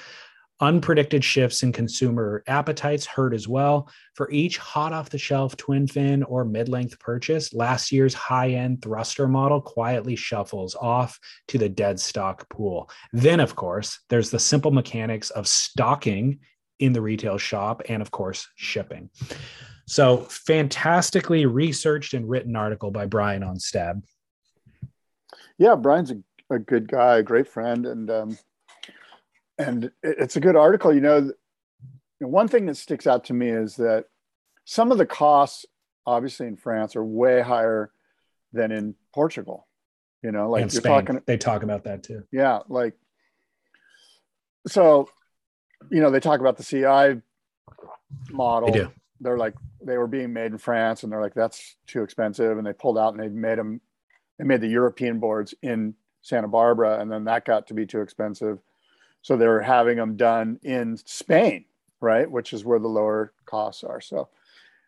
Unpredicted 0.60 1.22
shifts 1.22 1.62
in 1.62 1.72
consumer 1.72 2.42
appetites 2.46 3.06
hurt 3.06 3.32
as 3.32 3.48
well. 3.48 3.88
For 4.16 4.30
each 4.30 4.58
hot 4.58 4.92
off 4.92 5.08
the 5.08 5.16
shelf 5.16 5.56
twin 5.56 5.86
fin 5.86 6.22
or 6.24 6.44
mid 6.44 6.68
length 6.68 6.98
purchase, 6.98 7.54
last 7.54 7.90
year's 7.90 8.12
high 8.12 8.50
end 8.50 8.82
thruster 8.82 9.28
model 9.28 9.62
quietly 9.62 10.14
shuffles 10.14 10.74
off 10.74 11.18
to 11.46 11.56
the 11.56 11.70
dead 11.70 11.98
stock 11.98 12.46
pool. 12.50 12.90
Then, 13.14 13.40
of 13.40 13.56
course, 13.56 14.00
there's 14.10 14.30
the 14.30 14.38
simple 14.38 14.72
mechanics 14.72 15.30
of 15.30 15.48
stocking 15.48 16.40
in 16.80 16.92
the 16.92 17.00
retail 17.00 17.38
shop 17.38 17.80
and, 17.88 18.02
of 18.02 18.10
course, 18.10 18.46
shipping. 18.56 19.08
So 19.88 20.18
fantastically 20.18 21.46
researched 21.46 22.12
and 22.12 22.28
written 22.28 22.54
article 22.56 22.90
by 22.90 23.06
Brian 23.06 23.42
on 23.42 23.58
Stab. 23.58 24.04
Yeah, 25.56 25.76
Brian's 25.76 26.10
a, 26.10 26.18
a 26.50 26.58
good 26.58 26.88
guy, 26.88 27.16
a 27.16 27.22
great 27.22 27.48
friend, 27.48 27.86
and 27.86 28.10
um, 28.10 28.38
and 29.58 29.90
it's 30.02 30.36
a 30.36 30.40
good 30.40 30.56
article. 30.56 30.92
You 30.92 31.00
know, 31.00 31.32
one 32.18 32.48
thing 32.48 32.66
that 32.66 32.76
sticks 32.76 33.06
out 33.06 33.24
to 33.24 33.32
me 33.32 33.48
is 33.48 33.76
that 33.76 34.04
some 34.66 34.92
of 34.92 34.98
the 34.98 35.06
costs, 35.06 35.64
obviously 36.04 36.48
in 36.48 36.56
France, 36.56 36.94
are 36.94 37.04
way 37.04 37.40
higher 37.40 37.90
than 38.52 38.70
in 38.70 38.94
Portugal. 39.14 39.66
You 40.22 40.32
know, 40.32 40.50
like 40.50 40.64
and 40.64 40.72
you're 40.72 40.82
Spain. 40.82 40.92
talking. 40.92 41.22
They 41.24 41.38
talk 41.38 41.62
about 41.62 41.84
that 41.84 42.02
too. 42.02 42.24
Yeah, 42.30 42.58
like 42.68 42.92
so. 44.66 45.08
You 45.90 46.02
know, 46.02 46.10
they 46.10 46.20
talk 46.20 46.40
about 46.40 46.58
the 46.58 46.64
CI 46.64 47.22
model. 48.30 48.70
They 48.70 48.80
do 48.80 48.92
they're 49.20 49.38
like 49.38 49.54
they 49.82 49.98
were 49.98 50.06
being 50.06 50.32
made 50.32 50.52
in 50.52 50.58
France 50.58 51.02
and 51.02 51.12
they're 51.12 51.20
like 51.20 51.34
that's 51.34 51.76
too 51.86 52.02
expensive 52.02 52.58
and 52.58 52.66
they 52.66 52.72
pulled 52.72 52.98
out 52.98 53.14
and 53.14 53.22
they 53.22 53.28
made 53.28 53.58
them 53.58 53.80
they 54.38 54.44
made 54.44 54.60
the 54.60 54.68
European 54.68 55.18
boards 55.18 55.54
in 55.62 55.94
Santa 56.22 56.48
Barbara 56.48 57.00
and 57.00 57.10
then 57.10 57.24
that 57.24 57.44
got 57.44 57.66
to 57.68 57.74
be 57.74 57.86
too 57.86 58.00
expensive. 58.00 58.58
So 59.22 59.36
they 59.36 59.48
were 59.48 59.60
having 59.60 59.96
them 59.96 60.16
done 60.16 60.60
in 60.62 60.96
Spain 60.96 61.64
right? 62.00 62.30
Which 62.30 62.52
is 62.52 62.64
where 62.64 62.78
the 62.78 62.88
lower 62.88 63.32
costs 63.44 63.84
are. 63.84 64.00
So 64.00 64.28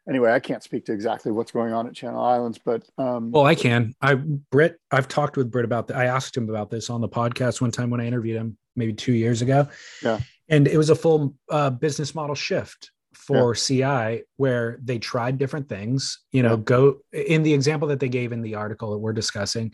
anyway 0.09 0.33
I 0.33 0.41
can't 0.41 0.63
speak 0.63 0.87
to 0.87 0.93
exactly 0.93 1.33
what's 1.33 1.51
going 1.51 1.73
on 1.73 1.87
at 1.87 1.95
Channel 1.95 2.23
Islands 2.23 2.59
but 2.59 2.89
um 2.99 3.31
well 3.33 3.47
I 3.47 3.55
can. 3.55 3.95
I 4.01 4.15
Britt 4.15 4.79
I've 4.91 5.09
talked 5.09 5.37
with 5.37 5.51
Britt 5.51 5.65
about 5.65 5.89
that 5.89 5.97
I 5.97 6.07
asked 6.07 6.37
him 6.37 6.49
about 6.49 6.71
this 6.71 6.91
on 6.91 7.01
the 7.01 7.09
podcast 7.09 7.61
one 7.61 7.71
time 7.71 7.91
when 7.91 8.01
I 8.01 8.07
interviewed 8.07 8.37
him 8.37 8.57
maybe 8.77 8.93
2 8.93 9.13
years 9.13 9.43
ago. 9.43 9.69
Yeah. 10.03 10.21
And 10.49 10.67
it 10.67 10.77
was 10.77 10.91
a 10.91 10.97
full 10.97 11.35
uh, 11.49 11.71
business 11.71 12.15
model 12.15 12.35
shift 12.35 12.91
for 13.15 13.55
yeah. 13.55 14.13
CI 14.13 14.23
where 14.37 14.79
they 14.83 14.99
tried 14.99 15.39
different 15.39 15.69
things. 15.69 16.21
You 16.33 16.43
know, 16.43 16.57
yeah. 16.57 16.63
go 16.65 16.99
in 17.13 17.43
the 17.43 17.55
example 17.55 17.89
that 17.89 18.01
they 18.01 18.09
gave 18.09 18.33
in 18.33 18.43
the 18.43 18.55
article 18.55 18.93
that 18.93 18.99
we're 18.99 19.13
discussing. 19.13 19.73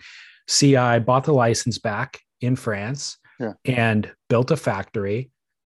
CI 0.49 0.99
bought 1.01 1.25
the 1.25 1.35
license 1.35 1.79
back 1.79 2.21
in 2.41 2.57
France 2.57 3.19
yeah. 3.41 3.55
and 3.65 4.13
built 4.29 4.51
a 4.51 4.57
factory, 4.57 5.31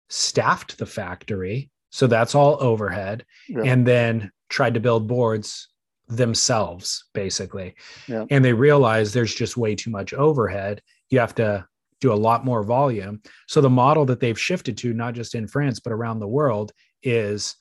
staffed 0.10 0.78
the 0.78 0.86
factory. 0.86 1.70
So 1.90 2.08
that's 2.08 2.36
all 2.36 2.58
overhead. 2.62 3.26
And 3.54 3.86
then 3.86 4.32
tried 4.50 4.76
to 4.76 4.80
build 4.80 5.08
boards 5.08 5.68
themselves, 6.08 7.06
basically. 7.14 7.76
And 8.08 8.46
they 8.46 8.54
realized 8.54 9.14
there's 9.14 9.36
just 9.36 9.58
way 9.58 9.76
too 9.76 9.90
much 9.90 10.14
overhead. 10.14 10.82
You 11.10 11.20
have 11.20 11.36
to 11.36 11.66
do 12.00 12.14
a 12.14 12.16
lot 12.16 12.46
more 12.46 12.64
volume. 12.64 13.22
So 13.48 13.62
the 13.62 13.70
model 13.70 14.06
that 14.06 14.20
they've 14.20 14.40
shifted 14.40 14.78
to, 14.80 14.94
not 14.94 15.14
just 15.14 15.36
in 15.36 15.48
France, 15.48 15.80
but 15.80 15.94
around 15.94 16.20
the 16.20 16.28
world, 16.28 16.72
is 17.04 17.56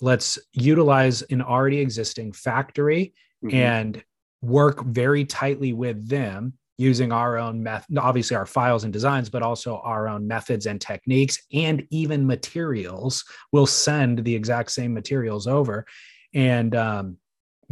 let's 0.00 0.38
utilize 0.52 1.22
an 1.22 1.42
already 1.42 1.78
existing 1.78 2.32
factory 2.32 3.14
mm-hmm. 3.44 3.54
and 3.54 4.04
work 4.40 4.84
very 4.84 5.24
tightly 5.24 5.72
with 5.72 6.08
them 6.08 6.54
using 6.78 7.12
our 7.12 7.38
own 7.38 7.62
method 7.62 7.98
obviously 7.98 8.36
our 8.36 8.46
files 8.46 8.84
and 8.84 8.92
designs 8.92 9.30
but 9.30 9.42
also 9.42 9.76
our 9.84 10.08
own 10.08 10.26
methods 10.26 10.66
and 10.66 10.80
techniques 10.80 11.38
and 11.52 11.86
even 11.90 12.26
materials 12.26 13.24
we'll 13.52 13.66
send 13.66 14.24
the 14.24 14.34
exact 14.34 14.70
same 14.70 14.92
materials 14.92 15.46
over 15.46 15.86
and 16.34 16.74
um, 16.74 17.16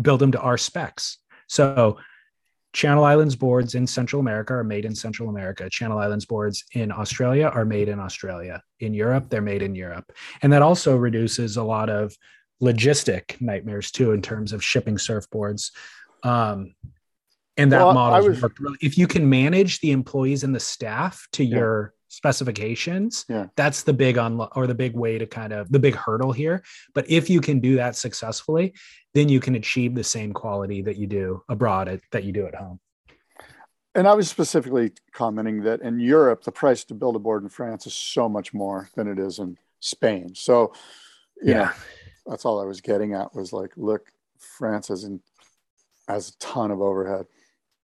build 0.01 0.21
them 0.21 0.31
to 0.31 0.41
our 0.41 0.59
specs 0.59 1.19
so 1.49 1.99
Channel 2.73 3.05
Islands 3.05 3.35
boards 3.35 3.75
in 3.75 3.87
Central 3.87 4.21
America 4.21 4.55
are 4.55 4.65
made 4.65 4.85
in 4.85 4.95
Central 4.95 5.29
America. 5.29 5.69
Channel 5.69 5.99
Islands 5.99 6.25
boards 6.25 6.65
in 6.73 6.93
Australia 6.93 7.51
are 7.53 7.65
made 7.65 7.89
in 7.89 7.99
Australia. 7.99 8.63
In 8.79 8.95
Europe, 8.95 9.29
they're 9.29 9.43
made 9.43 9.63
in 9.63 9.75
Europe. 9.75 10.13
And 10.43 10.53
that 10.53 10.63
also 10.63 10.97
reduces 10.97 11.57
a 11.57 11.65
lot 11.65 11.91
of 11.91 12.17
logistic 12.63 13.41
nightmares 13.41 13.91
too 13.91 14.13
in 14.13 14.23
terms 14.23 14.53
of 14.53 14.63
shipping 14.63 14.97
surfboards. 14.97 15.73
Um, 16.23 16.75
and 17.57 17.73
that 17.73 17.83
well, 17.83 17.95
model 17.95 18.29
was, 18.29 18.41
worked 18.41 18.61
really. 18.61 18.79
If 18.81 18.97
you 18.97 19.07
can 19.07 19.29
manage 19.29 19.81
the 19.81 19.91
employees 19.91 20.45
and 20.45 20.55
the 20.55 20.61
staff 20.61 21.27
to 21.33 21.45
yeah. 21.45 21.57
your 21.57 21.95
specifications, 22.09 23.25
yeah. 23.29 23.47
that's 23.57 23.83
the 23.83 23.93
big 23.93 24.19
on 24.19 24.41
or 24.55 24.67
the 24.67 24.75
big 24.75 24.95
way 24.95 25.19
to 25.19 25.27
kind 25.27 25.53
of 25.53 25.71
the 25.71 25.79
big 25.79 25.95
hurdle 25.95 26.33
here. 26.33 26.63
But 26.95 27.11
if 27.11 27.29
you 27.29 27.41
can 27.41 27.61
do 27.61 27.77
that 27.77 27.97
successfully, 27.97 28.75
then 29.15 29.29
you 29.29 29.41
can 29.41 29.55
achieve 29.55 29.95
the 29.95 30.05
same 30.05 30.33
quality 30.33 30.83
that 30.83 30.97
you 30.97 31.07
do 31.07 31.43
abroad 31.49 31.89
at, 31.89 32.01
that 32.13 32.25
you 32.25 32.33
do 32.33 32.47
at 32.47 32.55
home. 32.55 32.81
And 33.95 34.07
I 34.07 34.15
was 34.15 34.29
specifically 34.29 34.93
commenting 35.13 35.63
that 35.65 35.83
in 35.83 35.99
Europe, 35.99 36.45
the 36.45 36.53
price 36.53 36.85
to 36.85 36.95
build 36.95 37.17
a 37.17 37.19
board 37.19 37.43
in 37.43 37.49
France 37.49 37.87
is 37.87 37.95
so 37.95 38.29
much 38.29 38.55
more 38.55 38.89
than 38.95 39.09
it 39.09 39.19
is 39.19 39.41
in 39.41 39.59
Spain. 39.81 40.35
So, 40.35 40.73
yeah, 41.43 41.65
know, 41.65 41.71
that's 42.27 42.45
all 42.45 42.61
I 42.61 42.65
was 42.65 42.81
getting 42.81 43.15
at 43.15 43.35
was 43.35 43.53
like, 43.53 43.73
look, 43.77 44.07
France 44.39 44.89
has, 44.89 45.03
in, 45.03 45.21
has 46.07 46.29
a 46.29 46.39
ton 46.39 46.71
of 46.71 46.81
overhead. 46.81 47.27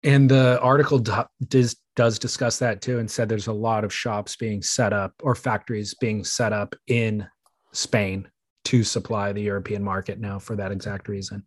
And 0.05 0.31
the 0.31 0.61
article 0.61 1.01
does 1.01 1.77
does 1.97 2.19
discuss 2.19 2.59
that 2.59 2.83
too, 2.83 2.99
and 2.99 3.11
said 3.11 3.29
there's 3.29 3.47
a 3.47 3.53
lot 3.53 3.83
of 3.83 3.93
shops 3.93 4.37
being 4.37 4.63
set 4.63 4.93
up 4.93 5.15
or 5.23 5.35
factories 5.35 5.95
being 5.95 6.23
set 6.23 6.53
up 6.53 6.77
in 6.87 7.27
Spain 7.73 8.29
to 8.67 8.83
supply 8.83 9.33
the 9.33 9.43
European 9.43 9.83
market 9.83 10.19
now 10.19 10.39
for 10.39 10.57
that 10.57 10.73
exact 10.73 11.09
reason. 11.09 11.45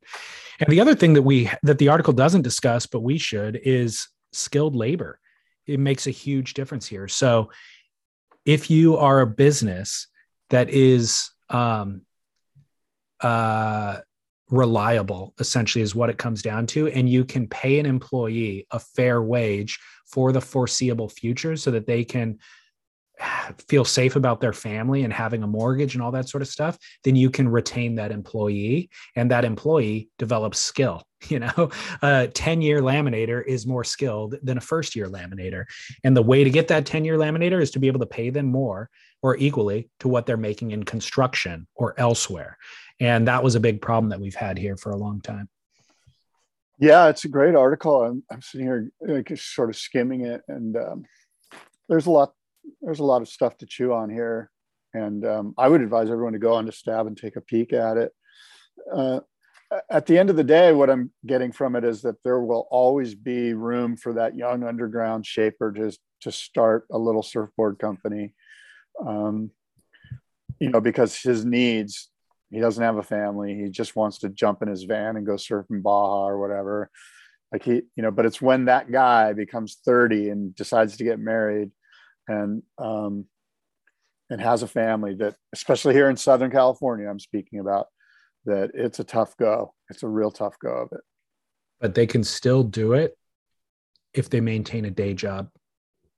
And 0.60 0.70
the 0.70 0.80
other 0.80 0.96
thing 0.96 1.14
that 1.14 1.22
we 1.22 1.50
that 1.64 1.78
the 1.78 1.90
article 1.90 2.14
doesn't 2.14 2.44
discuss, 2.44 2.86
but 2.86 3.02
we 3.02 3.18
should, 3.18 3.60
is 3.64 4.08
skilled 4.32 4.76
labor. 4.76 5.20
It 5.68 5.80
makes 5.80 6.08
a 6.08 6.12
huge 6.12 6.54
difference 6.54 6.88
here. 6.88 7.08
So 7.08 7.52
if 8.46 8.70
you 8.70 8.98
are 8.98 9.20
a 9.20 9.28
business 9.28 10.08
that 10.50 10.70
is 10.70 11.30
um, 11.50 12.02
uh, 13.22 13.98
reliable, 14.50 15.34
essentially, 15.40 15.84
is 15.84 15.94
what 15.94 16.10
it 16.10 16.18
comes 16.18 16.42
down 16.42 16.68
to, 16.68 16.88
and 16.88 17.10
you 17.10 17.26
can 17.26 17.48
pay 17.48 17.80
an 17.80 17.86
employee 17.86 18.66
a 18.72 18.80
fair 18.80 19.22
wage 19.22 19.78
for 20.08 20.32
the 20.32 20.42
foreseeable 20.42 21.10
future 21.10 21.56
so 21.56 21.70
that 21.72 21.86
they 21.86 22.04
can 22.04 22.40
feel 23.68 23.86
safe 23.86 24.16
about 24.16 24.42
their 24.42 24.54
family 24.54 25.04
and 25.04 25.14
having 25.14 25.44
a 25.44 25.48
mortgage 25.48 25.96
and 25.96 26.02
all 26.02 26.12
that 26.12 26.30
sort 26.30 26.42
of 26.42 26.48
stuff, 26.48 26.78
then 27.04 27.16
you 27.16 27.30
can 27.30 27.48
retain 27.48 27.96
that 27.96 28.12
employee 28.12 28.90
and 29.16 29.32
that 29.32 29.46
employee 29.46 30.10
develops 30.18 30.60
skill. 30.60 31.04
You 31.28 31.40
know, 31.40 31.70
a 32.02 32.30
10 32.30 32.62
year 32.62 32.82
laminator 32.82 33.46
is 33.46 33.68
more 33.68 33.84
skilled 33.84 34.36
than 34.42 34.58
a 34.58 34.62
first 34.62 34.96
year 34.96 35.08
laminator. 35.08 35.66
And 36.06 36.16
the 36.16 36.22
way 36.22 36.46
to 36.46 36.50
get 36.50 36.70
that 36.70 36.86
10 36.86 37.04
year 37.04 37.18
laminator 37.18 37.62
is 37.62 37.72
to 37.72 37.80
be 37.80 37.88
able 37.88 38.00
to 38.00 38.06
pay 38.06 38.30
them 38.30 38.46
more 38.46 38.90
or 39.22 39.36
equally 39.36 39.90
to 40.00 40.08
what 40.08 40.26
they're 40.26 40.38
making 40.38 40.72
in 40.72 40.84
construction 40.84 41.68
or 41.76 41.94
elsewhere. 42.00 42.58
And 43.02 43.28
that 43.28 43.44
was 43.44 43.56
a 43.56 43.60
big 43.60 43.82
problem 43.82 44.12
that 44.12 44.22
we've 44.22 44.34
had 44.34 44.58
here 44.58 44.78
for 44.78 44.92
a 44.92 44.96
long 44.96 45.20
time. 45.20 45.50
Yeah, 46.80 47.10
it's 47.10 47.26
a 47.26 47.30
great 47.30 47.56
article. 47.56 48.02
I'm, 48.02 48.24
I'm 48.32 48.42
sitting 48.42 48.66
here 48.66 48.90
like, 49.02 49.30
sort 49.38 49.70
of 49.70 49.76
skimming 49.76 50.26
it, 50.26 50.42
and 50.48 50.78
um, 50.78 51.06
there's 51.90 52.06
a 52.06 52.12
lot 52.12 52.34
there's 52.82 53.00
a 53.00 53.06
lot 53.06 53.22
of 53.22 53.28
stuff 53.28 53.58
to 53.58 53.66
chew 53.66 53.94
on 53.94 54.10
here, 54.10 54.50
and 54.94 55.26
um, 55.26 55.54
I 55.58 55.68
would 55.68 55.82
advise 55.82 56.10
everyone 56.10 56.34
to 56.34 56.40
go 56.40 56.54
on 56.54 56.66
to 56.66 56.72
Stab 56.72 57.08
and 57.08 57.18
take 57.18 57.36
a 57.36 57.42
peek 57.42 57.74
at 57.74 57.98
it. 57.98 58.12
Uh, 58.92 59.20
at 59.92 60.06
the 60.06 60.18
end 60.18 60.30
of 60.30 60.36
the 60.36 60.44
day, 60.44 60.74
what 60.74 60.90
I'm 60.90 61.12
getting 61.26 61.52
from 61.52 61.76
it 61.76 61.84
is 61.84 62.02
that 62.02 62.24
there 62.24 62.40
will 62.40 62.68
always 62.72 63.14
be 63.14 63.54
room 63.54 63.98
for 63.98 64.14
that 64.14 64.36
young 64.36 64.64
underground 64.64 65.26
shaper 65.26 65.72
to 65.74 65.96
to 66.22 66.32
start 66.32 66.86
a 66.92 66.98
little 66.98 67.24
surfboard 67.24 67.80
company. 67.80 68.34
Um, 69.06 69.52
you 70.60 70.70
know, 70.70 70.82
because 70.82 71.22
his 71.22 71.46
needs, 71.46 72.10
he 72.50 72.60
doesn't 72.60 72.84
have 72.84 72.98
a 72.98 73.04
family. 73.04 73.56
He 73.56 73.70
just 73.70 73.96
wants 73.96 74.20
to 74.20 74.30
jump 74.30 74.62
in 74.62 74.68
his 74.68 74.84
van 74.84 75.16
and 75.16 75.26
go 75.26 75.38
surf 75.38 75.68
in 75.70 75.82
Baja 75.82 76.28
or 76.28 76.40
whatever. 76.40 76.90
Like 77.54 77.64
he, 77.64 77.82
you 77.96 78.04
know, 78.04 78.12
but 78.12 78.26
it's 78.26 78.42
when 78.42 78.66
that 78.66 78.92
guy 78.92 79.34
becomes 79.34 79.78
30 79.86 80.30
and 80.30 80.56
decides 80.56 80.98
to 80.98 81.04
get 81.04 81.20
married 81.20 81.72
and 82.30 82.64
um, 82.78 83.26
and 84.30 84.40
has 84.40 84.64
a 84.64 84.68
family 84.68 85.16
that, 85.16 85.36
especially 85.54 85.94
here 85.94 86.10
in 86.10 86.16
Southern 86.16 86.52
California, 86.52 87.10
I'm 87.10 87.20
speaking 87.20 87.60
about, 87.60 87.88
that 88.46 88.72
it's 88.74 89.00
a 89.00 89.04
tough 89.04 89.36
go. 89.38 89.74
It's 89.90 90.04
a 90.04 90.08
real 90.08 90.32
tough 90.32 90.56
go 90.60 90.70
of 90.70 90.90
it. 90.92 91.02
But 91.82 91.96
they 91.96 92.06
can 92.06 92.24
still 92.24 92.64
do 92.64 92.94
it 92.94 93.18
if 94.14 94.30
they 94.30 94.40
maintain 94.40 94.86
a 94.86 94.92
day 94.92 95.14
job. 95.14 95.50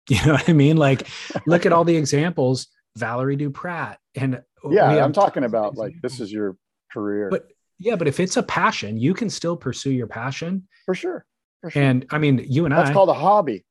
You 0.09 0.17
know 0.25 0.33
what 0.33 0.49
I 0.49 0.53
mean? 0.53 0.77
Like, 0.77 1.07
look 1.45 1.67
at 1.67 1.71
all 1.71 1.85
the 1.85 1.95
examples. 1.95 2.67
Valerie 2.97 3.37
Duprat 3.37 3.97
and 4.15 4.41
yeah, 4.69 5.03
I'm 5.03 5.13
talking 5.13 5.43
about 5.43 5.77
like 5.77 5.93
this 6.01 6.19
is 6.19 6.31
your 6.31 6.57
career. 6.91 7.29
But 7.29 7.47
yeah, 7.79 7.95
but 7.95 8.07
if 8.07 8.19
it's 8.19 8.35
a 8.35 8.43
passion, 8.43 8.97
you 8.97 9.13
can 9.13 9.29
still 9.29 9.55
pursue 9.55 9.91
your 9.91 10.07
passion 10.07 10.67
for 10.85 10.95
sure. 10.95 11.25
For 11.61 11.69
sure. 11.69 11.81
And 11.81 12.05
I 12.09 12.17
mean, 12.17 12.45
you 12.49 12.65
and 12.65 12.73
That's 12.73 12.81
I. 12.81 12.83
That's 12.85 12.93
called 12.93 13.09
a 13.09 13.13
hobby 13.13 13.63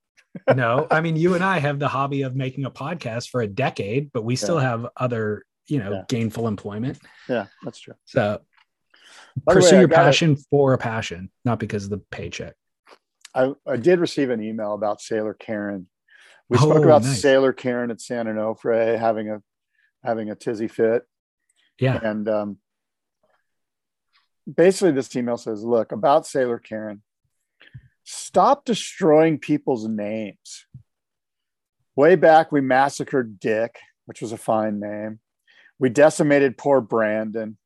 no, 0.55 0.87
I 0.91 1.01
mean, 1.01 1.17
you 1.17 1.35
and 1.35 1.45
I 1.45 1.59
have 1.59 1.79
the 1.79 1.89
hobby 1.89 2.23
of 2.23 2.37
making 2.37 2.65
a 2.65 2.71
podcast 2.71 3.31
for 3.31 3.41
a 3.41 3.47
decade, 3.47 4.13
but 4.13 4.25
we 4.25 4.37
still 4.37 4.61
yeah. 4.61 4.69
have 4.71 4.87
other, 4.97 5.45
you 5.67 5.79
know, 5.79 5.93
yeah. 5.93 6.03
gainful 6.09 6.47
employment. 6.47 6.99
Yeah, 7.29 7.47
that's 7.65 7.81
true. 7.81 7.95
So 8.05 8.41
pursue 9.47 9.77
way, 9.77 9.81
your 9.81 9.89
passion 9.89 10.33
it. 10.33 10.41
for 10.51 10.73
a 10.73 10.79
passion, 10.79 11.31
not 11.45 11.59
because 11.59 11.85
of 11.85 11.91
the 11.91 11.99
paycheck. 11.99 12.55
I, 13.35 13.53
I 13.67 13.77
did 13.77 14.01
receive 14.01 14.31
an 14.31 14.43
email 14.43 14.75
about 14.75 15.01
Sailor 15.01 15.35
Karen. 15.35 15.89
We 16.49 16.59
oh, 16.59 16.71
spoke 16.71 16.85
about 16.85 17.03
nice. 17.03 17.21
Sailor 17.21 17.53
Karen 17.53 17.91
at 17.91 18.01
San 18.01 18.27
Onofre 18.27 18.99
having 18.99 19.31
a 19.31 19.43
having 20.05 20.31
a 20.31 20.35
tizzy 20.35 20.69
fit. 20.69 21.03
Yeah. 21.79 21.99
And 22.03 22.29
um, 22.29 22.59
basically 24.53 24.93
this 24.93 25.15
email 25.15 25.37
says, 25.37 25.63
look, 25.63 25.93
about 25.93 26.27
Sailor 26.27 26.59
Karen, 26.59 27.03
stop 28.11 28.65
destroying 28.65 29.39
people's 29.39 29.87
names. 29.87 30.67
Way 31.95 32.17
back, 32.17 32.51
we 32.51 32.61
massacred 32.61 33.39
Dick, 33.39 33.79
which 34.07 34.21
was 34.21 34.33
a 34.33 34.37
fine 34.37 34.81
name. 34.81 35.21
We 35.79 35.91
decimated 35.91 36.59
poor 36.59 36.81
Brandon. 36.81 37.57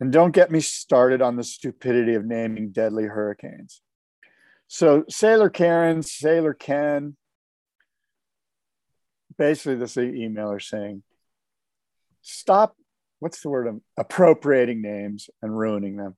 And 0.00 0.10
don't 0.10 0.32
get 0.32 0.50
me 0.50 0.60
started 0.60 1.20
on 1.20 1.36
the 1.36 1.44
stupidity 1.44 2.14
of 2.14 2.24
naming 2.24 2.70
deadly 2.70 3.04
hurricanes. 3.04 3.82
So, 4.68 5.04
Sailor 5.08 5.50
Karen, 5.50 6.02
Sailor 6.02 6.54
Ken, 6.54 7.16
basically, 9.36 9.74
this 9.74 9.96
emailer 9.96 10.62
saying, 10.62 11.02
stop, 12.22 12.76
what's 13.18 13.42
the 13.42 13.50
word, 13.50 13.80
appropriating 13.96 14.80
names 14.80 15.28
and 15.42 15.56
ruining 15.56 15.96
them. 15.96 16.16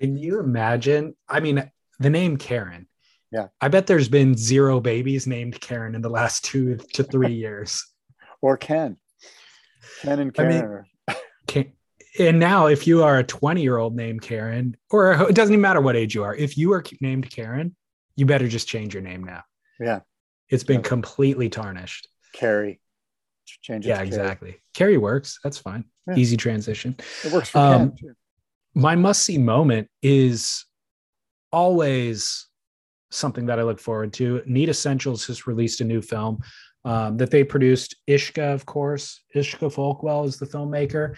Can 0.00 0.16
you 0.16 0.40
imagine? 0.40 1.14
I 1.28 1.40
mean, 1.40 1.70
the 1.98 2.10
name 2.10 2.36
Karen. 2.36 2.88
Yeah. 3.30 3.48
I 3.60 3.68
bet 3.68 3.86
there's 3.86 4.08
been 4.08 4.36
zero 4.36 4.78
babies 4.80 5.26
named 5.26 5.60
Karen 5.60 5.94
in 5.94 6.02
the 6.02 6.10
last 6.10 6.44
two 6.44 6.76
to 6.94 7.02
three 7.04 7.32
years. 7.34 7.84
or 8.40 8.56
Ken. 8.56 8.96
Ken 10.02 10.18
and 10.18 10.34
Karen. 10.34 10.84
I 11.08 11.14
mean, 11.54 11.72
and 12.18 12.38
now, 12.38 12.66
if 12.66 12.86
you 12.86 13.02
are 13.02 13.18
a 13.18 13.24
20 13.24 13.62
year 13.62 13.78
old 13.78 13.96
named 13.96 14.20
Karen, 14.20 14.76
or 14.90 15.12
it 15.30 15.34
doesn't 15.34 15.54
even 15.54 15.62
matter 15.62 15.80
what 15.80 15.96
age 15.96 16.14
you 16.14 16.24
are, 16.24 16.34
if 16.34 16.58
you 16.58 16.72
are 16.74 16.84
named 17.00 17.30
Karen, 17.30 17.74
you 18.16 18.26
better 18.26 18.48
just 18.48 18.68
change 18.68 18.92
your 18.92 19.02
name 19.02 19.24
now. 19.24 19.42
Yeah. 19.80 20.00
It's 20.50 20.62
been 20.64 20.80
yeah. 20.80 20.88
completely 20.88 21.48
tarnished. 21.48 22.08
Carrie. 22.34 22.80
change 23.62 23.86
it. 23.86 23.88
Yeah, 23.88 24.02
exactly. 24.02 24.60
Carrie 24.74 24.98
works. 24.98 25.38
That's 25.42 25.56
fine. 25.56 25.84
Yeah. 26.06 26.16
Easy 26.16 26.36
transition. 26.36 26.96
It 27.24 27.32
works 27.32 27.48
for 27.48 27.58
Um, 27.58 27.78
Ken 27.92 27.96
too. 27.96 28.14
my 28.74 28.94
must 28.94 29.22
see 29.22 29.38
moment 29.38 29.88
is 30.02 30.66
always 31.52 32.46
something 33.10 33.46
that 33.46 33.58
I 33.58 33.62
look 33.62 33.80
forward 33.80 34.12
to. 34.14 34.42
Need 34.46 34.68
Essentials 34.68 35.26
has 35.26 35.46
released 35.46 35.80
a 35.80 35.84
new 35.84 36.00
film 36.00 36.42
um, 36.84 37.16
that 37.18 37.30
they 37.30 37.44
produced. 37.44 37.96
Ishka, 38.08 38.52
of 38.52 38.66
course, 38.66 39.20
Ishka 39.34 39.72
Folkwell 39.72 40.26
is 40.26 40.38
the 40.38 40.46
filmmaker. 40.46 41.16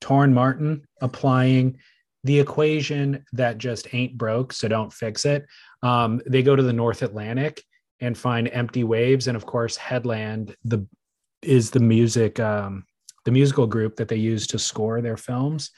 Torren 0.00 0.32
Martyn 0.32 0.84
applying 1.00 1.78
the 2.24 2.38
equation 2.38 3.24
that 3.32 3.58
just 3.58 3.94
ain't 3.94 4.18
broke, 4.18 4.52
so 4.52 4.68
don't 4.68 4.92
fix 4.92 5.24
it. 5.24 5.46
Um, 5.82 6.20
they 6.26 6.42
go 6.42 6.56
to 6.56 6.62
the 6.62 6.72
North 6.72 7.02
Atlantic 7.02 7.62
and 8.00 8.18
find 8.18 8.48
empty 8.52 8.84
waves, 8.84 9.28
and 9.28 9.36
of 9.36 9.46
course, 9.46 9.76
Headland 9.76 10.54
the 10.64 10.86
is 11.42 11.70
the 11.70 11.80
music 11.80 12.40
um, 12.40 12.84
the 13.24 13.30
musical 13.30 13.66
group 13.66 13.96
that 13.96 14.08
they 14.08 14.16
use 14.16 14.46
to 14.48 14.58
score 14.58 15.00
their 15.00 15.16
films. 15.16 15.70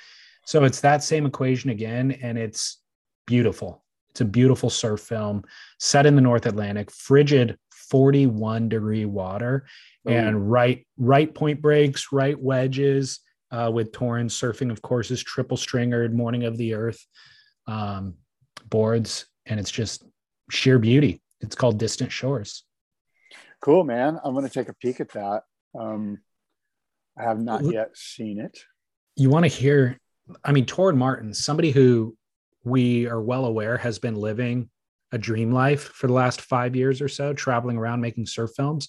So 0.47 0.65
it's 0.65 0.81
that 0.81 1.03
same 1.03 1.27
equation 1.27 1.71
again, 1.71 2.13
and 2.23 2.39
it's 2.39 2.79
beautiful. 3.27 3.85
It's 4.19 4.23
a 4.23 4.25
beautiful 4.25 4.69
surf 4.69 5.03
film 5.03 5.45
set 5.79 6.05
in 6.05 6.17
the 6.17 6.21
North 6.21 6.45
Atlantic, 6.47 6.91
frigid 6.91 7.57
41 7.71 8.69
degree 8.69 9.05
water, 9.05 9.65
Oh. 10.05 10.11
and 10.11 10.51
right 10.51 10.85
right 10.97 11.33
point 11.33 11.63
breaks, 11.63 12.09
right 12.11 12.37
wedges, 12.37 13.21
uh, 13.53 13.71
with 13.73 13.93
Torren's 13.93 14.35
surfing, 14.35 14.73
of 14.73 14.83
course, 14.83 15.13
is 15.13 15.23
triple 15.23 15.57
stringered 15.57 16.13
Morning 16.13 16.43
of 16.47 16.57
the 16.59 16.75
Earth 16.75 17.07
um, 17.69 18.15
boards, 18.69 19.27
and 19.47 19.61
it's 19.61 19.71
just 19.71 20.03
sheer 20.51 20.81
beauty. 20.81 21.23
It's 21.41 21.55
called 21.55 21.79
Distant 21.79 22.11
Shores. 22.11 22.65
Cool, 23.61 23.85
man. 23.85 24.19
I'm 24.25 24.35
going 24.35 24.49
to 24.49 24.53
take 24.53 24.69
a 24.69 24.75
peek 24.75 24.99
at 24.99 25.13
that. 25.13 25.45
Um, 25.79 26.19
I 27.17 27.23
have 27.23 27.39
not 27.39 27.63
yet 27.65 27.97
seen 27.97 28.41
it. 28.41 28.59
you 29.15 29.31
want 29.31 29.45
to 29.45 29.49
hear 29.49 29.97
i 30.45 30.51
mean 30.53 30.67
torren 30.67 30.97
martyn 30.97 31.33
somebody 31.33 31.71
who 31.71 32.15
we 32.65 33.07
are 33.07 33.21
well 33.21 33.45
aware 33.45 33.77
has 33.77 33.99
been 33.99 34.17
living 34.17 34.71
a 35.13 35.19
dream 35.19 35.53
life 35.53 35.85
for 35.85 36.07
the 36.07 36.13
last 36.13 36.41
five 36.41 36.77
years 36.77 37.01
or 37.01 37.09
so 37.09 37.33
traveling 37.33 37.77
around 37.77 38.01
making 38.01 38.27
surf 38.27 38.51
films. 38.57 38.89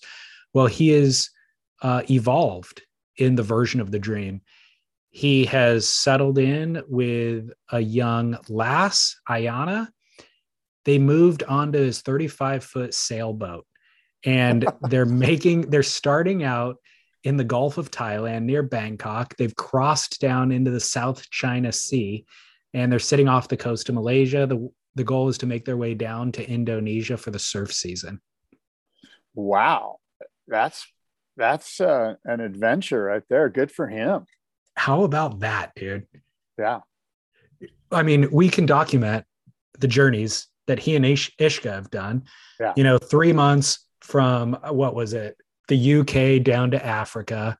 Well 0.54 0.68
he 0.68 0.92
is 0.92 1.30
uh, 1.82 2.04
evolved 2.10 2.82
in 3.18 3.36
the 3.36 3.44
version 3.44 3.80
of 3.80 3.92
the 3.92 4.00
dream. 4.00 4.42
He 5.12 5.46
has 5.46 5.88
settled 5.88 6.38
in 6.38 6.84
with 6.88 7.52
a 7.72 7.80
young 7.80 8.38
lass 8.48 9.16
ayana. 9.28 9.88
They 10.86 11.00
moved 11.00 11.44
onto 11.44 11.80
his 11.80 12.02
35 12.02 12.64
foot 12.64 12.94
sailboat 12.94 13.66
and 14.26 14.68
they're 14.90 15.06
making 15.06 15.70
they're 15.70 15.84
starting 15.84 16.44
out 16.44 16.78
in 17.24 17.38
the 17.38 17.44
Gulf 17.44 17.78
of 17.78 17.92
Thailand 17.92 18.44
near 18.44 18.64
Bangkok. 18.64 19.36
They've 19.36 19.56
crossed 19.56 20.22
down 20.22 20.52
into 20.52 20.72
the 20.72 20.80
South 20.80 21.30
China 21.30 21.72
Sea 21.72 22.26
and 22.74 22.92
they're 22.92 23.00
sitting 23.00 23.28
off 23.28 23.48
the 23.48 23.58
coast 23.58 23.90
of 23.90 23.96
Malaysia. 23.96 24.46
The, 24.46 24.70
the 24.96 25.04
goal 25.04 25.30
is 25.30 25.38
to 25.40 25.46
make 25.46 25.66
their 25.66 25.78
way 25.78 25.94
down 25.94 26.32
to 26.34 26.50
Indonesia 26.50 27.18
for 27.18 27.32
the 27.32 27.40
surf 27.40 27.74
season. 27.74 28.22
Wow, 29.34 29.98
that's 30.48 30.88
that's 31.38 31.80
uh, 31.80 32.16
an 32.26 32.42
adventure 32.42 33.04
right 33.04 33.24
there. 33.30 33.50
Good 33.50 33.72
for 33.72 33.88
him. 33.88 34.26
How 34.76 35.04
about 35.04 35.40
that, 35.40 35.74
dude? 35.76 36.08
Yeah, 36.58 36.80
I 37.92 38.04
mean, 38.04 38.30
we 38.32 38.50
can 38.50 38.66
document 38.66 39.26
the 39.80 39.88
journeys 39.88 40.48
that 40.68 40.80
he 40.80 40.96
and 40.96 41.06
Ish- 41.06 41.36
Ishka 41.40 41.72
have 41.72 41.90
done. 41.90 42.24
Yeah. 42.60 42.74
You 42.76 42.84
know, 42.84 42.98
three 42.98 43.34
months 43.34 43.86
from 44.02 44.54
what 44.70 44.96
was 44.96 45.14
it? 45.14 45.38
The 45.68 46.00
UK 46.00 46.44
down 46.44 46.72
to 46.72 46.86
Africa. 46.86 47.58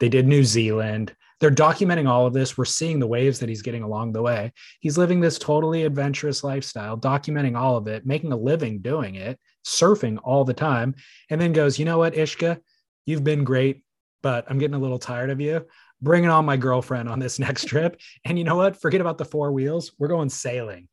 They 0.00 0.08
did 0.08 0.26
New 0.26 0.44
Zealand. 0.44 1.14
They're 1.40 1.50
documenting 1.50 2.08
all 2.08 2.26
of 2.26 2.32
this. 2.32 2.56
We're 2.56 2.64
seeing 2.64 2.98
the 2.98 3.06
waves 3.06 3.40
that 3.40 3.48
he's 3.48 3.62
getting 3.62 3.82
along 3.82 4.12
the 4.12 4.22
way. 4.22 4.52
He's 4.80 4.96
living 4.96 5.20
this 5.20 5.38
totally 5.38 5.84
adventurous 5.84 6.42
lifestyle, 6.42 6.96
documenting 6.96 7.58
all 7.58 7.76
of 7.76 7.86
it, 7.88 8.06
making 8.06 8.32
a 8.32 8.36
living 8.36 8.80
doing 8.80 9.16
it, 9.16 9.38
surfing 9.66 10.18
all 10.22 10.44
the 10.44 10.54
time, 10.54 10.94
and 11.28 11.40
then 11.40 11.52
goes, 11.52 11.78
you 11.78 11.84
know 11.84 11.98
what, 11.98 12.14
Ishka, 12.14 12.58
you've 13.04 13.24
been 13.24 13.44
great, 13.44 13.82
but 14.22 14.46
I'm 14.48 14.58
getting 14.58 14.74
a 14.74 14.80
little 14.80 14.98
tired 14.98 15.30
of 15.30 15.40
you. 15.40 15.66
Bringing 16.00 16.30
on 16.30 16.44
my 16.44 16.56
girlfriend 16.56 17.08
on 17.08 17.18
this 17.18 17.38
next 17.46 17.66
trip. 17.66 18.00
And 18.24 18.38
you 18.38 18.44
know 18.44 18.56
what? 18.56 18.80
Forget 18.80 19.00
about 19.00 19.18
the 19.18 19.24
four 19.24 19.52
wheels. 19.52 19.92
We're 19.98 20.08
going 20.08 20.30
sailing. 20.30 20.88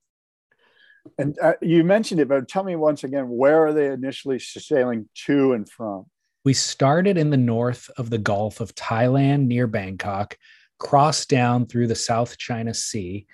and 1.17 1.37
uh, 1.41 1.53
you 1.61 1.83
mentioned 1.83 2.19
it, 2.19 2.27
but 2.27 2.47
tell 2.47 2.63
me 2.63 2.75
once 2.75 3.03
again, 3.03 3.29
where 3.29 3.65
are 3.65 3.73
they 3.73 3.87
initially 3.87 4.39
sailing 4.39 5.09
to 5.25 5.53
and 5.53 5.69
from? 5.69 6.05
We 6.45 6.53
started 6.53 7.17
in 7.17 7.29
the 7.29 7.37
north 7.37 7.89
of 7.97 8.09
the 8.09 8.17
Gulf 8.17 8.59
of 8.59 8.75
Thailand 8.75 9.47
near 9.47 9.65
Bangkok, 9.65 10.37
crossed 10.77 11.29
down 11.29 11.65
through 11.65 11.87
the 11.87 11.95
South 11.95 12.37
China 12.37 12.73
Sea. 12.73 13.25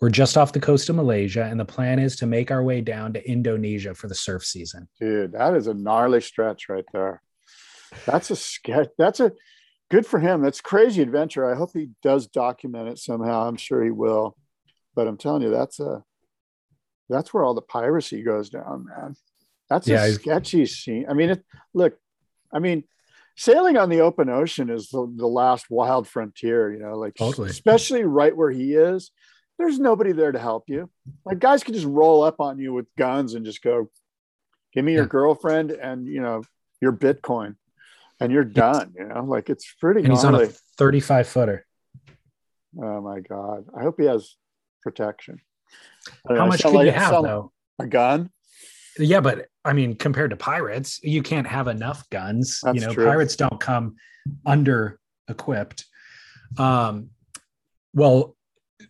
We're 0.00 0.10
just 0.10 0.36
off 0.36 0.52
the 0.52 0.60
coast 0.60 0.88
of 0.90 0.96
Malaysia, 0.96 1.44
and 1.44 1.58
the 1.58 1.64
plan 1.64 1.98
is 1.98 2.16
to 2.16 2.26
make 2.26 2.50
our 2.50 2.62
way 2.62 2.80
down 2.80 3.14
to 3.14 3.26
Indonesia 3.26 3.94
for 3.94 4.08
the 4.08 4.14
surf 4.14 4.44
season. 4.44 4.88
Dude, 5.00 5.32
that 5.32 5.54
is 5.54 5.66
a 5.66 5.74
gnarly 5.74 6.20
stretch 6.20 6.68
right 6.68 6.84
there. 6.92 7.22
That's 8.04 8.30
a 8.30 8.36
sketch. 8.36 8.88
That's 8.98 9.20
a 9.20 9.32
good 9.90 10.04
for 10.04 10.18
him. 10.18 10.42
That's 10.42 10.60
crazy 10.60 11.02
adventure. 11.02 11.50
I 11.50 11.56
hope 11.56 11.70
he 11.72 11.90
does 12.02 12.26
document 12.26 12.88
it 12.88 12.98
somehow. 12.98 13.46
I'm 13.46 13.56
sure 13.56 13.82
he 13.82 13.90
will. 13.90 14.36
But 14.94 15.06
I'm 15.06 15.16
telling 15.16 15.42
you, 15.42 15.50
that's 15.50 15.80
a 15.80 16.02
that's 17.08 17.32
where 17.32 17.44
all 17.44 17.54
the 17.54 17.62
piracy 17.62 18.22
goes 18.22 18.50
down, 18.50 18.86
man. 18.86 19.14
That's 19.70 19.86
Yeah, 19.86 20.04
a 20.04 20.12
sketchy 20.12 20.66
scene. 20.66 21.06
I 21.08 21.14
mean, 21.14 21.30
it, 21.30 21.44
look, 21.74 21.94
I 22.52 22.58
mean, 22.58 22.84
sailing 23.36 23.76
on 23.76 23.88
the 23.88 24.00
open 24.00 24.28
ocean 24.28 24.68
is 24.70 24.88
the, 24.90 25.10
the 25.16 25.26
last 25.26 25.66
wild 25.70 26.06
frontier, 26.08 26.72
you 26.72 26.78
know, 26.80 26.94
like 26.98 27.14
Totally. 27.14 27.50
especially 27.50 28.04
right 28.04 28.36
where 28.36 28.50
he 28.50 28.74
is. 28.74 29.10
There's 29.58 29.78
nobody 29.78 30.12
there 30.12 30.32
to 30.32 30.38
help 30.38 30.64
you. 30.68 30.90
Like 31.24 31.38
guys 31.38 31.62
could 31.62 31.74
just 31.74 31.86
roll 31.86 32.22
up 32.22 32.40
on 32.40 32.58
you 32.58 32.72
with 32.72 32.86
guns 32.98 33.34
and 33.34 33.44
just 33.44 33.62
go, 33.62 33.90
give 34.74 34.84
me 34.84 34.92
your 34.94 35.04
Yeah. 35.04 35.08
girlfriend 35.08 35.70
and 35.70 36.06
you 36.06 36.20
know 36.20 36.42
your 36.80 36.92
Bitcoin, 36.92 37.56
and 38.18 38.32
you're 38.32 38.44
done. 38.44 38.94
You 38.98 39.04
know, 39.08 39.24
like 39.24 39.48
it's 39.50 39.72
pretty 39.80 40.00
And 40.00 40.12
he's 40.12 40.24
on 40.24 40.34
a 40.34 40.46
35 40.78 41.28
footer. 41.28 41.66
Oh 42.82 43.00
my 43.02 43.20
god! 43.20 43.66
I 43.78 43.82
hope 43.82 43.96
he 44.00 44.06
has 44.06 44.36
protection. 44.82 45.40
How 46.28 46.34
know, 46.34 46.46
much 46.46 46.62
could 46.62 46.72
like- 46.72 46.86
you 46.86 46.92
have, 46.92 47.22
though? 47.22 47.52
A 47.78 47.86
gun? 47.86 48.30
Yeah, 48.98 49.20
but 49.20 49.46
I 49.64 49.72
mean, 49.72 49.94
compared 49.96 50.30
to 50.30 50.36
pirates, 50.36 51.00
you 51.02 51.22
can't 51.22 51.46
have 51.46 51.68
enough 51.68 52.08
guns. 52.10 52.60
you 52.72 52.80
know, 52.80 52.92
true. 52.92 53.06
pirates 53.06 53.36
don't 53.36 53.60
come 53.60 53.96
under 54.44 54.98
equipped. 55.28 55.86
Um, 56.58 57.10
well, 57.94 58.36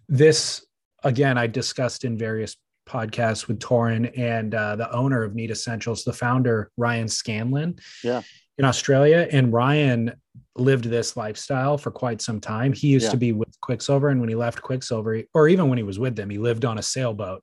this 0.09 0.65
again, 1.05 1.37
I 1.39 1.47
discussed 1.47 2.05
in 2.05 2.17
various 2.17 2.57
podcasts 2.89 3.47
with 3.49 3.59
Torren 3.61 4.17
and 4.19 4.55
uh, 4.55 4.77
the 4.77 4.93
owner 4.93 5.23
of 5.23 5.35
Need 5.35 5.51
Essentials, 5.51 6.05
the 6.05 6.13
founder 6.13 6.71
Ryan 6.77 7.09
Scanlon 7.09 7.79
Yeah. 8.03 8.23
in 8.59 8.65
Australia, 8.65 9.29
and 9.31 9.53
Ryan 9.53 10.13
lived 10.57 10.85
this 10.85 11.17
lifestyle 11.17 11.79
for 11.79 11.91
quite 11.91 12.21
some 12.21 12.41
time. 12.41 12.73
He 12.73 12.89
used 12.89 13.07
Yeah. 13.07 13.11
to 13.13 13.17
be 13.17 13.33
with 13.33 13.59
Quiksilver, 13.61 14.09
and 14.09 14.21
when 14.21 14.29
he 14.29 14.35
left 14.35 14.63
Quiksilver, 14.63 15.23
or 15.35 15.49
even 15.49 15.69
when 15.69 15.79
he 15.79 15.85
was 15.85 15.99
with 15.99 16.17
them, 16.17 16.29
he 16.31 16.39
lived 16.39 16.65
on 16.65 16.79
a 16.79 16.83
sailboat. 16.83 17.43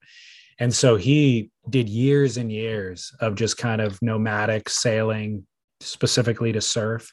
And 0.59 0.73
so 0.73 0.95
he 0.97 1.51
did 1.69 1.87
years 1.87 2.37
and 2.37 2.51
years 2.51 3.13
of 3.21 3.35
just 3.35 3.57
kind 3.57 3.81
of 3.81 4.01
nomadic 4.01 4.69
sailing, 4.69 5.47
specifically 5.79 6.51
to 6.51 6.61
surf. 6.61 7.11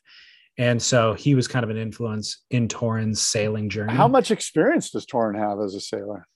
And 0.59 0.81
so 0.83 1.13
he 1.15 1.35
was 1.35 1.47
kind 1.47 1.63
of 1.65 1.71
an 1.71 1.77
influence 1.77 2.43
in 2.51 2.67
Torren's 2.67 3.21
sailing 3.23 3.69
journey. 3.69 3.93
How 3.95 4.09
much 4.09 4.31
experience 4.31 4.91
does 4.91 5.07
Torren 5.07 5.39
have 5.39 5.61
as 5.61 5.75
a 5.75 5.81
sailor? 5.81 6.27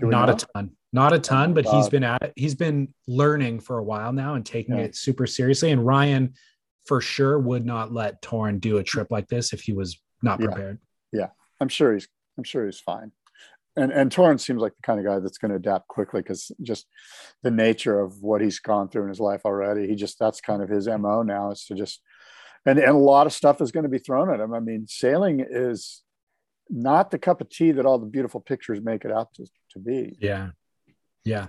Not 0.00 0.26
know? 0.28 0.34
a 0.34 0.36
ton, 0.36 0.70
not 0.92 1.12
a 1.12 1.18
ton, 1.18 1.52
but 1.54 1.64
he's 1.64 1.86
uh, 1.86 1.90
been 1.90 2.04
at 2.04 2.22
it. 2.22 2.32
He's 2.36 2.54
been 2.54 2.94
learning 3.06 3.60
for 3.60 3.78
a 3.78 3.82
while 3.84 4.12
now 4.12 4.34
and 4.34 4.44
taking 4.46 4.76
Yeah. 4.76 4.84
it 4.84 4.96
super 4.96 5.26
seriously. 5.26 5.70
And 5.72 5.84
Ryan, 5.84 6.34
for 6.86 7.00
sure, 7.00 7.38
would 7.38 7.64
not 7.66 7.92
let 7.92 8.22
Torren 8.22 8.60
do 8.60 8.78
a 8.78 8.82
trip 8.82 9.08
like 9.10 9.28
this 9.28 9.52
if 9.52 9.60
he 9.60 9.72
was 9.72 10.00
not 10.22 10.40
Yeah. 10.40 10.46
prepared. 10.46 10.78
Yeah, 11.12 11.28
I'm 11.60 11.68
sure 11.68 11.92
he's. 11.94 12.08
I'm 12.36 12.44
sure 12.44 12.64
he's 12.66 12.80
fine. 12.80 13.12
And 13.76 13.92
and 13.92 14.10
Torren 14.10 14.40
seems 14.40 14.60
like 14.60 14.74
the 14.76 14.82
kind 14.82 15.00
of 15.00 15.06
guy 15.06 15.18
that's 15.18 15.38
going 15.38 15.50
to 15.50 15.56
adapt 15.56 15.88
quickly 15.88 16.20
because 16.22 16.52
just 16.62 16.86
the 17.42 17.50
nature 17.50 18.00
of 18.00 18.22
what 18.22 18.40
he's 18.40 18.60
gone 18.60 18.88
through 18.88 19.02
in 19.02 19.08
his 19.08 19.20
life 19.20 19.42
already. 19.44 19.88
He 19.88 19.96
just 19.96 20.18
that's 20.18 20.40
kind 20.40 20.62
of 20.62 20.68
his 20.68 20.86
mo 20.86 21.22
now 21.22 21.50
is 21.50 21.64
to 21.66 21.74
just 21.74 22.00
and 22.66 22.78
and 22.78 22.90
a 22.90 22.98
lot 22.98 23.26
of 23.26 23.32
stuff 23.32 23.60
is 23.60 23.72
going 23.72 23.82
to 23.82 23.88
be 23.88 23.98
thrown 23.98 24.32
at 24.32 24.40
him. 24.40 24.54
I 24.54 24.60
mean, 24.60 24.86
sailing 24.88 25.44
is 25.48 26.02
not 26.70 27.10
the 27.10 27.18
cup 27.18 27.40
of 27.40 27.48
tea 27.48 27.72
that 27.72 27.86
all 27.86 27.98
the 27.98 28.06
beautiful 28.06 28.40
pictures 28.40 28.80
make 28.80 29.04
it 29.04 29.12
out 29.12 29.32
to, 29.34 29.46
to 29.72 29.78
be. 29.78 30.16
Yeah. 30.20 30.50
Yeah. 31.24 31.46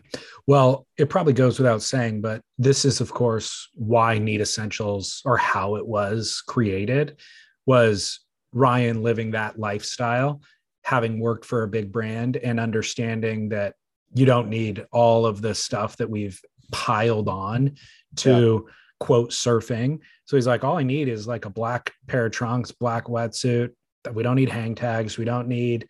Well, 0.47 0.88
it 0.97 1.09
probably 1.09 1.34
goes 1.34 1.59
without 1.59 1.82
saying, 1.82 2.21
but 2.21 2.41
this 2.57 2.86
is, 2.86 3.01
of 3.01 3.13
course, 3.13 3.67
why 3.76 4.17
Need 4.19 4.39
Essentials 4.39 5.21
or 5.26 5.36
how 5.36 5.76
it 5.76 5.86
was 5.86 6.41
created 6.47 7.19
was 7.65 8.21
Ryan 8.53 9.03
living 9.03 9.32
that 9.32 9.59
lifestyle, 9.59 10.41
having 10.86 11.19
worked 11.19 11.45
for 11.45 11.63
a 11.63 11.67
big 11.67 11.91
brand 11.91 12.38
and 12.38 12.59
understanding 12.59 13.49
that 13.49 13.73
you 14.13 14.23
don't 14.23 14.49
need 14.49 14.86
all 14.91 15.25
of 15.25 15.41
the 15.41 15.55
stuff 15.55 15.97
that 15.97 16.09
we've 16.09 16.39
piled 16.71 17.27
on 17.27 17.75
to 18.15 18.67
quote 18.99 19.31
surfing. 19.31 19.99
So 20.25 20.38
he's 20.38 20.45
like, 20.45 20.63
all 20.63 20.77
I 20.77 20.83
need 20.83 21.07
is 21.07 21.27
like 21.27 21.45
a 21.45 21.49
black 21.49 21.91
pair 22.07 22.27
of 22.27 22.31
trunks, 22.31 22.71
black 22.71 23.05
wetsuit. 23.05 23.71
We 24.13 24.21
don't 24.21 24.36
need 24.36 24.49
hang 24.49 24.75
tags. 24.75 25.17
We 25.17 25.25
don't 25.25 25.47
need 25.47 25.88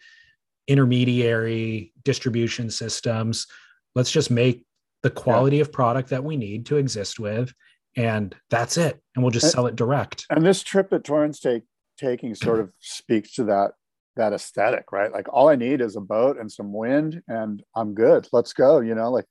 intermediary 0.67 1.91
distribution 2.03 2.69
systems. 2.69 3.47
Let's 3.95 4.11
just 4.11 4.31
make 4.31 4.65
the 5.03 5.11
quality 5.11 5.57
yeah. 5.57 5.63
of 5.63 5.73
product 5.73 6.09
that 6.09 6.23
we 6.23 6.37
need 6.37 6.65
to 6.67 6.77
exist 6.77 7.19
with. 7.19 7.53
And 7.97 8.33
that's 8.49 8.77
it. 8.77 9.01
And 9.13 9.23
we'll 9.23 9.31
just 9.31 9.43
and, 9.43 9.51
sell 9.51 9.67
it 9.67 9.75
direct. 9.75 10.25
And 10.29 10.45
this 10.45 10.63
trip 10.63 10.89
that 10.91 11.03
Torren's 11.03 11.41
take 11.41 11.63
taking 11.97 12.33
sort 12.33 12.61
of 12.61 12.71
speaks 12.79 13.33
to 13.33 13.43
that 13.45 13.71
that 14.15 14.33
aesthetic, 14.33 14.91
right? 14.91 15.11
Like 15.11 15.27
all 15.31 15.49
I 15.49 15.55
need 15.55 15.81
is 15.81 15.95
a 15.95 16.01
boat 16.01 16.37
and 16.39 16.51
some 16.51 16.73
wind 16.73 17.21
and 17.27 17.63
I'm 17.75 17.93
good. 17.93 18.27
Let's 18.31 18.53
go. 18.53 18.79
You 18.79 18.95
know, 18.95 19.11
like 19.11 19.25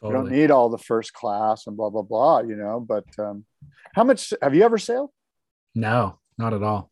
totally. 0.00 0.12
we 0.12 0.28
don't 0.30 0.38
need 0.38 0.50
all 0.50 0.68
the 0.68 0.78
first 0.78 1.12
class 1.12 1.66
and 1.66 1.76
blah 1.76 1.90
blah 1.90 2.02
blah, 2.02 2.40
you 2.40 2.56
know. 2.56 2.80
But 2.80 3.06
um 3.18 3.44
how 3.94 4.04
much 4.04 4.32
have 4.42 4.54
you 4.54 4.62
ever 4.62 4.78
sailed? 4.78 5.10
No, 5.74 6.18
not 6.38 6.54
at 6.54 6.62
all. 6.62 6.90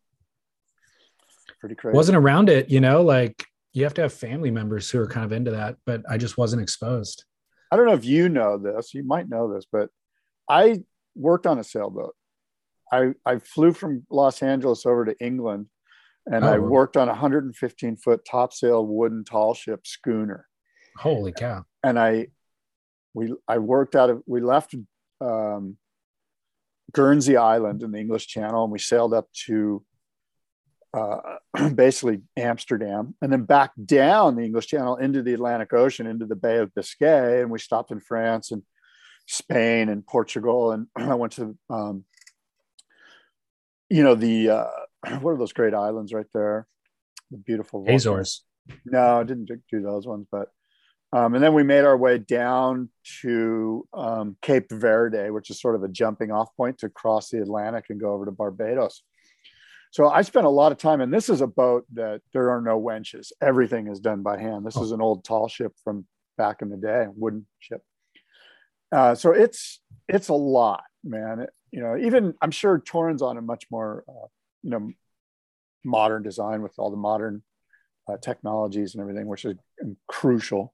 Pretty 1.59 1.75
crazy. 1.75 1.95
Wasn't 1.95 2.17
around 2.17 2.49
it, 2.49 2.69
you 2.69 2.81
know, 2.81 3.01
like 3.01 3.45
you 3.73 3.83
have 3.83 3.93
to 3.95 4.01
have 4.01 4.13
family 4.13 4.51
members 4.51 4.89
who 4.89 4.99
are 4.99 5.07
kind 5.07 5.25
of 5.25 5.31
into 5.31 5.51
that, 5.51 5.77
but 5.85 6.03
I 6.09 6.17
just 6.17 6.37
wasn't 6.37 6.61
exposed. 6.61 7.25
I 7.71 7.75
don't 7.75 7.87
know 7.87 7.93
if 7.93 8.05
you 8.05 8.29
know 8.29 8.57
this, 8.57 8.93
you 8.93 9.03
might 9.03 9.27
know 9.27 9.53
this, 9.53 9.65
but 9.71 9.89
I 10.49 10.83
worked 11.15 11.47
on 11.47 11.59
a 11.59 11.63
sailboat. 11.63 12.15
I, 12.91 13.13
I 13.25 13.39
flew 13.39 13.73
from 13.73 14.05
Los 14.09 14.43
Angeles 14.43 14.85
over 14.85 15.05
to 15.05 15.19
England 15.19 15.67
and 16.25 16.43
oh. 16.43 16.53
I 16.53 16.59
worked 16.59 16.97
on 16.97 17.07
a 17.07 17.11
115 17.11 17.97
foot 17.97 18.25
topsail 18.25 18.85
wooden 18.85 19.23
tall 19.23 19.53
ship 19.53 19.85
schooner. 19.85 20.47
Holy 20.97 21.31
cow. 21.31 21.65
And 21.83 21.99
I, 21.99 22.27
we, 23.13 23.33
I 23.47 23.59
worked 23.59 23.95
out 23.95 24.09
of, 24.09 24.23
we 24.25 24.41
left 24.41 24.75
um, 25.21 25.77
Guernsey 26.91 27.37
Island 27.37 27.83
in 27.83 27.91
the 27.91 27.99
English 27.99 28.27
Channel 28.27 28.63
and 28.63 28.71
we 28.71 28.79
sailed 28.79 29.13
up 29.13 29.27
to 29.45 29.83
uh, 30.95 31.19
basically 31.75 32.21
Amsterdam, 32.37 33.15
and 33.21 33.31
then 33.31 33.43
back 33.43 33.71
down 33.83 34.35
the 34.35 34.43
English 34.43 34.67
Channel 34.67 34.95
into 34.95 35.21
the 35.21 35.33
Atlantic 35.33 35.73
Ocean, 35.73 36.07
into 36.07 36.25
the 36.25 36.35
Bay 36.35 36.57
of 36.57 36.73
Biscay. 36.73 37.41
And 37.41 37.51
we 37.51 37.59
stopped 37.59 37.91
in 37.91 37.99
France 37.99 38.51
and 38.51 38.63
Spain 39.27 39.89
and 39.89 40.05
Portugal. 40.05 40.71
And 40.71 40.87
I 40.95 41.15
went 41.15 41.33
to, 41.33 41.57
um, 41.69 42.05
you 43.89 44.03
know, 44.03 44.15
the, 44.15 44.49
uh, 44.49 44.84
what 45.21 45.31
are 45.31 45.37
those 45.37 45.53
great 45.53 45.73
islands 45.73 46.13
right 46.13 46.25
there? 46.33 46.67
The 47.31 47.37
beautiful 47.37 47.85
Azores. 47.87 48.43
No, 48.85 49.19
I 49.19 49.23
didn't 49.23 49.49
do 49.71 49.81
those 49.81 50.07
ones, 50.07 50.25
but, 50.31 50.49
um, 51.13 51.35
and 51.35 51.43
then 51.43 51.53
we 51.53 51.63
made 51.63 51.85
our 51.85 51.97
way 51.97 52.17
down 52.17 52.89
to 53.21 53.87
um, 53.93 54.37
Cape 54.41 54.71
Verde, 54.71 55.29
which 55.29 55.49
is 55.49 55.61
sort 55.61 55.75
of 55.75 55.83
a 55.83 55.87
jumping 55.87 56.31
off 56.31 56.55
point 56.57 56.79
to 56.79 56.89
cross 56.89 57.29
the 57.29 57.41
Atlantic 57.41 57.85
and 57.89 57.99
go 57.99 58.13
over 58.13 58.25
to 58.25 58.31
Barbados. 58.31 59.03
So 59.91 60.09
I 60.09 60.23
spent 60.23 60.45
a 60.45 60.49
lot 60.49 60.71
of 60.71 60.77
time, 60.77 60.99
and 60.99 61.13
this 61.13 61.29
is 61.29 61.41
a 61.41 61.47
boat 61.47 61.85
that 61.93 62.21
there 62.33 62.49
are 62.49 62.59
no 62.59 62.77
winches. 62.77 63.31
Everything 63.41 63.87
is 63.87 63.99
done 63.99 64.23
by 64.23 64.39
hand. 64.39 64.65
This 64.65 64.75
oh. 64.77 64.83
is 64.83 64.91
an 64.91 64.99
old 64.99 65.23
tall 65.23 65.47
ship 65.47 65.73
from 65.83 66.05
back 66.37 66.61
in 66.61 66.69
the 66.69 66.77
day, 66.77 67.05
wooden 67.15 67.45
ship. 67.59 67.81
Uh, 68.91 69.15
so 69.15 69.31
it's 69.31 69.79
it's 70.07 70.27
a 70.27 70.33
lot, 70.33 70.83
man. 71.03 71.39
It, 71.41 71.49
you 71.71 71.81
know, 71.81 71.97
even 71.97 72.33
I'm 72.41 72.51
sure 72.51 72.79
Torren's 72.79 73.21
on 73.21 73.37
a 73.37 73.41
much 73.41 73.65
more, 73.71 74.03
uh, 74.07 74.27
you 74.65 74.71
know, 74.71 74.91
modern 75.85 76.23
design 76.23 76.63
with 76.63 76.73
all 76.77 76.89
the 76.89 76.97
modern 76.97 77.43
uh, 78.09 78.17
technologies 78.17 78.95
and 78.95 79.01
everything, 79.01 79.27
which 79.27 79.45
is 79.45 79.55
crucial. 80.07 80.73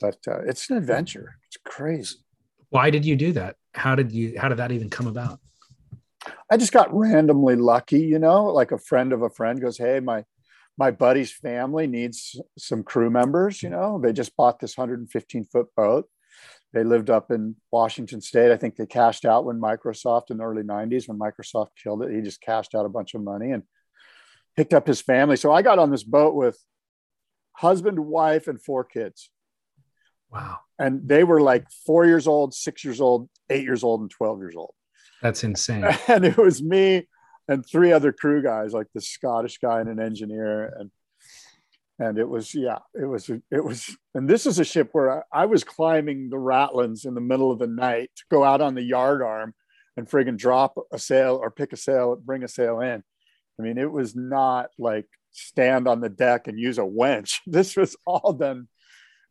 But 0.00 0.18
uh, 0.28 0.42
it's 0.42 0.68
an 0.70 0.76
adventure. 0.76 1.38
It's 1.46 1.56
crazy. 1.64 2.16
Why 2.68 2.90
did 2.90 3.06
you 3.06 3.16
do 3.16 3.32
that? 3.32 3.56
How 3.72 3.94
did 3.94 4.12
you? 4.12 4.38
How 4.38 4.48
did 4.48 4.58
that 4.58 4.72
even 4.72 4.90
come 4.90 5.06
about? 5.06 5.40
I 6.50 6.56
just 6.56 6.72
got 6.72 6.94
randomly 6.94 7.56
lucky, 7.56 8.00
you 8.00 8.18
know, 8.18 8.46
like 8.46 8.72
a 8.72 8.78
friend 8.78 9.12
of 9.12 9.22
a 9.22 9.30
friend 9.30 9.60
goes, 9.60 9.78
Hey, 9.78 10.00
my, 10.00 10.24
my 10.78 10.90
buddy's 10.90 11.32
family 11.32 11.86
needs 11.86 12.40
some 12.58 12.82
crew 12.82 13.10
members, 13.10 13.62
you 13.62 13.70
know, 13.70 14.00
they 14.02 14.12
just 14.12 14.36
bought 14.36 14.58
this 14.58 14.76
115 14.76 15.44
foot 15.44 15.66
boat. 15.76 16.08
They 16.74 16.82
lived 16.82 17.08
up 17.08 17.30
in 17.30 17.54
Washington 17.70 18.20
state. 18.20 18.50
I 18.50 18.56
think 18.56 18.74
they 18.74 18.84
cashed 18.84 19.24
out 19.24 19.44
when 19.44 19.60
Microsoft 19.60 20.30
in 20.30 20.38
the 20.38 20.44
early 20.44 20.64
90s, 20.64 21.08
when 21.08 21.20
Microsoft 21.20 21.68
killed 21.80 22.02
it, 22.02 22.12
he 22.12 22.20
just 22.20 22.40
cashed 22.40 22.74
out 22.74 22.84
a 22.84 22.88
bunch 22.88 23.14
of 23.14 23.22
money 23.22 23.52
and 23.52 23.62
picked 24.56 24.74
up 24.74 24.84
his 24.84 25.00
family. 25.00 25.36
So 25.36 25.52
I 25.52 25.62
got 25.62 25.78
on 25.78 25.92
this 25.92 26.02
boat 26.02 26.34
with 26.34 26.58
husband, 27.52 28.00
wife, 28.00 28.48
and 28.48 28.60
four 28.60 28.82
kids. 28.82 29.30
Wow. 30.32 30.58
And 30.76 31.08
they 31.08 31.22
were 31.22 31.40
like 31.40 31.70
four 31.86 32.06
years 32.06 32.26
old, 32.26 32.54
six 32.54 32.84
years 32.84 33.00
old, 33.00 33.30
eight 33.50 33.62
years 33.62 33.84
old, 33.84 34.00
and 34.00 34.10
12 34.10 34.40
years 34.40 34.56
old. 34.56 34.74
That's 35.22 35.44
insane. 35.44 35.86
And 36.08 36.24
it 36.24 36.36
was 36.36 36.60
me 36.60 37.06
and 37.46 37.64
three 37.64 37.92
other 37.92 38.12
crew 38.12 38.42
guys, 38.42 38.72
like 38.72 38.88
the 38.94 39.00
Scottish 39.00 39.58
guy 39.58 39.78
and 39.78 39.88
an 39.88 40.00
engineer. 40.00 40.74
And 40.76 40.90
and 41.98 42.18
it 42.18 42.28
was 42.28 42.54
yeah, 42.54 42.78
it 42.94 43.06
was 43.06 43.28
it 43.28 43.64
was 43.64 43.96
and 44.14 44.28
this 44.28 44.46
is 44.46 44.58
a 44.58 44.64
ship 44.64 44.90
where 44.92 45.18
I, 45.18 45.42
I 45.42 45.46
was 45.46 45.64
climbing 45.64 46.28
the 46.28 46.36
ratlins 46.36 47.06
in 47.06 47.14
the 47.14 47.20
middle 47.20 47.52
of 47.52 47.58
the 47.58 47.66
night 47.66 48.10
to 48.16 48.24
go 48.30 48.44
out 48.44 48.60
on 48.60 48.74
the 48.74 48.82
yard 48.82 49.22
arm 49.22 49.54
and 49.96 50.08
friggin' 50.08 50.36
drop 50.36 50.74
a 50.92 50.98
sail 50.98 51.36
or 51.36 51.50
pick 51.50 51.72
a 51.72 51.76
sail, 51.76 52.16
bring 52.16 52.42
a 52.42 52.48
sail 52.48 52.80
in. 52.80 53.02
I 53.58 53.62
mean, 53.62 53.78
it 53.78 53.90
was 53.90 54.16
not 54.16 54.70
like 54.78 55.06
stand 55.30 55.86
on 55.86 56.00
the 56.00 56.08
deck 56.08 56.48
and 56.48 56.58
use 56.58 56.78
a 56.78 56.86
winch. 56.86 57.40
This 57.46 57.76
was 57.76 57.96
all 58.06 58.32
done. 58.32 58.68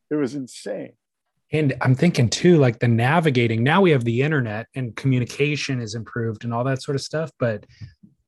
It 0.09 0.15
was 0.15 0.35
insane 0.35 0.93
and 1.53 1.73
i'm 1.81 1.95
thinking 1.95 2.29
too 2.29 2.57
like 2.57 2.79
the 2.79 2.87
navigating 2.87 3.63
now 3.63 3.79
we 3.79 3.91
have 3.91 4.03
the 4.03 4.21
internet 4.21 4.67
and 4.75 4.95
communication 4.95 5.79
is 5.79 5.95
improved 5.95 6.43
and 6.43 6.53
all 6.53 6.63
that 6.63 6.81
sort 6.81 6.95
of 6.95 7.01
stuff 7.01 7.31
but 7.39 7.65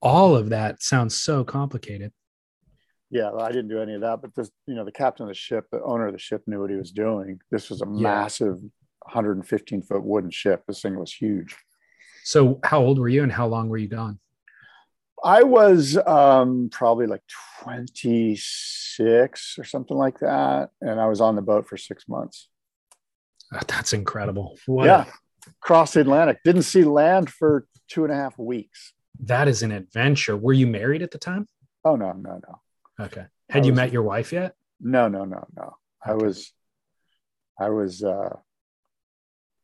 all 0.01 0.36
of 0.36 0.49
that 0.49 0.81
sounds 0.81 1.19
so 1.19 1.43
complicated 1.43 2.13
yeah 3.16 3.32
i 3.39 3.47
didn't 3.47 3.70
do 3.70 3.80
any 3.80 3.93
of 3.93 4.01
that 4.01 4.22
but 4.22 4.34
this 4.36 4.51
you 4.68 4.76
know 4.76 4.84
the 4.84 4.91
captain 4.91 5.24
of 5.24 5.30
the 5.30 5.34
ship 5.34 5.66
the 5.72 5.82
owner 5.84 6.07
of 6.07 6.13
the 6.13 6.20
ship 6.20 6.43
knew 6.47 6.59
what 6.59 6.70
he 6.70 6.76
was 6.76 6.91
doing 6.91 7.39
this 7.51 7.70
was 7.70 7.82
a 7.82 7.86
yeah. 7.86 8.01
massive 8.01 8.57
115 9.03 9.82
foot 9.84 10.03
wooden 10.03 10.32
ship 10.32 10.63
this 10.68 10.82
thing 10.82 10.99
was 10.99 11.13
huge 11.13 11.55
so 12.24 12.59
how 12.63 12.82
old 12.82 12.99
were 12.99 13.09
you 13.09 13.24
and 13.24 13.32
how 13.32 13.47
long 13.47 13.70
were 13.70 13.78
you 13.78 13.88
gone 13.88 14.20
I 15.24 15.41
was 15.41 15.97
um, 16.05 16.70
probably 16.72 17.07
like 17.07 17.24
26 17.63 19.55
or 19.57 19.63
something 19.63 19.97
like 19.97 20.20
that. 20.20 20.70
And 20.82 21.01
I 21.01 21.07
was 21.07 21.20
on 21.20 21.36
the 21.36 21.41
boat 21.41 21.68
for 21.68 21.78
six 21.78 22.07
months. 22.07 22.47
That's 23.68 23.93
incredible. 23.93 24.59
What 24.68 24.86
yeah. 24.86 25.05
Cross 25.61 25.93
the 25.93 26.01
Atlantic. 26.01 26.39
Didn't 26.43 26.63
see 26.63 26.84
land 26.84 27.30
for 27.32 27.66
two 27.88 28.03
and 28.03 28.13
a 28.13 28.16
half 28.16 28.38
weeks. 28.38 28.93
That 29.20 29.47
is 29.47 29.63
an 29.63 29.72
adventure. 29.72 30.38
Were 30.38 30.53
you 30.53 30.68
married 30.68 31.01
at 31.01 31.09
the 31.09 31.18
time? 31.18 31.47
Oh, 31.84 31.95
no, 31.95 32.11
no, 32.11 32.39
no. 32.47 32.61
Okay. 33.00 33.26
Had 33.50 33.64
I 33.64 33.66
you 33.66 33.74
met 33.74 33.91
your 33.91 34.04
wife 34.04 34.32
yet? 34.32 34.56
No, 34.80 35.08
no, 35.08 35.26
no, 35.26 35.46
no. 35.56 35.64
Okay. 35.64 36.12
I 36.12 36.14
was, 36.14 36.52
I 37.60 37.70
was, 37.70 38.04
uh, 38.04 38.36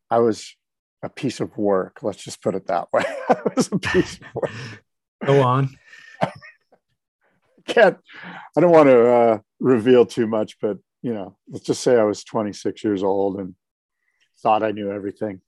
I 0.09 0.19
was 0.19 0.55
a 1.03 1.09
piece 1.09 1.39
of 1.39 1.57
work. 1.57 1.99
Let's 2.01 2.23
just 2.23 2.41
put 2.41 2.55
it 2.55 2.67
that 2.67 2.91
way. 2.91 3.03
I 3.29 3.41
was 3.55 3.69
a 3.71 3.79
piece 3.79 4.15
of 4.15 4.35
work. 4.35 4.51
Go 5.25 5.41
on. 5.41 5.69
Can't, 7.67 7.97
I 8.57 8.61
don't 8.61 8.71
want 8.71 8.89
to 8.89 9.07
uh, 9.07 9.39
reveal 9.59 10.05
too 10.05 10.27
much, 10.27 10.59
but 10.59 10.77
you 11.01 11.13
know, 11.13 11.37
let's 11.49 11.65
just 11.65 11.81
say 11.81 11.97
I 11.97 12.03
was 12.03 12.23
26 12.23 12.83
years 12.83 13.03
old 13.03 13.39
and 13.39 13.55
thought 14.41 14.63
I 14.63 14.71
knew 14.71 14.91
everything. 14.91 15.41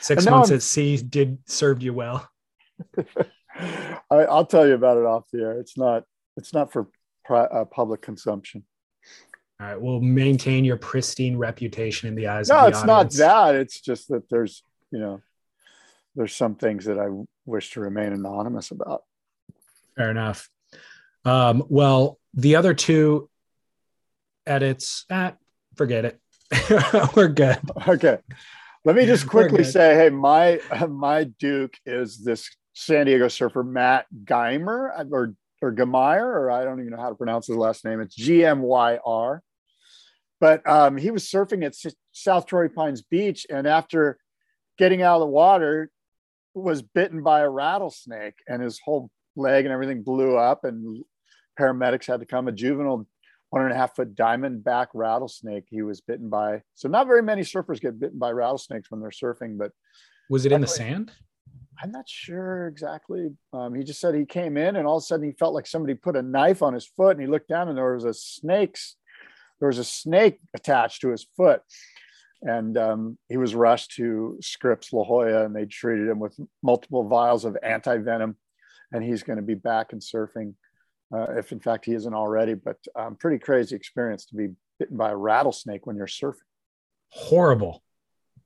Six 0.00 0.26
months 0.26 0.50
I'm, 0.50 0.56
at 0.56 0.62
sea 0.62 0.96
did 0.96 1.38
served 1.46 1.82
you 1.82 1.94
well. 1.94 2.28
I, 3.56 3.98
will 4.10 4.46
tell 4.46 4.66
you 4.66 4.74
about 4.74 4.98
it 4.98 5.04
off 5.04 5.24
the 5.32 5.40
air. 5.40 5.60
It's 5.60 5.78
not. 5.78 6.04
It's 6.36 6.52
not 6.52 6.72
for 6.72 6.88
uh, 7.30 7.64
public 7.66 8.02
consumption. 8.02 8.64
All 9.60 9.66
right. 9.66 9.80
We'll 9.80 10.00
maintain 10.00 10.64
your 10.64 10.76
pristine 10.76 11.36
reputation 11.36 12.08
in 12.08 12.14
the 12.14 12.26
eyes. 12.26 12.48
No, 12.48 12.56
the 12.56 12.60
No, 12.62 12.68
it's 12.68 12.78
audience. 12.82 13.18
not 13.18 13.26
that. 13.52 13.54
It's 13.54 13.80
just 13.80 14.08
that 14.08 14.28
there's, 14.28 14.62
you 14.90 14.98
know, 14.98 15.20
there's 16.16 16.34
some 16.34 16.54
things 16.56 16.84
that 16.86 16.98
I 16.98 17.08
wish 17.46 17.72
to 17.72 17.80
remain 17.80 18.12
anonymous 18.12 18.70
about. 18.70 19.04
Fair 19.96 20.10
enough. 20.10 20.48
Um, 21.24 21.64
well, 21.68 22.18
the 22.34 22.56
other 22.56 22.74
two 22.74 23.30
edits, 24.46 25.06
ah, 25.10 25.34
forget 25.76 26.04
it. 26.04 26.20
We're 27.16 27.28
good. 27.28 27.58
Okay. 27.88 28.18
Let 28.84 28.96
me 28.96 29.06
just 29.06 29.26
quickly 29.26 29.64
say, 29.64 29.94
hey, 29.94 30.10
my 30.10 30.60
my 30.88 31.24
Duke 31.24 31.74
is 31.86 32.18
this 32.22 32.50
San 32.74 33.06
Diego 33.06 33.28
surfer 33.28 33.62
Matt 33.62 34.06
Geimer 34.24 34.90
or 35.10 35.34
or 35.64 35.72
Gemeyer, 35.72 36.24
or 36.24 36.50
I 36.50 36.64
don't 36.64 36.80
even 36.80 36.92
know 36.92 37.00
how 37.00 37.08
to 37.08 37.14
pronounce 37.14 37.46
his 37.46 37.56
last 37.56 37.84
name. 37.84 38.00
It's 38.00 38.14
G 38.14 38.44
M 38.44 38.60
Y 38.60 38.98
R. 39.04 39.42
But 40.40 40.68
um, 40.68 40.96
he 40.96 41.10
was 41.10 41.24
surfing 41.24 41.64
at 41.64 41.74
South 42.12 42.46
Torrey 42.46 42.68
Pines 42.68 43.02
Beach, 43.02 43.46
and 43.48 43.66
after 43.66 44.18
getting 44.76 45.02
out 45.02 45.16
of 45.16 45.20
the 45.20 45.26
water, 45.26 45.90
was 46.54 46.82
bitten 46.82 47.22
by 47.22 47.40
a 47.40 47.48
rattlesnake, 47.48 48.34
and 48.46 48.62
his 48.62 48.78
whole 48.84 49.10
leg 49.36 49.64
and 49.64 49.72
everything 49.72 50.02
blew 50.02 50.36
up, 50.36 50.64
and 50.64 51.04
paramedics 51.58 52.06
had 52.06 52.20
to 52.20 52.26
come. 52.26 52.46
A 52.46 52.52
juvenile 52.52 53.06
one 53.50 53.62
and 53.62 53.72
a 53.72 53.76
half 53.76 53.94
foot 53.94 54.14
diamondback 54.16 54.88
rattlesnake 54.94 55.64
he 55.70 55.82
was 55.82 56.00
bitten 56.00 56.28
by. 56.28 56.62
So 56.74 56.88
not 56.88 57.06
very 57.06 57.22
many 57.22 57.42
surfers 57.42 57.80
get 57.80 58.00
bitten 58.00 58.18
by 58.18 58.32
rattlesnakes 58.32 58.90
when 58.90 59.00
they're 59.00 59.10
surfing, 59.10 59.56
but 59.56 59.70
was 60.28 60.44
it 60.44 60.52
in 60.52 60.60
the 60.60 60.66
sand? 60.66 61.12
I'm 61.82 61.90
not 61.90 62.08
sure 62.08 62.68
exactly. 62.68 63.30
Um, 63.52 63.74
he 63.74 63.82
just 63.82 64.00
said 64.00 64.14
he 64.14 64.24
came 64.24 64.56
in 64.56 64.76
and 64.76 64.86
all 64.86 64.98
of 64.98 65.02
a 65.02 65.04
sudden 65.06 65.26
he 65.26 65.32
felt 65.32 65.54
like 65.54 65.66
somebody 65.66 65.94
put 65.94 66.16
a 66.16 66.22
knife 66.22 66.62
on 66.62 66.74
his 66.74 66.86
foot 66.86 67.16
and 67.16 67.20
he 67.20 67.26
looked 67.26 67.48
down 67.48 67.68
and 67.68 67.76
there 67.76 67.94
was 67.94 68.04
a 68.04 68.14
snake's 68.14 68.96
there 69.60 69.68
was 69.68 69.78
a 69.78 69.84
snake 69.84 70.40
attached 70.54 71.00
to 71.02 71.10
his 71.10 71.26
foot. 71.36 71.62
And 72.42 72.76
um, 72.76 73.18
he 73.28 73.38
was 73.38 73.54
rushed 73.54 73.92
to 73.92 74.36
Scripps 74.42 74.92
La 74.92 75.04
Jolla 75.04 75.46
and 75.46 75.56
they 75.56 75.64
treated 75.64 76.08
him 76.08 76.18
with 76.18 76.38
multiple 76.62 77.08
vials 77.08 77.44
of 77.44 77.56
anti 77.62 77.96
venom. 77.98 78.36
And 78.92 79.02
he's 79.02 79.22
going 79.22 79.38
to 79.38 79.42
be 79.42 79.54
back 79.54 79.92
and 79.92 80.02
surfing, 80.02 80.54
uh, 81.14 81.38
if 81.38 81.52
in 81.52 81.60
fact 81.60 81.86
he 81.86 81.94
isn't 81.94 82.12
already. 82.12 82.54
But 82.54 82.76
um, 82.94 83.16
pretty 83.16 83.38
crazy 83.38 83.74
experience 83.74 84.26
to 84.26 84.36
be 84.36 84.48
bitten 84.78 84.96
by 84.96 85.10
a 85.10 85.16
rattlesnake 85.16 85.86
when 85.86 85.96
you're 85.96 86.06
surfing. 86.06 86.34
Horrible. 87.08 87.82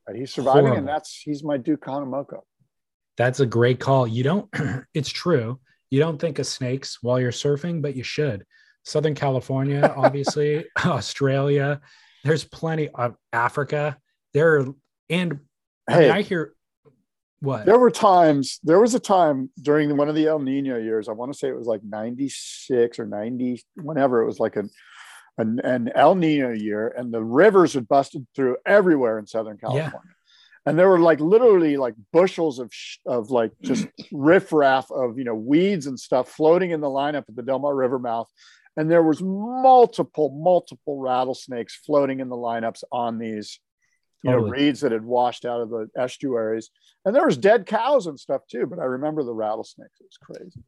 But 0.07 0.17
he's 0.17 0.33
surviving, 0.33 0.67
Horrible. 0.67 0.79
and 0.79 0.89
that's 0.89 1.21
he's 1.21 1.43
my 1.43 1.57
Duke 1.57 1.81
Kahanamoku. 1.85 2.41
That's 3.19 3.41
a 3.41 3.47
great 3.47 3.81
call. 3.81 4.07
You 4.07 4.23
don't, 4.23 4.49
it's 4.95 5.11
true. 5.11 5.61
You 5.91 6.01
don't 6.01 6.19
think 6.19 6.39
of 6.39 6.47
snakes 6.47 6.99
while 7.03 7.21
you're 7.21 7.33
surfing, 7.33 7.83
but 7.83 7.97
you 7.97 8.05
should. 8.05 8.47
Southern 8.85 9.15
California, 9.15 9.93
obviously, 9.97 10.65
Australia, 10.87 11.81
there's 12.25 12.45
plenty 12.45 12.89
of 12.89 13.17
Africa. 13.33 13.99
There, 14.33 14.61
are, 14.61 14.67
and 15.11 15.41
I, 15.89 15.93
mean, 15.93 16.01
Hey. 16.01 16.11
I 16.11 16.23
hear 16.23 16.55
what? 17.41 17.67
There 17.67 17.79
were 17.79 17.91
times, 17.91 18.59
there 18.63 18.81
was 18.81 18.95
a 18.95 19.01
time 19.01 19.51
during 19.61 19.97
one 19.97 20.09
of 20.09 20.15
the 20.15 20.27
El 20.27 20.39
Nino 20.39 20.79
years, 20.79 21.09
I 21.09 21.13
want 21.13 21.33
to 21.33 21.39
say 21.39 21.49
it 21.49 21.57
was 21.57 21.67
like 21.67 21.83
96 21.85 22.99
or 22.99 23.07
90, 23.07 23.65
whenever 23.77 24.23
it 24.23 24.27
was 24.27 24.41
like 24.41 24.57
an, 24.57 24.71
an, 25.39 25.61
an 25.61 25.91
El 25.95 26.15
Nino 26.15 26.51
year, 26.51 26.89
and 26.89 27.13
the 27.13 27.23
rivers 27.23 27.75
had 27.75 27.89
busted 27.89 28.27
through 28.35 28.57
everywhere 28.67 29.19
in 29.19 29.27
Southern 29.27 29.57
California. 29.57 30.15
And 30.69 30.79
there 30.79 30.89
were 30.89 30.99
like 31.01 31.21
literally 31.21 31.77
like 31.77 31.95
bushels 32.13 32.59
of, 32.59 32.69
sh- 32.73 32.99
of 33.07 33.31
like 33.31 33.53
just 33.63 33.87
riffraff 34.13 34.91
of, 34.91 35.19
you 35.19 35.25
know, 35.25 35.35
weeds 35.35 35.87
and 35.87 35.99
stuff 35.99 36.29
floating 36.31 36.71
in 36.73 36.81
the 36.81 36.89
lineup 36.89 37.25
at 37.29 37.37
the 37.37 37.43
Del 37.43 37.59
Mar 37.59 37.75
River 37.75 37.99
mouth. 37.99 38.29
And 38.77 38.91
there 38.91 39.03
was 39.03 39.21
multiple, 39.23 40.31
multiple 40.31 40.99
rattlesnakes 41.01 41.75
floating 41.75 42.21
in 42.21 42.29
the 42.29 42.37
lineups 42.37 42.85
on 42.93 43.19
these 43.19 43.59
you 44.25 44.31
know, 44.33 44.39
reeds 44.39 44.81
that 44.81 44.91
had 44.91 45.05
washed 45.05 45.45
out 45.45 45.61
of 45.61 45.71
the 45.71 45.89
estuaries. 45.97 46.71
And 47.05 47.15
there 47.15 47.25
was 47.25 47.37
dead 47.39 47.67
cows 47.67 48.07
and 48.09 48.19
stuff 48.19 48.43
too, 48.51 48.67
but 48.67 48.81
I 48.81 48.85
remember 48.85 49.23
the 49.23 49.33
rattlesnakes. 49.33 50.01
It 50.01 50.07
was 50.07 50.19
crazy. 50.39 50.63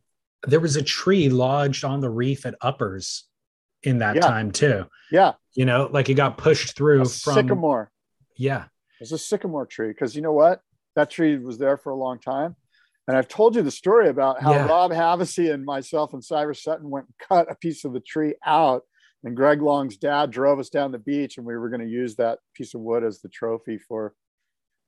there 0.46 0.60
was 0.60 0.76
a 0.76 0.82
tree 0.82 1.28
lodged 1.28 1.84
on 1.84 2.00
the 2.00 2.10
reef 2.10 2.46
at 2.46 2.54
Uppers 2.62 3.24
in 3.82 3.98
that 3.98 4.14
Yeah. 4.16 4.20
time 4.22 4.52
too. 4.52 4.86
Yeah. 5.10 5.32
You 5.54 5.64
know, 5.66 5.88
like 5.92 6.08
it 6.08 6.14
got 6.14 6.38
pushed 6.38 6.76
through 6.76 7.02
A 7.02 7.04
from 7.06 7.34
sycamore. 7.34 7.90
Yeah. 8.36 8.66
Was 9.00 9.12
a 9.12 9.18
sycamore 9.18 9.66
tree 9.66 9.88
because 9.88 10.14
you 10.14 10.22
know 10.22 10.32
what? 10.32 10.60
That 10.96 11.10
tree 11.10 11.38
was 11.38 11.58
there 11.58 11.76
for 11.76 11.90
a 11.90 11.96
long 11.96 12.18
time. 12.18 12.56
And 13.08 13.16
I've 13.16 13.28
told 13.28 13.56
you 13.56 13.62
the 13.62 13.70
story 13.70 14.08
about 14.08 14.40
how 14.42 14.52
Yeah. 14.52 14.66
Rob 14.66 14.92
Havasey 14.92 15.52
and 15.52 15.64
myself 15.64 16.12
and 16.12 16.22
Cyrus 16.22 16.62
Sutton 16.62 16.90
went 16.90 17.06
and 17.06 17.28
cut 17.28 17.50
a 17.50 17.54
piece 17.54 17.84
of 17.84 17.92
the 17.92 18.00
tree 18.00 18.34
out. 18.44 18.82
And 19.24 19.36
Greg 19.36 19.60
Long's 19.60 19.96
dad 19.96 20.30
drove 20.30 20.58
us 20.58 20.70
down 20.70 20.92
the 20.92 20.98
beach, 20.98 21.36
and 21.36 21.46
we 21.46 21.56
were 21.56 21.68
going 21.68 21.82
to 21.82 21.88
use 21.88 22.16
that 22.16 22.38
piece 22.54 22.74
of 22.74 22.80
wood 22.80 23.04
as 23.04 23.20
the 23.20 23.28
trophy 23.28 23.76
for 23.76 24.14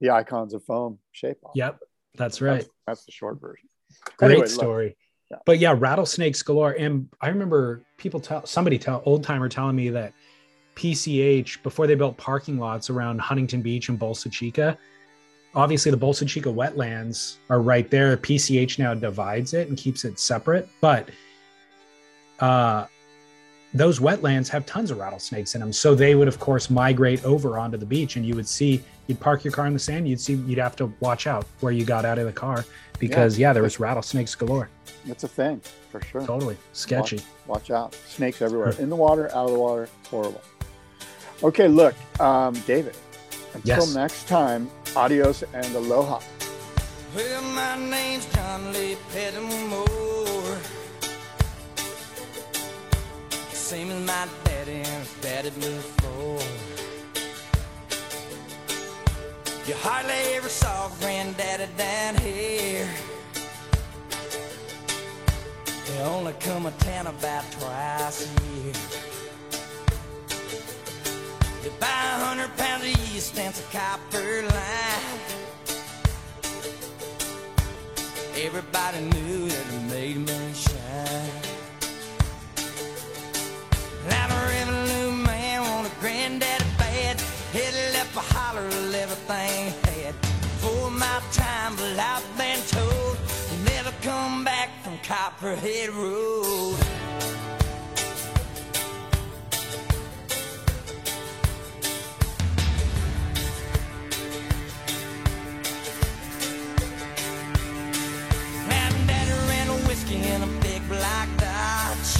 the 0.00 0.10
icons 0.10 0.54
of 0.54 0.64
foam 0.64 0.98
shape 1.10 1.38
off. 1.44 1.52
Yep. 1.54 1.80
That's 2.14 2.40
right. 2.40 2.60
That's, 2.60 2.70
that's 2.86 3.04
the 3.04 3.12
short 3.12 3.40
version. 3.40 3.68
Great 4.16 4.32
Anyway, 4.32 4.46
story. 4.46 4.96
But 5.46 5.58
yeah, 5.58 5.74
rattlesnakes 5.76 6.42
galore. 6.42 6.72
And 6.72 7.08
I 7.20 7.28
remember 7.28 7.82
people 7.96 8.20
tell 8.20 8.44
somebody 8.46 8.78
tell 8.78 9.02
old 9.06 9.24
timer 9.24 9.48
telling 9.48 9.76
me 9.76 9.90
that 9.90 10.12
PCH 10.76 11.62
before 11.62 11.86
they 11.86 11.94
built 11.94 12.16
parking 12.16 12.58
lots 12.58 12.90
around 12.90 13.20
Huntington 13.20 13.62
Beach 13.62 13.88
and 13.88 13.98
Bolsa 13.98 14.30
Chica. 14.30 14.78
Obviously, 15.54 15.90
the 15.90 15.98
Bolsa 15.98 16.26
Chica 16.26 16.48
wetlands 16.48 17.36
are 17.50 17.60
right 17.60 17.90
there. 17.90 18.16
PCH 18.16 18.78
now 18.78 18.94
divides 18.94 19.52
it 19.52 19.68
and 19.68 19.76
keeps 19.76 20.04
it 20.04 20.18
separate, 20.18 20.68
but 20.80 21.10
uh, 22.40 22.86
those 23.74 24.00
wetlands 24.00 24.48
have 24.48 24.64
tons 24.66 24.90
of 24.90 24.98
rattlesnakes 24.98 25.54
in 25.54 25.60
them. 25.60 25.72
So 25.72 25.94
they 25.94 26.14
would, 26.14 26.28
of 26.28 26.38
course, 26.38 26.70
migrate 26.70 27.24
over 27.24 27.58
onto 27.58 27.76
the 27.76 27.86
beach, 27.86 28.16
and 28.16 28.24
you 28.24 28.34
would 28.34 28.48
see 28.48 28.82
you'd 29.06 29.20
park 29.20 29.44
your 29.44 29.52
car 29.52 29.66
in 29.66 29.72
the 29.72 29.78
sand. 29.78 30.08
You'd 30.08 30.20
see 30.20 30.34
you'd 30.34 30.58
have 30.58 30.76
to 30.76 30.92
watch 31.00 31.26
out 31.26 31.46
where 31.60 31.72
you 31.72 31.84
got 31.84 32.04
out 32.04 32.18
of 32.18 32.26
the 32.26 32.32
car 32.32 32.64
because 32.98 33.38
yeah, 33.38 33.52
there 33.52 33.62
was 33.62 33.80
rattlesnakes 33.80 34.34
galore. 34.34 34.68
It's 35.06 35.24
a 35.24 35.28
thing 35.28 35.60
for 35.90 36.00
sure. 36.00 36.24
Totally 36.24 36.56
sketchy. 36.72 37.16
Watch, 37.46 37.68
watch 37.68 37.70
out. 37.70 37.94
Snakes 38.06 38.40
everywhere. 38.42 38.74
In 38.78 38.88
the 38.88 38.96
water, 38.96 39.28
out 39.28 39.46
of 39.46 39.52
the 39.52 39.58
water. 39.58 39.88
Horrible. 40.08 40.40
Okay, 41.42 41.66
look, 41.68 41.94
um, 42.20 42.54
David, 42.66 42.96
until 43.54 43.78
Yes. 43.84 43.94
next 43.94 44.28
time, 44.28 44.70
adios 44.94 45.42
and 45.52 45.74
aloha. 45.74 46.20
Well, 47.14 47.42
my 47.42 47.76
name's 47.76 48.26
John 48.26 48.72
Lee 48.72 48.96
Pettimore. 49.12 50.58
Same 53.52 53.90
as 53.90 54.06
my 54.06 54.28
daddy 54.44 54.72
and 54.72 54.86
his 54.86 55.12
daddy 55.20 55.50
before. 55.50 56.38
You 59.66 59.74
hardly 59.82 60.14
ever 60.36 60.48
saw 60.48 60.88
granddaddy 61.00 61.66
down 61.76 62.16
here. 62.18 62.88
They 65.86 65.98
only 66.02 66.34
come 66.34 66.66
a 66.66 66.70
town 66.72 67.06
about 67.08 67.44
twice 67.52 68.26
a 68.26 68.44
year. 68.44 69.11
You 71.64 71.70
buy 71.78 71.86
a 71.86 72.24
hundred 72.24 72.56
pounds 72.56 72.82
of 72.82 72.88
yeast 72.88 73.38
and 73.38 73.54
some 73.54 73.70
copper 73.70 74.42
line. 74.42 75.18
Everybody 78.34 79.00
knew 79.00 79.48
that 79.48 79.66
it 79.72 79.82
made 79.88 80.16
me 80.16 80.52
shine. 80.54 81.30
Now 84.10 84.26
the 84.26 84.40
revenue 84.50 85.12
man 85.24 85.60
wanted 85.62 85.92
granddaddy 86.00 86.64
bad. 86.78 87.20
Headed 87.52 87.94
up 87.94 88.16
a 88.16 88.20
holler 88.34 88.66
of 88.66 88.94
everything 88.94 89.72
had. 89.84 90.14
For 90.58 90.90
my 90.90 91.22
time, 91.30 91.76
but 91.76 91.96
I've 91.96 92.26
been 92.36 92.58
told 92.66 93.16
you 93.52 93.64
never 93.66 93.92
come 94.02 94.42
back 94.42 94.68
from 94.82 94.98
Copperhead 95.06 95.90
Road. 95.90 96.76
Black 110.92 111.28
Dodge. 111.38 112.14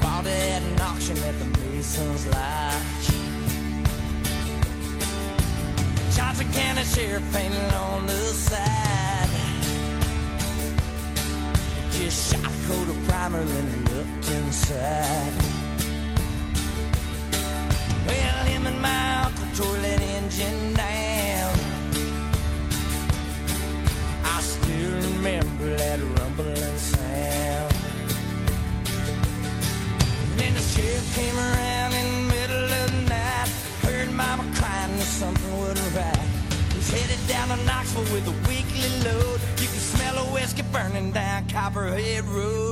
Bought 0.00 0.26
it 0.26 0.52
at 0.56 0.62
an 0.62 0.80
auction 0.80 1.16
at 1.18 1.36
the 1.40 1.48
Mason's 1.58 2.26
Lodge. 2.34 3.06
Johnson 6.14 6.48
County 6.52 6.84
Sheriff 6.84 7.24
painted 7.32 7.74
on 7.74 8.06
the 8.06 8.22
side. 8.46 9.30
Just 11.90 12.18
shot 12.30 12.44
a 12.44 12.66
coat 12.68 12.88
of 12.88 13.08
primer 13.08 13.40
and 13.40 13.88
looked 13.90 14.30
inside. 14.30 15.53
Burning 40.94 41.10
down 41.10 41.48
Copperhead 41.48 42.24
Road. 42.24 42.63